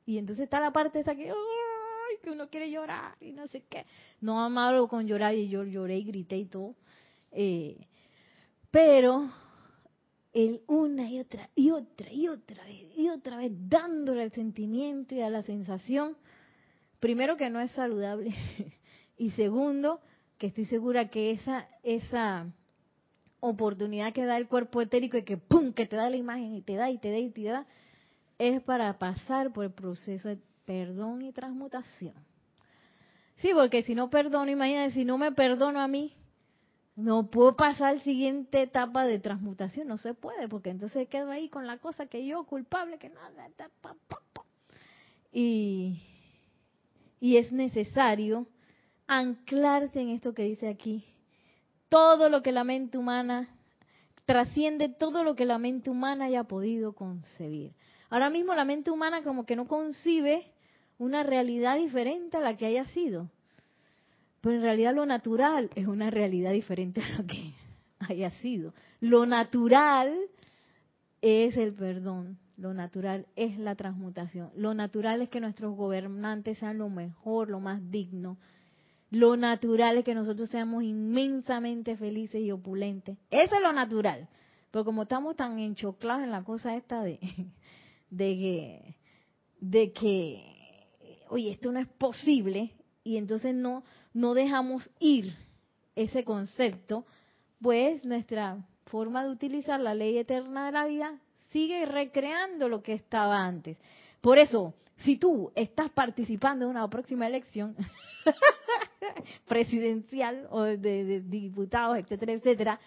Y 0.06 0.18
entonces 0.18 0.44
está 0.44 0.60
la 0.60 0.72
parte 0.72 1.00
esa 1.00 1.16
que, 1.16 1.30
¡ay! 1.30 2.18
que 2.22 2.32
uno 2.32 2.50
quiere 2.50 2.72
llorar 2.72 3.16
y 3.20 3.32
no 3.32 3.48
sé 3.48 3.64
qué. 3.70 3.86
No 4.22 4.42
amado 4.42 4.88
con 4.88 5.08
llorar 5.08 5.36
y 5.36 5.50
yo 5.50 5.64
lloré 5.64 5.98
y 5.98 6.04
grité 6.04 6.38
y 6.38 6.46
todo. 6.46 6.76
Eh, 7.32 7.78
pero 8.72 9.32
el 10.34 10.62
una 10.68 11.10
y 11.10 11.20
otra 11.20 11.50
y 11.56 11.72
otra 11.72 12.12
y 12.12 12.28
otra 12.28 12.64
vez 12.64 12.88
y 12.96 13.10
otra 13.10 13.38
vez 13.38 13.52
dándole 13.54 14.24
al 14.24 14.32
sentimiento 14.32 15.16
y 15.16 15.22
a 15.22 15.30
la 15.30 15.44
sensación, 15.44 16.18
primero 17.00 17.36
que 17.36 17.50
no 17.50 17.60
es 17.60 17.72
saludable 17.72 18.34
y 19.18 19.32
segundo 19.32 20.02
que 20.38 20.48
estoy 20.48 20.66
segura 20.66 21.10
que 21.10 21.32
esa 21.32 21.68
esa 21.84 22.48
oportunidad 23.40 24.14
que 24.14 24.26
da 24.26 24.38
el 24.38 24.48
cuerpo 24.48 24.82
etérico 24.82 25.18
y 25.18 25.24
que 25.24 25.38
pum 25.38 25.74
que 25.74 25.86
te 25.86 25.96
da 25.96 26.10
la 26.10 26.18
imagen 26.18 26.56
y 26.56 26.62
te 26.62 26.76
da 26.76 26.90
y 26.90 26.98
te 26.98 27.12
da 27.12 27.18
y 27.18 27.30
te 27.30 27.44
da 27.44 27.66
es 28.38 28.62
para 28.62 28.98
pasar 28.98 29.52
por 29.52 29.66
el 29.66 29.72
proceso 29.72 30.30
de 30.30 30.40
perdón 30.66 31.22
y 31.22 31.32
transmutación. 31.32 32.16
Sí, 33.38 33.52
porque 33.54 33.84
si 33.84 33.96
no 33.96 34.10
perdono, 34.10 34.52
imagínate, 34.52 34.94
si 34.94 35.06
no 35.06 35.18
me 35.18 35.32
perdono 35.32 35.80
a 35.80 35.88
mí, 35.88 36.14
no 36.96 37.30
puedo 37.30 37.56
pasar 37.56 37.96
la 37.96 38.04
siguiente 38.04 38.62
etapa 38.62 39.06
de 39.06 39.20
transmutación, 39.20 39.88
no 39.88 39.98
se 39.98 40.14
puede, 40.14 40.50
porque 40.50 40.70
entonces 40.70 41.08
quedo 41.08 41.32
ahí 41.32 41.48
con 41.48 41.66
la 41.66 41.78
cosa 41.78 42.08
que 42.08 42.26
yo 42.26 42.44
culpable, 42.44 42.98
que 42.98 43.10
nada, 43.10 43.50
y, 45.32 46.02
y 47.20 47.38
es 47.38 47.52
necesario 47.52 48.48
anclarse 49.08 50.02
en 50.02 50.10
esto 50.10 50.34
que 50.34 50.44
dice 50.44 50.68
aquí. 50.68 51.06
Todo 51.90 52.30
lo 52.30 52.42
que 52.42 52.52
la 52.52 52.64
mente 52.64 52.98
humana 52.98 53.50
trasciende 54.26 54.90
todo 54.90 55.24
lo 55.24 55.36
que 55.36 55.46
la 55.46 55.58
mente 55.58 55.90
humana 55.90 56.26
haya 56.26 56.44
podido 56.44 56.94
concebir. 56.94 57.74
Ahora 58.12 58.30
mismo 58.30 58.54
la 58.54 58.64
mente 58.64 58.92
humana 58.92 59.24
como 59.24 59.46
que 59.46 59.56
no 59.56 59.68
concibe 59.68 60.44
una 61.00 61.24
realidad 61.24 61.78
diferente 61.78 62.38
a 62.38 62.42
la 62.42 62.56
que 62.56 62.68
haya 62.68 62.86
sido. 62.90 63.32
Pero 64.42 64.58
en 64.58 64.62
realidad 64.62 64.94
lo 64.94 65.08
natural 65.08 65.72
es 65.74 65.88
una 65.88 66.12
realidad 66.12 66.52
diferente 66.52 67.02
a 67.02 67.18
lo 67.18 67.26
que 67.26 67.54
haya 68.08 68.30
sido. 68.32 68.76
Lo 69.00 69.26
natural 69.26 70.16
es 71.22 71.58
el 71.58 71.74
perdón, 71.74 72.38
lo 72.56 72.74
natural 72.74 73.26
es 73.36 73.58
la 73.58 73.76
transmutación, 73.76 74.52
lo 74.56 74.74
natural 74.74 75.22
es 75.22 75.30
que 75.30 75.42
nuestros 75.42 75.76
gobernantes 75.76 76.60
sean 76.60 76.78
lo 76.78 76.90
mejor, 76.90 77.50
lo 77.50 77.60
más 77.60 77.90
digno. 77.90 78.38
Lo 79.12 79.36
natural 79.36 79.98
es 79.98 80.06
que 80.06 80.14
nosotros 80.14 80.50
seamos 80.50 80.84
inmensamente 80.84 81.98
felices 81.98 82.42
y 82.42 82.52
opulentes. 82.52 83.18
Eso 83.32 83.56
es 83.56 83.62
lo 83.62 83.74
natural. 83.74 84.28
Pero 84.72 84.86
como 84.86 85.04
estamos 85.04 85.36
tan 85.36 85.58
enchoclados 85.58 86.24
en 86.24 86.32
la 86.32 86.44
cosa 86.44 86.76
esta 86.76 87.02
de, 87.04 87.20
de 88.10 88.38
que, 88.38 88.96
de 89.60 89.92
que, 89.92 91.26
oye, 91.30 91.52
esto 91.52 91.72
no 91.72 91.80
es 91.80 91.88
posible, 91.88 92.74
y 93.04 93.18
entonces 93.18 93.56
no, 93.56 93.84
no 94.14 94.34
dejamos 94.34 94.88
ir 95.00 95.36
ese 95.96 96.24
concepto, 96.24 97.06
pues 97.62 98.06
nuestra 98.06 98.64
forma 98.86 99.24
de 99.24 99.32
utilizar 99.32 99.80
la 99.80 99.96
ley 99.96 100.18
eterna 100.18 100.68
de 100.68 100.72
la 100.72 100.86
vida 100.86 101.20
sigue 101.52 101.86
recreando 101.86 102.70
lo 102.70 102.84
que 102.84 102.94
estaba 102.94 103.44
antes. 103.44 103.78
Por 104.22 104.38
eso, 104.38 104.76
si 104.98 105.18
tú 105.18 105.52
estás 105.56 105.90
participando 105.92 106.66
en 106.66 106.72
una 106.72 106.88
próxima 106.88 107.28
elección 107.28 107.76
presidencial 109.48 110.48
o 110.52 110.64
de, 110.64 110.78
de, 110.78 111.22
diputados, 111.22 111.98
etcétera, 111.98 112.34
etcétera, 112.34 112.80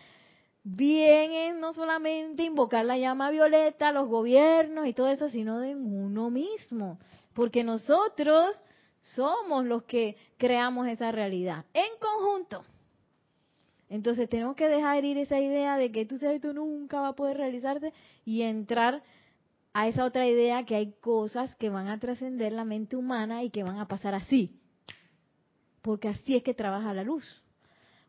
bien 0.65 1.33
es 1.33 1.57
no 1.57 1.73
solamente 1.73 2.45
invocar 2.45 2.85
la 2.85 2.99
llama 2.99 3.31
violeta, 3.31 3.93
los 3.93 4.09
gobiernos 4.09 4.87
y 4.87 4.93
todo 4.93 5.09
eso, 5.09 5.29
sino 5.29 5.61
de 5.61 5.75
uno 5.75 6.31
mismo. 6.31 6.99
Porque 7.35 7.65
nosotros 7.65 8.61
somos 9.15 9.65
los 9.65 9.85
que 9.85 10.17
creamos 10.37 10.87
esa 10.87 11.11
realidad 11.11 11.65
en 11.75 11.91
conjunto. 12.01 12.65
Entonces 13.89 14.29
tenemos 14.29 14.57
que 14.57 14.69
dejar 14.69 15.05
ir 15.05 15.19
esa 15.19 15.39
idea 15.39 15.77
de 15.77 15.93
que 15.93 16.07
tú 16.07 16.19
sabes 16.19 16.41
tú 16.41 16.55
nunca 16.55 17.01
va 17.01 17.09
a 17.09 17.15
poder 17.15 17.37
realizarse 17.37 17.93
y 18.25 18.43
entrar 18.43 19.03
a 19.75 19.89
esa 19.89 20.05
otra 20.05 20.27
idea 20.27 20.65
que 20.65 20.77
hay 20.77 20.93
cosas 20.93 21.57
que 21.57 21.71
van 21.71 21.89
a 21.89 21.99
trascender 21.99 22.53
la 22.53 22.65
mente 22.65 22.97
humana 22.97 23.43
y 23.43 23.51
que 23.51 23.63
van 23.63 23.79
a 23.79 23.89
pasar 23.89 24.15
así. 24.15 24.62
Porque 25.83 26.09
así 26.09 26.37
es 26.37 26.43
que 26.43 26.55
trabaja 26.55 26.95
la 26.95 27.03
luz. 27.03 27.25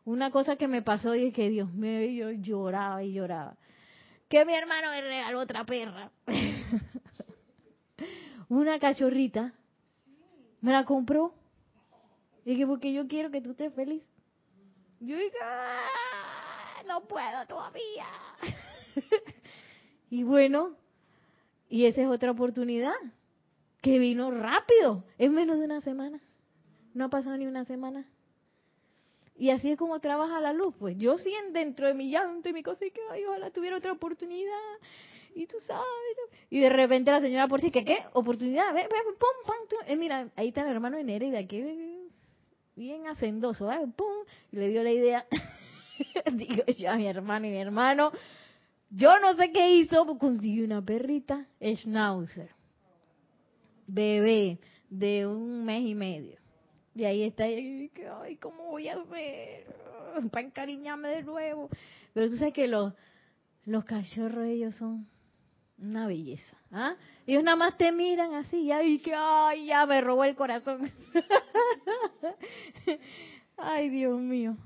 Una 0.04 0.30
cosa 0.30 0.56
que 0.56 0.68
me 0.68 0.82
pasó 0.82 1.14
y 1.14 1.26
es 1.26 1.34
que 1.34 1.48
Dios 1.48 1.72
mío, 1.72 2.30
yo 2.30 2.30
lloraba 2.30 3.02
y 3.02 3.12
lloraba. 3.12 3.56
Que 4.28 4.44
mi 4.44 4.54
hermano 4.54 4.90
me 4.90 5.00
regaló 5.00 5.40
otra 5.40 5.64
perra. 5.64 6.10
Una 8.48 8.78
cachorrita 8.78 9.52
me 10.60 10.72
la 10.72 10.84
compró. 10.84 11.34
Y 12.44 12.56
que 12.56 12.66
porque 12.66 12.92
yo 12.92 13.08
quiero 13.08 13.30
que 13.30 13.40
tú 13.40 13.52
estés 13.52 13.72
feliz. 13.74 14.02
Yo 15.00 15.16
dije, 15.16 15.36
ah, 15.42 16.82
no 16.86 17.04
puedo 17.06 17.46
todavía. 17.46 18.06
y 20.10 20.22
bueno, 20.22 20.76
y 21.68 21.86
esa 21.86 22.02
es 22.02 22.08
otra 22.08 22.30
oportunidad 22.30 22.94
que 23.80 23.98
vino 23.98 24.30
rápido, 24.30 25.04
en 25.18 25.34
menos 25.34 25.58
de 25.58 25.64
una 25.64 25.80
semana. 25.80 26.20
No 26.94 27.06
ha 27.06 27.08
pasado 27.10 27.36
ni 27.36 27.46
una 27.46 27.64
semana. 27.64 28.06
Y 29.36 29.50
así 29.50 29.72
es 29.72 29.78
como 29.78 29.98
trabaja 30.00 30.40
la 30.40 30.52
luz. 30.52 30.74
Pues 30.78 30.96
yo 30.96 31.18
sí 31.18 31.32
dentro 31.52 31.88
de 31.88 31.94
mi 31.94 32.10
llanto 32.10 32.48
y 32.48 32.52
mi 32.52 32.62
cosa 32.62 32.86
y 32.86 32.90
que 32.90 33.00
ay, 33.10 33.24
ojalá 33.24 33.50
tuviera 33.50 33.76
otra 33.76 33.92
oportunidad 33.92 34.78
y 35.34 35.46
tú 35.46 35.56
sabes. 35.66 35.84
Y 36.50 36.60
de 36.60 36.70
repente 36.70 37.10
la 37.10 37.20
señora 37.20 37.48
por 37.48 37.60
si 37.60 37.70
que 37.70 37.84
qué, 37.84 37.98
oportunidad, 38.12 38.72
ve, 38.72 38.82
ve, 38.82 38.88
pum, 38.88 39.46
pum, 39.46 39.78
eh, 39.86 39.96
mira, 39.96 40.30
ahí 40.36 40.48
está 40.48 40.62
el 40.62 40.68
hermano 40.68 40.96
de 40.96 41.04
Nereida, 41.04 41.46
que 41.46 42.08
bien 42.76 43.06
hacendoso, 43.06 43.70
¿eh? 43.70 43.80
pum, 43.96 44.24
y 44.52 44.56
le 44.56 44.68
dio 44.68 44.82
la 44.82 44.92
idea. 44.92 45.26
Digo 46.32 46.64
yo 46.66 46.90
a 46.90 46.96
mi 46.96 47.06
hermano 47.06 47.46
y 47.46 47.50
mi 47.50 47.58
hermano, 47.58 48.12
yo 48.90 49.18
no 49.18 49.36
sé 49.36 49.50
qué 49.50 49.76
hizo, 49.76 50.06
pues 50.06 50.18
consiguió 50.18 50.64
una 50.64 50.82
perrita, 50.82 51.46
Schnauzer, 51.60 52.50
bebé 53.86 54.58
de 54.88 55.26
un 55.26 55.64
mes 55.64 55.82
y 55.84 55.94
medio. 55.94 56.43
Y 56.94 57.04
ahí 57.04 57.24
está, 57.24 57.48
y 57.48 57.90
ay, 58.22 58.36
¿cómo 58.36 58.70
voy 58.70 58.88
a 58.88 58.94
hacer? 58.94 59.66
Para 60.30 60.46
encariñarme 60.46 61.08
de 61.08 61.22
nuevo. 61.24 61.68
Pero 62.12 62.30
tú 62.30 62.36
sabes 62.36 62.54
que 62.54 62.68
los, 62.68 62.92
los 63.64 63.84
cachorros 63.84 64.46
ellos 64.46 64.74
son 64.76 65.06
una 65.78 66.06
belleza. 66.06 66.56
¿ah? 66.70 66.94
Ellos 67.26 67.42
nada 67.42 67.56
más 67.56 67.76
te 67.76 67.90
miran 67.90 68.34
así, 68.34 68.70
y 68.70 68.98
que, 69.00 69.12
ay, 69.14 69.66
ya 69.66 69.86
me 69.86 70.00
robó 70.00 70.24
el 70.24 70.36
corazón. 70.36 70.90
ay, 73.56 73.88
Dios 73.88 74.20
mío. 74.20 74.56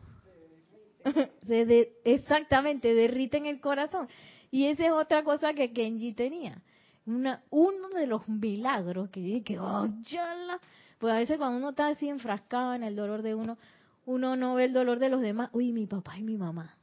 Se 1.46 1.64
de, 1.64 1.92
exactamente, 2.04 2.94
derriten 2.94 3.46
el 3.46 3.60
corazón. 3.60 4.08
Y 4.50 4.66
esa 4.66 4.86
es 4.86 4.92
otra 4.92 5.22
cosa 5.22 5.54
que 5.54 5.72
Kenji 5.72 6.12
tenía. 6.12 6.62
Una, 7.06 7.42
uno 7.50 7.88
de 7.88 8.06
los 8.06 8.28
milagros 8.28 9.08
que 9.10 9.22
yo 9.22 9.34
dije, 9.36 9.58
oh, 9.58 9.86
la 9.86 10.60
Pues 10.98 11.12
a 11.12 11.18
veces 11.18 11.38
cuando 11.38 11.58
uno 11.58 11.70
está 11.70 11.88
así 11.88 12.08
enfrascado 12.08 12.74
en 12.74 12.82
el 12.82 12.96
dolor 12.96 13.22
de 13.22 13.34
uno, 13.34 13.58
uno 14.06 14.36
no 14.36 14.54
ve 14.54 14.64
el 14.64 14.72
dolor 14.72 14.98
de 14.98 15.08
los 15.08 15.20
demás. 15.20 15.50
Uy, 15.52 15.72
mi 15.72 15.86
papá 15.86 16.18
y 16.18 16.22
mi 16.22 16.36
mamá 16.36 16.76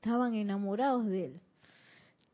estaban 0.00 0.34
enamorados 0.34 1.06
de 1.06 1.26
él 1.26 1.40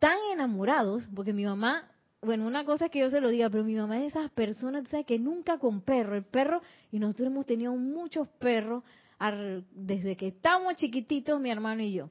tan 0.01 0.17
enamorados, 0.33 1.05
porque 1.15 1.33
mi 1.33 1.45
mamá, 1.45 1.87
bueno, 2.23 2.47
una 2.47 2.65
cosa 2.65 2.87
es 2.87 2.91
que 2.91 3.01
yo 3.01 3.11
se 3.11 3.21
lo 3.21 3.29
diga, 3.29 3.51
pero 3.51 3.63
mi 3.63 3.77
mamá 3.77 3.97
es 3.97 4.03
de 4.03 4.09
esas 4.09 4.31
personas, 4.31 4.89
¿sabes? 4.89 5.07
Que 5.07 5.19
nunca 5.19 5.59
con 5.59 5.83
perro, 5.83 6.17
el 6.17 6.25
perro, 6.25 6.63
y 6.91 6.99
nosotros 6.99 7.29
hemos 7.29 7.47
tenido 7.47 7.77
muchos 7.77 8.27
perros 8.27 8.83
desde 9.73 10.17
que 10.17 10.29
estábamos 10.29 10.77
chiquititos, 10.77 11.39
mi 11.39 11.51
hermano 11.51 11.83
y 11.83 11.93
yo. 11.93 12.11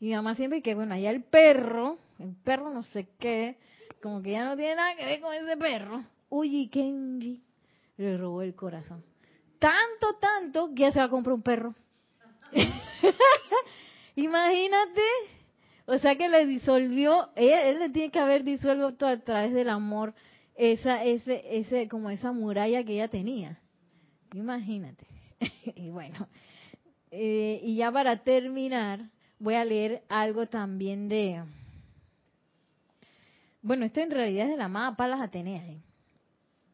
Y 0.00 0.06
mi 0.06 0.14
mamá 0.14 0.34
siempre 0.34 0.62
que, 0.62 0.74
bueno, 0.74 0.94
allá 0.94 1.10
el 1.10 1.22
perro, 1.22 1.98
el 2.18 2.34
perro 2.36 2.70
no 2.70 2.82
sé 2.84 3.06
qué, 3.18 3.58
como 4.02 4.22
que 4.22 4.32
ya 4.32 4.46
no 4.46 4.56
tiene 4.56 4.76
nada 4.76 4.96
que 4.96 5.04
ver 5.04 5.20
con 5.20 5.34
ese 5.34 5.58
perro. 5.58 6.02
Uy, 6.30 6.68
Kenji 6.68 7.44
le 8.02 8.16
robó 8.16 8.42
el 8.42 8.54
corazón. 8.54 9.04
Tanto, 9.58 10.14
tanto, 10.20 10.74
que 10.74 10.82
ya 10.82 10.92
se 10.92 10.98
va 10.98 11.06
a 11.06 11.10
comprar 11.10 11.34
un 11.34 11.42
perro. 11.42 11.74
Imagínate 14.16 15.02
o 15.92 15.98
sea 15.98 16.14
que 16.14 16.28
le 16.28 16.46
disolvió, 16.46 17.30
él, 17.34 17.80
le 17.80 17.90
tiene 17.90 18.12
que 18.12 18.20
haber 18.20 18.44
disuelto 18.44 19.08
a 19.08 19.18
través 19.18 19.52
del 19.52 19.68
amor 19.68 20.14
esa, 20.54 21.02
ese, 21.02 21.42
ese, 21.58 21.88
como 21.88 22.10
esa 22.10 22.30
muralla 22.30 22.84
que 22.84 22.92
ella 22.92 23.08
tenía. 23.08 23.58
Imagínate. 24.32 25.04
y 25.74 25.90
bueno, 25.90 26.28
eh, 27.10 27.60
y 27.64 27.74
ya 27.74 27.90
para 27.90 28.22
terminar, 28.22 29.00
voy 29.40 29.54
a 29.54 29.64
leer 29.64 30.04
algo 30.08 30.46
también 30.46 31.08
de, 31.08 31.42
bueno, 33.60 33.84
esto 33.84 33.98
en 33.98 34.12
realidad 34.12 34.44
es 34.44 34.52
de 34.52 34.58
la 34.58 34.66
amada 34.66 34.94
Palas 34.94 35.20
Atenea, 35.20 35.66
¿eh? 35.66 35.82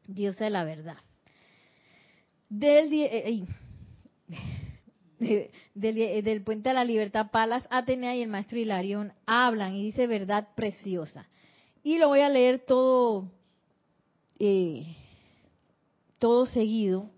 diosa 0.07 0.45
de 0.45 0.51
la 0.51 0.65
verdad. 0.65 0.99
Del, 2.49 2.93
eh, 2.93 3.43
del, 5.75 6.43
Puente 6.43 6.71
a 6.71 6.75
la 6.75 6.85
Libertad, 6.85 7.31
Palas, 7.31 7.67
Atenea 7.71 8.15
y 8.15 8.23
el 8.23 8.29
maestro 8.29 8.59
Hilarión 8.59 9.13
hablan 9.27 9.75
y 9.75 9.85
dice 9.85 10.07
verdad 10.07 10.49
preciosa. 10.55 11.29
Y 11.83 11.99
lo 11.99 12.09
voy 12.09 12.21
a 12.21 12.29
leer 12.29 12.65
todo, 12.67 13.31
eh, 14.39 14.97
todo 16.19 16.47
seguido, 16.47 17.11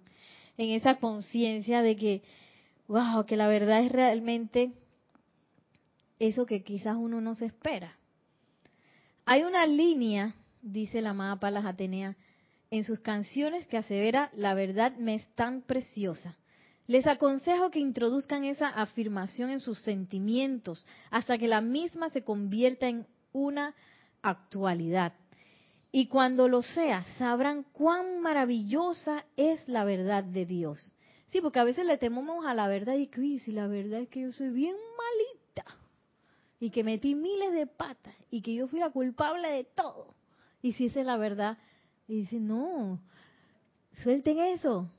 en 0.56 0.70
esa 0.70 0.96
conciencia 0.96 1.82
de 1.82 1.96
que, 1.96 2.22
wow, 2.88 3.24
que 3.24 3.36
la 3.36 3.48
verdad 3.48 3.82
es 3.84 3.92
realmente 3.92 4.72
eso 6.18 6.46
que 6.46 6.62
quizás 6.62 6.96
uno 6.96 7.20
no 7.20 7.34
se 7.34 7.46
espera. 7.46 7.96
Hay 9.24 9.42
una 9.42 9.66
línea, 9.66 10.34
dice 10.62 11.00
la 11.00 11.10
amada 11.10 11.36
Palas 11.36 11.64
Atenea, 11.64 12.16
en 12.70 12.84
sus 12.84 13.00
canciones 13.00 13.66
que 13.66 13.78
asevera, 13.78 14.30
la 14.34 14.54
verdad 14.54 14.96
me 14.96 15.14
es 15.14 15.26
tan 15.34 15.62
preciosa. 15.62 16.36
Les 16.86 17.06
aconsejo 17.06 17.70
que 17.70 17.80
introduzcan 17.80 18.44
esa 18.44 18.68
afirmación 18.68 19.50
en 19.50 19.60
sus 19.60 19.78
sentimientos 19.80 20.86
hasta 21.10 21.36
que 21.36 21.48
la 21.48 21.60
misma 21.60 22.10
se 22.10 22.24
convierta 22.24 22.88
en 22.88 23.06
una 23.32 23.74
actualidad. 24.22 25.12
Y 25.92 26.06
cuando 26.06 26.48
lo 26.48 26.62
sea, 26.62 27.04
sabrán 27.18 27.64
cuán 27.72 28.20
maravillosa 28.20 29.24
es 29.36 29.66
la 29.68 29.84
verdad 29.84 30.24
de 30.24 30.44
Dios. 30.44 30.94
Sí, 31.30 31.40
porque 31.40 31.58
a 31.58 31.64
veces 31.64 31.84
le 31.84 31.98
tememos 31.98 32.46
a 32.46 32.54
la 32.54 32.68
verdad 32.68 32.94
y 32.94 33.06
que, 33.06 33.38
si 33.40 33.52
la 33.52 33.66
verdad 33.66 34.00
es 34.00 34.08
que 34.08 34.22
yo 34.22 34.32
soy 34.32 34.50
bien 34.50 34.74
malita 34.74 35.78
y 36.58 36.70
que 36.70 36.84
metí 36.84 37.14
miles 37.14 37.52
de 37.52 37.66
patas 37.66 38.14
y 38.30 38.40
que 38.40 38.54
yo 38.54 38.66
fui 38.66 38.80
la 38.80 38.90
culpable 38.90 39.48
de 39.48 39.64
todo. 39.64 40.14
Y 40.62 40.72
si 40.72 40.86
esa 40.86 41.00
es 41.00 41.06
la 41.06 41.16
verdad, 41.16 41.58
y 42.09 42.20
dice, 42.20 42.40
no, 42.40 42.98
suelten 44.02 44.38
eso. 44.38 44.90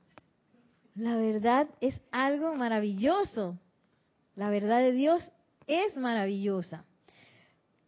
La 0.96 1.18
verdad 1.18 1.68
es 1.82 2.00
algo 2.12 2.56
maravilloso. 2.56 3.58
La 4.36 4.50
verdad 4.50 4.80
de 4.80 4.92
Dios 4.92 5.32
es 5.66 5.98
maravillosa. 5.98 6.86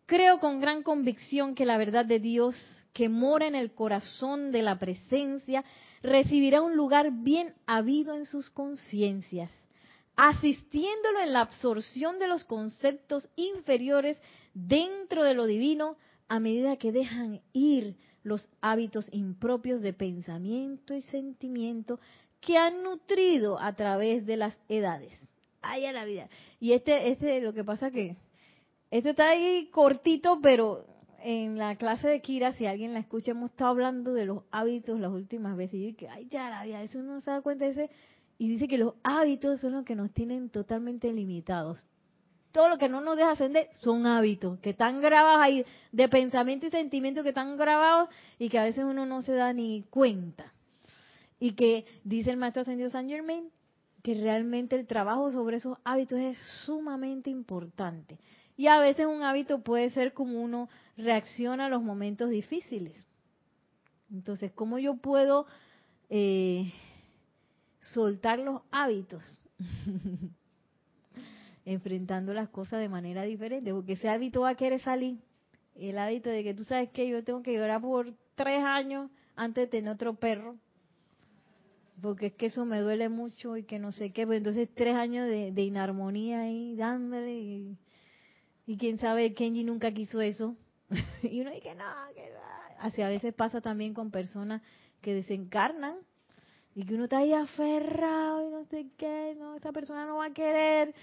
Creo 0.07 0.39
con 0.39 0.59
gran 0.59 0.81
convicción 0.81 1.55
que 1.55 1.65
la 1.65 1.77
verdad 1.77 2.05
de 2.05 2.19
Dios 2.19 2.55
que 2.93 3.09
mora 3.09 3.47
en 3.47 3.55
el 3.55 3.73
corazón 3.73 4.51
de 4.51 4.63
la 4.63 4.79
presencia 4.79 5.63
recibirá 6.01 6.61
un 6.61 6.75
lugar 6.75 7.11
bien 7.11 7.53
habido 7.67 8.15
en 8.15 8.25
sus 8.25 8.49
conciencias, 8.49 9.51
asistiéndolo 10.15 11.21
en 11.21 11.31
la 11.31 11.41
absorción 11.41 12.19
de 12.19 12.27
los 12.27 12.43
conceptos 12.43 13.29
inferiores 13.35 14.17
dentro 14.53 15.23
de 15.23 15.35
lo 15.35 15.45
divino 15.45 15.95
a 16.27 16.39
medida 16.39 16.75
que 16.77 16.91
dejan 16.91 17.41
ir 17.53 17.95
los 18.23 18.49
hábitos 18.61 19.07
impropios 19.11 19.81
de 19.81 19.93
pensamiento 19.93 20.93
y 20.93 21.01
sentimiento 21.01 21.99
que 22.39 22.57
han 22.57 22.83
nutrido 22.83 23.59
a 23.59 23.73
través 23.73 24.25
de 24.25 24.37
las 24.37 24.59
edades. 24.67 25.13
Ay, 25.61 25.85
a 25.85 25.93
la 25.93 26.05
vida. 26.05 26.27
Y 26.59 26.73
este, 26.73 27.11
este, 27.11 27.39
lo 27.41 27.53
que 27.53 27.63
pasa 27.63 27.91
que, 27.91 28.17
este 28.89 29.11
está 29.11 29.29
ahí 29.29 29.69
cortito, 29.71 30.39
pero 30.41 30.85
en 31.23 31.57
la 31.57 31.75
clase 31.75 32.07
de 32.09 32.21
Kira, 32.21 32.53
si 32.53 32.65
alguien 32.65 32.93
la 32.93 32.99
escucha, 32.99 33.31
hemos 33.31 33.51
estado 33.51 33.69
hablando 33.71 34.13
de 34.13 34.25
los 34.25 34.43
hábitos 34.51 34.99
las 34.99 35.11
últimas 35.11 35.55
veces. 35.55 35.75
Y 35.75 35.93
que, 35.93 36.09
ay, 36.09 36.27
ya 36.27 36.49
la 36.49 36.63
vida, 36.63 36.81
eso 36.81 37.01
no 37.01 37.21
se 37.21 37.31
da 37.31 37.41
cuenta 37.41 37.65
de 37.65 37.71
ese. 37.71 37.89
Y 38.37 38.49
dice 38.49 38.67
que 38.67 38.79
los 38.79 38.95
hábitos 39.03 39.59
son 39.61 39.73
los 39.73 39.85
que 39.85 39.95
nos 39.95 40.11
tienen 40.11 40.49
totalmente 40.49 41.13
limitados. 41.13 41.79
Todo 42.51 42.69
lo 42.69 42.77
que 42.77 42.89
no 42.89 43.01
nos 43.01 43.15
deja 43.15 43.31
ascender 43.31 43.69
son 43.79 44.05
hábitos 44.05 44.59
que 44.59 44.71
están 44.71 45.01
grabados 45.01 45.41
ahí, 45.41 45.65
de 45.91 46.09
pensamiento 46.09 46.67
y 46.67 46.69
sentimiento 46.69 47.23
que 47.23 47.29
están 47.29 47.57
grabados 47.57 48.09
y 48.37 48.49
que 48.49 48.59
a 48.59 48.63
veces 48.63 48.83
uno 48.83 49.05
no 49.05 49.21
se 49.21 49.33
da 49.33 49.53
ni 49.53 49.83
cuenta. 49.89 50.51
Y 51.39 51.53
que 51.53 51.85
dice 52.03 52.31
el 52.31 52.37
maestro 52.37 52.61
ascendido 52.61 52.89
San 52.89 53.07
Germain 53.07 53.49
que 54.03 54.15
realmente 54.15 54.75
el 54.75 54.87
trabajo 54.87 55.31
sobre 55.31 55.57
esos 55.57 55.77
hábitos 55.83 56.19
es 56.19 56.37
sumamente 56.65 57.29
importante. 57.29 58.17
Y 58.57 58.67
a 58.67 58.79
veces 58.79 59.05
un 59.05 59.23
hábito 59.23 59.61
puede 59.61 59.89
ser 59.91 60.13
como 60.13 60.41
uno 60.41 60.69
reacciona 60.97 61.67
a 61.67 61.69
los 61.69 61.81
momentos 61.81 62.29
difíciles. 62.29 62.95
Entonces, 64.11 64.51
¿cómo 64.51 64.77
yo 64.77 64.97
puedo 64.97 65.45
eh, 66.09 66.73
soltar 67.79 68.39
los 68.39 68.61
hábitos? 68.71 69.23
Enfrentando 71.65 72.33
las 72.33 72.49
cosas 72.49 72.79
de 72.79 72.89
manera 72.89 73.23
diferente, 73.23 73.73
porque 73.73 73.93
ese 73.93 74.09
hábito 74.09 74.41
va 74.41 74.49
a 74.49 74.55
querer 74.55 74.81
salir. 74.81 75.19
El 75.75 75.97
hábito 75.97 76.29
de 76.29 76.43
que 76.43 76.53
tú 76.53 76.63
sabes 76.63 76.89
que 76.89 77.07
yo 77.07 77.23
tengo 77.23 77.43
que 77.43 77.53
llorar 77.53 77.81
por 77.81 78.13
tres 78.35 78.59
años 78.59 79.09
antes 79.35 79.65
de 79.65 79.67
tener 79.67 79.93
otro 79.93 80.15
perro, 80.15 80.57
porque 82.01 82.27
es 82.27 82.33
que 82.33 82.47
eso 82.47 82.65
me 82.65 82.79
duele 82.79 83.09
mucho 83.09 83.57
y 83.57 83.63
que 83.63 83.79
no 83.79 83.91
sé 83.91 84.11
qué, 84.11 84.25
pues 84.25 84.37
entonces 84.37 84.69
tres 84.73 84.95
años 84.95 85.27
de, 85.27 85.61
inarmonía 85.61 86.41
ahí 86.41 86.75
dándole 86.75 87.77
y 88.65 88.77
quién 88.77 88.99
sabe, 88.99 89.33
Kenji 89.33 89.63
nunca 89.63 89.91
quiso 89.91 90.21
eso. 90.21 90.55
y 91.23 91.41
uno 91.41 91.51
dice, 91.51 91.75
no, 91.75 91.85
que 92.15 92.31
Así 92.79 93.01
a 93.01 93.09
veces 93.09 93.33
pasa 93.33 93.61
también 93.61 93.93
con 93.93 94.09
personas 94.09 94.61
que 95.01 95.13
desencarnan 95.13 95.97
y 96.73 96.85
que 96.85 96.95
uno 96.95 97.03
está 97.03 97.19
ahí 97.19 97.31
aferrado 97.31 98.47
y 98.47 98.49
no 98.49 98.65
sé 98.65 98.87
qué, 98.97 99.35
no, 99.37 99.55
esa 99.55 99.71
persona 99.71 100.05
no 100.05 100.17
va 100.17 100.25
a 100.25 100.33
querer 100.33 100.95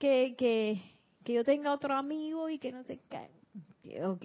que, 0.00 0.34
que, 0.36 0.82
que 1.22 1.34
yo 1.34 1.44
tenga 1.44 1.72
otro 1.72 1.94
amigo 1.94 2.48
y 2.48 2.58
que 2.58 2.72
no 2.72 2.82
sé 2.84 2.98
qué. 3.08 4.02
Ok, 4.04 4.24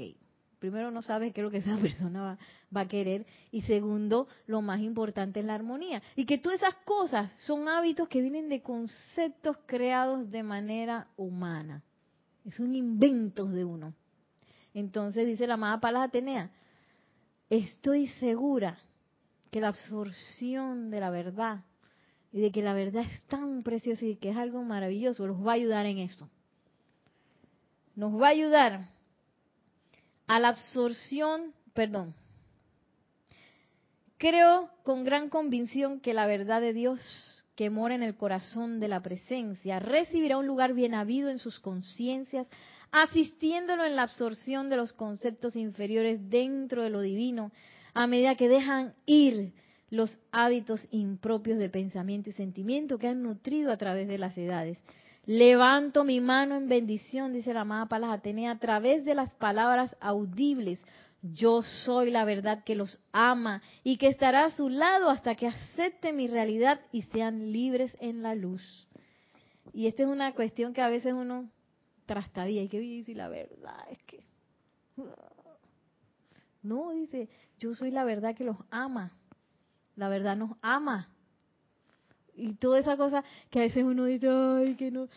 primero 0.58 0.90
no 0.90 1.02
sabes 1.02 1.34
qué 1.34 1.42
es 1.42 1.46
lo 1.46 1.52
que 1.52 1.58
esa 1.66 1.78
persona 1.78 2.24
va, 2.24 2.40
va, 2.76 2.82
a 2.82 2.88
querer 2.88 3.28
y 3.52 3.62
segundo, 3.62 4.28
lo 4.48 4.62
más 4.62 4.80
importante 4.80 5.42
es 5.42 5.46
la 5.46 5.54
armonía. 5.54 6.02
Y 6.16 6.26
que 6.26 6.38
todas 6.38 6.62
esas 6.62 6.76
cosas 6.86 7.32
son 7.42 7.68
hábitos 7.68 8.08
que 8.08 8.22
vienen 8.22 8.50
de 8.50 8.62
conceptos 8.62 9.58
creados 9.68 10.32
de 10.32 10.42
manera 10.42 11.10
humana. 11.18 11.84
Es 12.46 12.60
un 12.60 12.74
invento 12.74 13.46
de 13.46 13.66
uno. 13.66 13.94
Entonces 14.74 15.28
dice 15.28 15.46
la 15.46 15.56
amada 15.56 15.82
Palas 15.82 16.08
Atenea, 16.08 16.52
estoy 17.50 18.08
segura 18.08 18.78
que 19.52 19.60
la 19.60 19.70
absorción 19.70 20.90
de 20.90 21.00
la 21.02 21.10
verdad 21.10 21.66
y 22.36 22.42
de 22.42 22.52
que 22.52 22.62
la 22.62 22.74
verdad 22.74 23.04
es 23.10 23.26
tan 23.28 23.64
preciosa 23.64 24.04
y 24.04 24.18
que 24.18 24.32
es 24.32 24.36
algo 24.36 24.62
maravilloso, 24.62 25.26
los 25.26 25.38
va 25.38 25.52
a 25.52 25.56
ayudar 25.56 25.86
en 25.86 26.00
eso. 26.00 26.30
Nos 27.96 28.22
va 28.22 28.28
a 28.28 28.32
ayudar 28.32 28.90
a 30.28 30.40
la 30.42 30.50
absorción, 30.50 31.54
perdón, 31.74 32.14
creo 34.18 34.70
con 34.84 35.06
gran 35.06 35.30
convicción 35.30 36.02
que 36.02 36.14
la 36.14 36.28
verdad 36.28 36.60
de 36.60 36.74
Dios 36.74 37.00
que 37.56 37.70
mora 37.70 37.96
en 37.96 38.04
el 38.04 38.18
corazón 38.18 38.82
de 38.82 38.90
la 38.90 39.02
presencia, 39.02 39.80
recibirá 39.80 40.38
un 40.38 40.46
lugar 40.46 40.74
bien 40.74 40.94
habido 40.94 41.30
en 41.30 41.40
sus 41.40 41.62
conciencias, 41.62 42.50
asistiéndolo 42.92 43.86
en 43.86 43.96
la 43.96 44.04
absorción 44.04 44.70
de 44.70 44.76
los 44.76 44.92
conceptos 44.92 45.56
inferiores 45.56 46.30
dentro 46.30 46.84
de 46.84 46.90
lo 46.90 47.00
divino, 47.00 47.54
a 47.94 48.08
medida 48.08 48.36
que 48.36 48.50
dejan 48.50 48.94
ir 49.06 49.54
los 49.96 50.20
hábitos 50.32 50.88
impropios 50.92 51.58
de 51.58 51.70
pensamiento 51.70 52.30
y 52.30 52.34
sentimiento 52.34 52.98
que 52.98 53.08
han 53.08 53.24
nutrido 53.24 53.72
a 53.72 53.78
través 53.78 54.08
de 54.08 54.18
las 54.18 54.38
edades. 54.38 54.78
Levanto 55.26 56.04
mi 56.04 56.22
mano 56.22 56.56
en 56.56 56.70
bendición, 56.70 57.34
dice 57.34 57.54
la 57.54 57.62
amada 57.62 57.88
Palas 57.88 58.12
Atenea, 58.12 58.52
a 58.52 58.60
través 58.60 59.06
de 59.06 59.16
las 59.16 59.34
palabras 59.34 59.96
audibles, 60.00 60.86
yo 61.24 61.64
soy 61.64 62.12
la 62.12 62.26
verdad 62.26 62.64
que 62.64 62.76
los 62.76 63.00
ama 63.12 63.64
y 63.84 63.98
que 63.98 64.08
estará 64.08 64.46
a 64.46 64.52
su 64.52 64.70
lado 64.70 65.10
hasta 65.10 65.34
que 65.34 65.48
acepte 65.48 66.14
mi 66.14 66.28
realidad 66.28 66.80
y 66.92 67.02
sean 67.04 67.52
libres 67.52 67.96
en 68.00 68.22
la 68.22 68.36
luz. 68.36 68.88
Y 69.74 69.88
esta 69.88 70.04
es 70.04 70.10
una 70.10 70.34
cuestión 70.34 70.74
que 70.74 70.82
a 70.82 70.90
veces 70.90 71.14
uno 71.14 71.50
trastabilla 72.06 72.62
y 72.62 72.70
que 72.70 72.80
dice 72.80 73.16
la 73.16 73.28
verdad 73.28 73.80
es 73.90 73.98
que 74.04 74.24
no 76.62 76.92
dice 76.92 77.30
yo 77.58 77.74
soy 77.74 77.90
la 77.90 78.04
verdad 78.04 78.36
que 78.36 78.44
los 78.44 78.58
ama 78.70 79.12
la 79.96 80.10
verdad 80.10 80.36
nos 80.36 80.52
ama 80.62 81.10
y 82.38 82.54
toda 82.56 82.80
esa 82.80 82.98
cosa 82.98 83.24
que 83.50 83.60
a 83.60 83.62
veces 83.64 83.84
uno 83.84 84.06
dice, 84.06 84.28
ay, 84.30 84.76
que 84.76 84.92
no, 84.92 85.08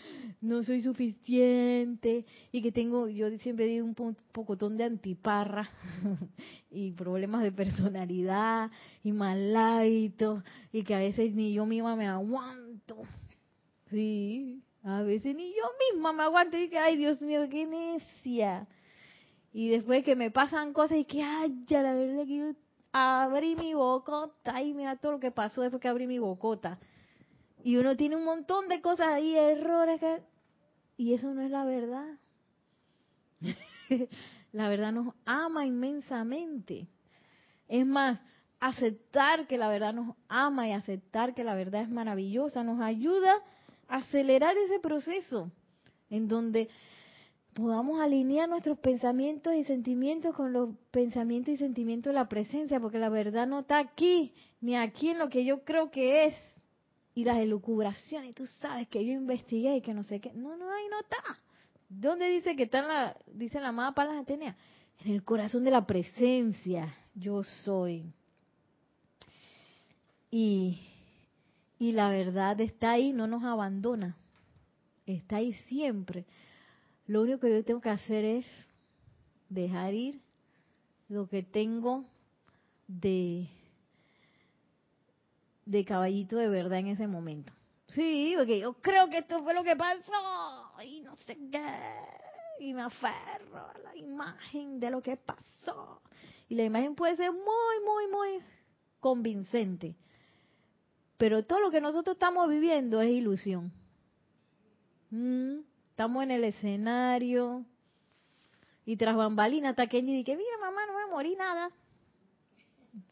no 0.41 0.63
soy 0.63 0.83
suficiente 0.83 2.25
y 2.53 2.63
que 2.63 2.71
tengo, 2.71 3.09
yo 3.09 3.29
siempre 3.39 3.67
digo 3.67 3.87
un 3.87 4.17
pocotón 4.33 4.77
de 4.77 4.85
antiparra 4.85 5.69
y 6.71 6.93
problemas 6.93 7.43
de 7.43 7.53
personalidad 7.53 8.71
y 9.03 9.13
mal 9.13 9.55
hábitos 9.57 10.45
y 10.73 10.85
que 10.85 10.95
a 10.95 10.99
veces 11.01 11.35
ni 11.35 11.53
yo 11.53 11.67
misma 11.67 11.97
me 11.97 12.07
aguanto. 12.07 13.03
Sí, 13.91 14.63
a 14.85 15.03
veces 15.03 15.35
ni 15.35 15.49
yo 15.49 15.65
misma 15.93 16.13
me 16.13 16.23
aguanto 16.23 16.57
y 16.57 16.69
que, 16.69 16.79
ay, 16.79 16.97
Dios 16.97 17.21
mío, 17.21 17.49
qué 17.51 17.67
necia. 17.67 18.69
Y 19.53 19.69
después 19.71 20.05
que 20.05 20.15
me 20.15 20.31
pasan 20.31 20.73
cosas 20.73 20.99
y 20.99 21.05
que, 21.05 21.23
ay, 21.23 21.65
ya 21.67 21.83
la 21.83 21.95
verdad 21.95 22.27
que 22.27 22.37
yo 22.37 22.53
abrí 22.93 23.57
mi 23.57 23.75
bocota 23.75 24.63
y 24.63 24.75
mira 24.75 24.97
todo 24.97 25.13
lo 25.13 25.21
que 25.21 25.31
pasó 25.31 25.63
después 25.63 25.81
que 25.81 25.89
abrí 25.89 26.07
mi 26.07 26.19
bocota 26.19 26.79
y 27.65 27.77
uno 27.77 27.97
tiene 27.97 28.17
un 28.17 28.25
montón 28.25 28.69
de 28.69 28.81
cosas 28.81 29.09
ahí, 29.09 29.37
errores, 29.37 30.01
y 30.97 31.15
eso 31.15 31.35
no 31.35 31.43
es 31.43 31.51
la 31.51 31.65
verdad. 31.65 32.19
la 34.53 34.69
verdad 34.69 34.93
nos 34.93 35.15
ama 35.25 35.67
inmensamente. 35.67 36.87
Es 37.69 37.85
más, 37.85 38.21
aceptar 38.61 39.47
que 39.47 39.59
la 39.59 39.69
verdad 39.69 39.93
nos 39.93 40.17
ama 40.29 40.69
y 40.69 40.73
aceptar 40.73 41.35
que 41.35 41.45
la 41.45 41.55
verdad 41.55 41.83
es 41.83 41.89
maravillosa 41.89 42.65
nos 42.65 42.81
ayuda 42.81 43.35
a 43.89 43.97
acelerar 43.97 44.57
ese 44.57 44.81
proceso 44.81 45.51
en 46.11 46.27
donde 46.27 46.69
podamos 47.59 48.01
alinear 48.01 48.49
nuestros 48.49 48.79
pensamientos 48.79 49.53
y 49.53 49.65
sentimientos 49.65 50.33
con 50.33 50.53
los 50.53 50.77
pensamientos 50.93 51.55
y 51.55 51.57
sentimientos 51.57 52.13
de 52.13 52.15
la 52.15 52.29
presencia, 52.29 52.79
porque 52.79 53.01
la 53.01 53.09
verdad 53.09 53.49
no 53.49 53.61
está 53.61 53.81
aquí, 53.81 54.33
ni 54.61 54.77
aquí 54.77 55.09
en 55.11 55.19
lo 55.19 55.29
que 55.29 55.45
yo 55.45 55.65
creo 55.65 55.91
que 55.91 56.27
es, 56.27 56.35
y 57.17 57.25
las 57.25 57.39
elucubraciones, 57.39 58.37
tú 58.37 58.47
sabes 58.61 58.87
que 58.87 59.05
yo 59.05 59.13
investigué 59.13 59.75
y 59.75 59.81
que 59.81 59.93
no 59.93 60.05
sé 60.05 60.21
qué. 60.21 60.33
No, 60.35 60.57
no, 60.57 60.71
ahí 60.71 60.85
no 60.89 61.01
está. 61.01 61.17
¿Dónde 61.89 62.31
dice 62.31 62.55
que 62.55 62.63
está 62.63 62.81
la, 62.81 63.17
dice 63.27 63.61
la 63.61 63.69
amada 63.69 63.91
Palas 63.91 64.23
Atenea? 64.23 64.57
En 65.05 65.15
el 65.15 65.25
corazón 65.25 65.65
de 65.65 65.73
la 65.73 65.85
presencia, 65.85 66.95
yo 67.17 67.43
soy. 67.43 68.13
Y, 70.31 70.81
y 71.81 71.91
la 71.91 72.11
verdad 72.11 72.61
está 72.61 72.93
ahí, 72.93 73.13
no 73.13 73.27
nos 73.27 73.43
abandona. 73.43 74.17
Está 75.07 75.37
ahí 75.37 75.55
siempre. 75.67 76.25
Lo 77.09 77.23
único 77.23 77.41
que 77.41 77.51
yo 77.51 77.65
tengo 77.65 77.81
que 77.81 77.89
hacer 77.89 78.25
es 78.25 78.47
dejar 79.49 79.95
ir 79.95 80.21
lo 81.09 81.27
que 81.27 81.43
tengo 81.43 82.05
de, 82.87 83.49
de 85.65 85.85
caballito 85.87 86.37
de 86.37 86.51
verdad 86.51 86.81
en 86.81 86.89
ese 86.89 87.07
momento. 87.07 87.51
Sí, 87.87 88.35
porque 88.37 88.61
yo 88.61 88.75
creo 88.75 89.09
que 89.09 89.19
esto 89.19 89.43
fue 89.43 89.55
lo 89.55 89.65
que 89.65 89.75
pasó 89.75 90.71
y 90.85 91.01
no 91.01 91.17
sé 91.17 91.39
qué. 91.51 91.65
Y 92.61 92.75
me 92.75 92.83
aferro 92.83 93.57
a 93.57 93.79
la 93.83 93.97
imagen 93.97 94.79
de 94.79 94.91
lo 94.91 95.01
que 95.01 95.17
pasó. 95.17 96.03
Y 96.51 96.57
la 96.57 96.65
imagen 96.65 96.95
puede 96.95 97.17
ser 97.17 97.33
muy, 97.33 97.85
muy, 97.87 98.07
muy 98.09 98.45
convincente. 99.01 99.97
Pero 101.17 101.43
todo 101.47 101.61
lo 101.61 101.71
que 101.71 101.81
nosotros 101.81 102.17
estamos 102.17 102.51
viviendo 102.51 103.01
es 103.01 103.11
ilusión. 103.11 103.73
Mm, 105.11 105.61
estamos 105.99 106.23
en 106.23 106.31
el 106.31 106.45
escenario. 106.45 107.65
Y 108.87 108.97
tras 108.97 109.17
bambalina 109.17 109.71
está 109.71 109.89
Kenji 109.89 110.13
y 110.13 110.17
dice, 110.19 110.37
mira 110.37 110.57
mamá, 110.61 110.87
no 110.87 110.93
voy 110.93 111.03
a 111.03 111.07
morir 111.09 111.37
nada. 111.37 111.73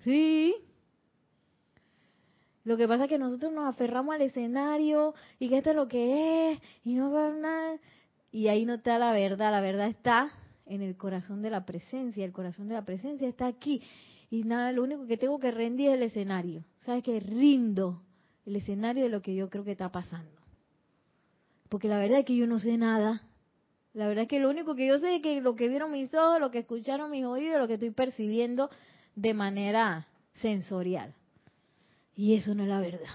Sí, 0.05 0.55
lo 2.63 2.77
que 2.77 2.87
pasa 2.87 3.05
es 3.05 3.09
que 3.09 3.19
nosotros 3.19 3.53
nos 3.53 3.67
aferramos 3.67 4.15
al 4.15 4.23
escenario 4.23 5.15
y 5.41 5.49
que 5.49 5.59
esto 5.59 5.71
es 5.71 5.77
lo 5.77 5.89
que 5.89 6.53
es 6.53 6.61
y 6.85 6.95
no 6.95 7.11
va 7.11 7.33
nada. 7.33 7.81
Y 8.31 8.47
ahí 8.47 8.65
no 8.65 8.75
está 8.75 9.01
la 9.01 9.11
verdad. 9.11 9.51
La 9.51 9.61
verdad 9.61 9.89
está 9.89 10.31
en 10.65 10.81
el 10.81 10.97
corazón 10.97 11.43
de 11.43 11.51
la 11.51 11.67
presencia. 11.67 12.25
El 12.25 12.33
corazón 12.33 12.69
de 12.69 12.75
la 12.75 12.85
presencia 12.85 13.29
está 13.29 13.49
aquí. 13.49 13.83
Y 14.31 14.45
nada, 14.45 14.71
lo 14.71 14.85
único 14.85 15.09
que 15.09 15.17
tengo 15.17 15.41
que 15.41 15.51
rendir 15.51 15.89
es 15.89 15.95
el 15.95 16.03
escenario. 16.05 16.65
¿Sabes 16.79 17.03
qué? 17.03 17.19
Rindo 17.19 18.01
el 18.45 18.55
escenario 18.55 19.03
de 19.03 19.09
lo 19.09 19.23
que 19.23 19.35
yo 19.35 19.51
creo 19.51 19.65
que 19.65 19.73
está 19.73 19.91
pasando. 19.91 20.36
Porque 21.69 21.89
la 21.89 21.99
verdad 21.99 22.21
es 22.21 22.25
que 22.25 22.37
yo 22.37 22.47
no 22.47 22.59
sé 22.59 22.77
nada. 22.77 23.23
La 23.93 24.07
verdad 24.07 24.23
es 24.23 24.29
que 24.29 24.41
lo 24.41 24.51
único 24.51 24.75
que 24.75 24.87
yo 24.87 24.99
sé 24.99 25.17
es 25.17 25.23
que 25.23 25.41
lo 25.41 25.57
que 25.57 25.69
vieron 25.69 25.91
mis 25.91 26.13
ojos, 26.15 26.41
lo 26.41 26.51
que 26.51 26.59
escucharon 26.59 27.11
mis 27.11 27.25
oídos, 27.25 27.59
lo 27.59 27.67
que 27.67 27.75
estoy 27.75 27.91
percibiendo 27.91 28.71
de 29.15 29.35
manera 29.35 30.07
sensorial. 30.35 31.15
Y 32.15 32.35
eso 32.35 32.55
no 32.55 32.63
es 32.63 32.69
la 32.69 32.81
verdad. 32.81 33.09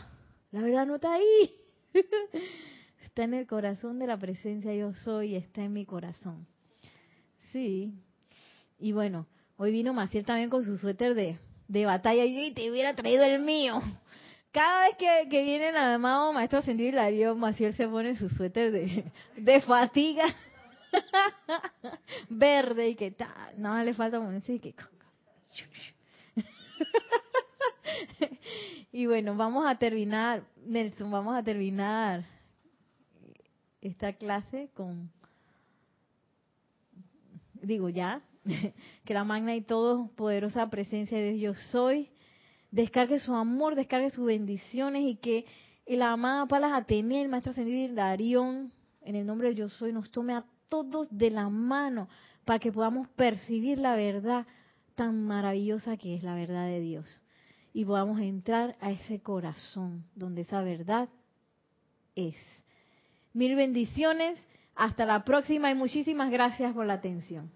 La 0.52 0.62
verdad 0.62 0.86
no 0.86 0.96
está 0.96 1.14
ahí. 1.14 1.56
Está 3.04 3.24
en 3.24 3.34
el 3.34 3.46
corazón 3.46 4.00
de 4.00 4.08
la 4.08 4.18
presencia 4.18 4.74
yo 4.74 4.94
soy, 4.94 5.36
está 5.36 5.62
en 5.62 5.74
mi 5.74 5.86
corazón. 5.86 6.48
Sí. 7.52 7.94
Y 8.80 8.94
bueno, 8.94 9.28
hoy 9.58 9.74
vino 9.74 9.94
Maciel 9.94 10.26
también 10.26 10.50
con 10.50 10.64
su 10.64 10.78
suéter 10.78 11.14
de, 11.14 11.38
de 11.68 11.86
batalla 11.86 12.24
y 12.24 12.54
te 12.54 12.72
hubiera 12.72 12.96
traído 12.96 13.26
el 13.26 13.42
mío. 13.42 13.82
Cada 14.52 14.88
vez 14.88 14.98
que, 14.98 15.30
que 15.30 15.44
viene 15.44 15.72
la 15.72 15.94
amado 15.94 16.34
Maestro 16.34 16.60
Ascendido 16.60 16.90
Hilario, 16.90 17.36
Maciel 17.36 17.74
se 17.74 17.88
pone 17.88 18.18
su 18.18 18.30
suéter 18.30 18.72
de, 18.72 19.06
de 19.38 19.62
fatiga 19.62 20.26
verde 22.30 22.90
y 22.90 22.96
que 22.96 23.12
tal. 23.12 23.54
No 23.58 23.82
le 23.82 23.94
falta 23.94 24.20
un 24.20 24.42
que 24.42 24.76
y 28.92 29.06
bueno, 29.06 29.36
vamos 29.36 29.66
a 29.68 29.76
terminar, 29.76 30.44
Nelson, 30.66 31.12
vamos 31.12 31.36
a 31.36 31.44
terminar 31.44 32.26
esta 33.82 34.14
clase 34.14 34.70
con, 34.74 35.12
digo 37.62 37.90
ya, 37.90 38.22
que 39.06 39.14
la 39.14 39.24
magna 39.24 39.56
y 39.56 39.62
todo 39.62 40.08
poderosa 40.16 40.70
presencia 40.70 41.18
de 41.18 41.34
Dios 41.34 41.58
yo 41.58 41.72
soy, 41.72 42.10
descargue 42.72 43.20
su 43.20 43.36
amor, 43.36 43.76
descargue 43.76 44.10
sus 44.10 44.26
bendiciones 44.26 45.04
y 45.04 45.16
que 45.18 45.46
la 45.86 46.14
amada 46.14 46.46
Palas 46.48 46.74
Atenea, 46.74 47.22
el 47.22 47.30
Maestro 47.30 47.52
Ascendido 47.52 47.94
Darión, 47.94 48.72
en 49.02 49.16
el 49.16 49.26
nombre 49.26 49.50
de 49.50 49.56
yo 49.56 49.70
soy, 49.70 49.92
nos 49.92 50.10
tome 50.10 50.34
a 50.34 50.46
todos 50.70 51.08
de 51.16 51.30
la 51.30 51.50
mano 51.50 52.08
para 52.46 52.60
que 52.60 52.72
podamos 52.72 53.08
percibir 53.10 53.78
la 53.78 53.96
verdad 53.96 54.48
tan 54.96 55.24
maravillosa 55.24 55.98
que 55.98 56.16
es 56.16 56.24
la 56.24 56.36
verdad 56.36 56.66
de 56.66 56.80
Dios 56.80 57.24
y 57.74 57.86
podamos 57.86 58.20
entrar 58.20 58.76
a 58.80 58.92
ese 58.92 59.22
corazón 59.22 60.06
donde 60.16 60.42
esa 60.42 60.62
verdad 60.62 61.10
es. 62.16 62.36
Mil 63.34 63.56
bendiciones, 63.56 64.46
hasta 64.76 65.06
la 65.06 65.24
próxima 65.24 65.72
y 65.72 65.76
muchísimas 65.76 66.32
gracias 66.32 66.74
por 66.74 66.86
la 66.86 66.94
atención. 66.94 67.52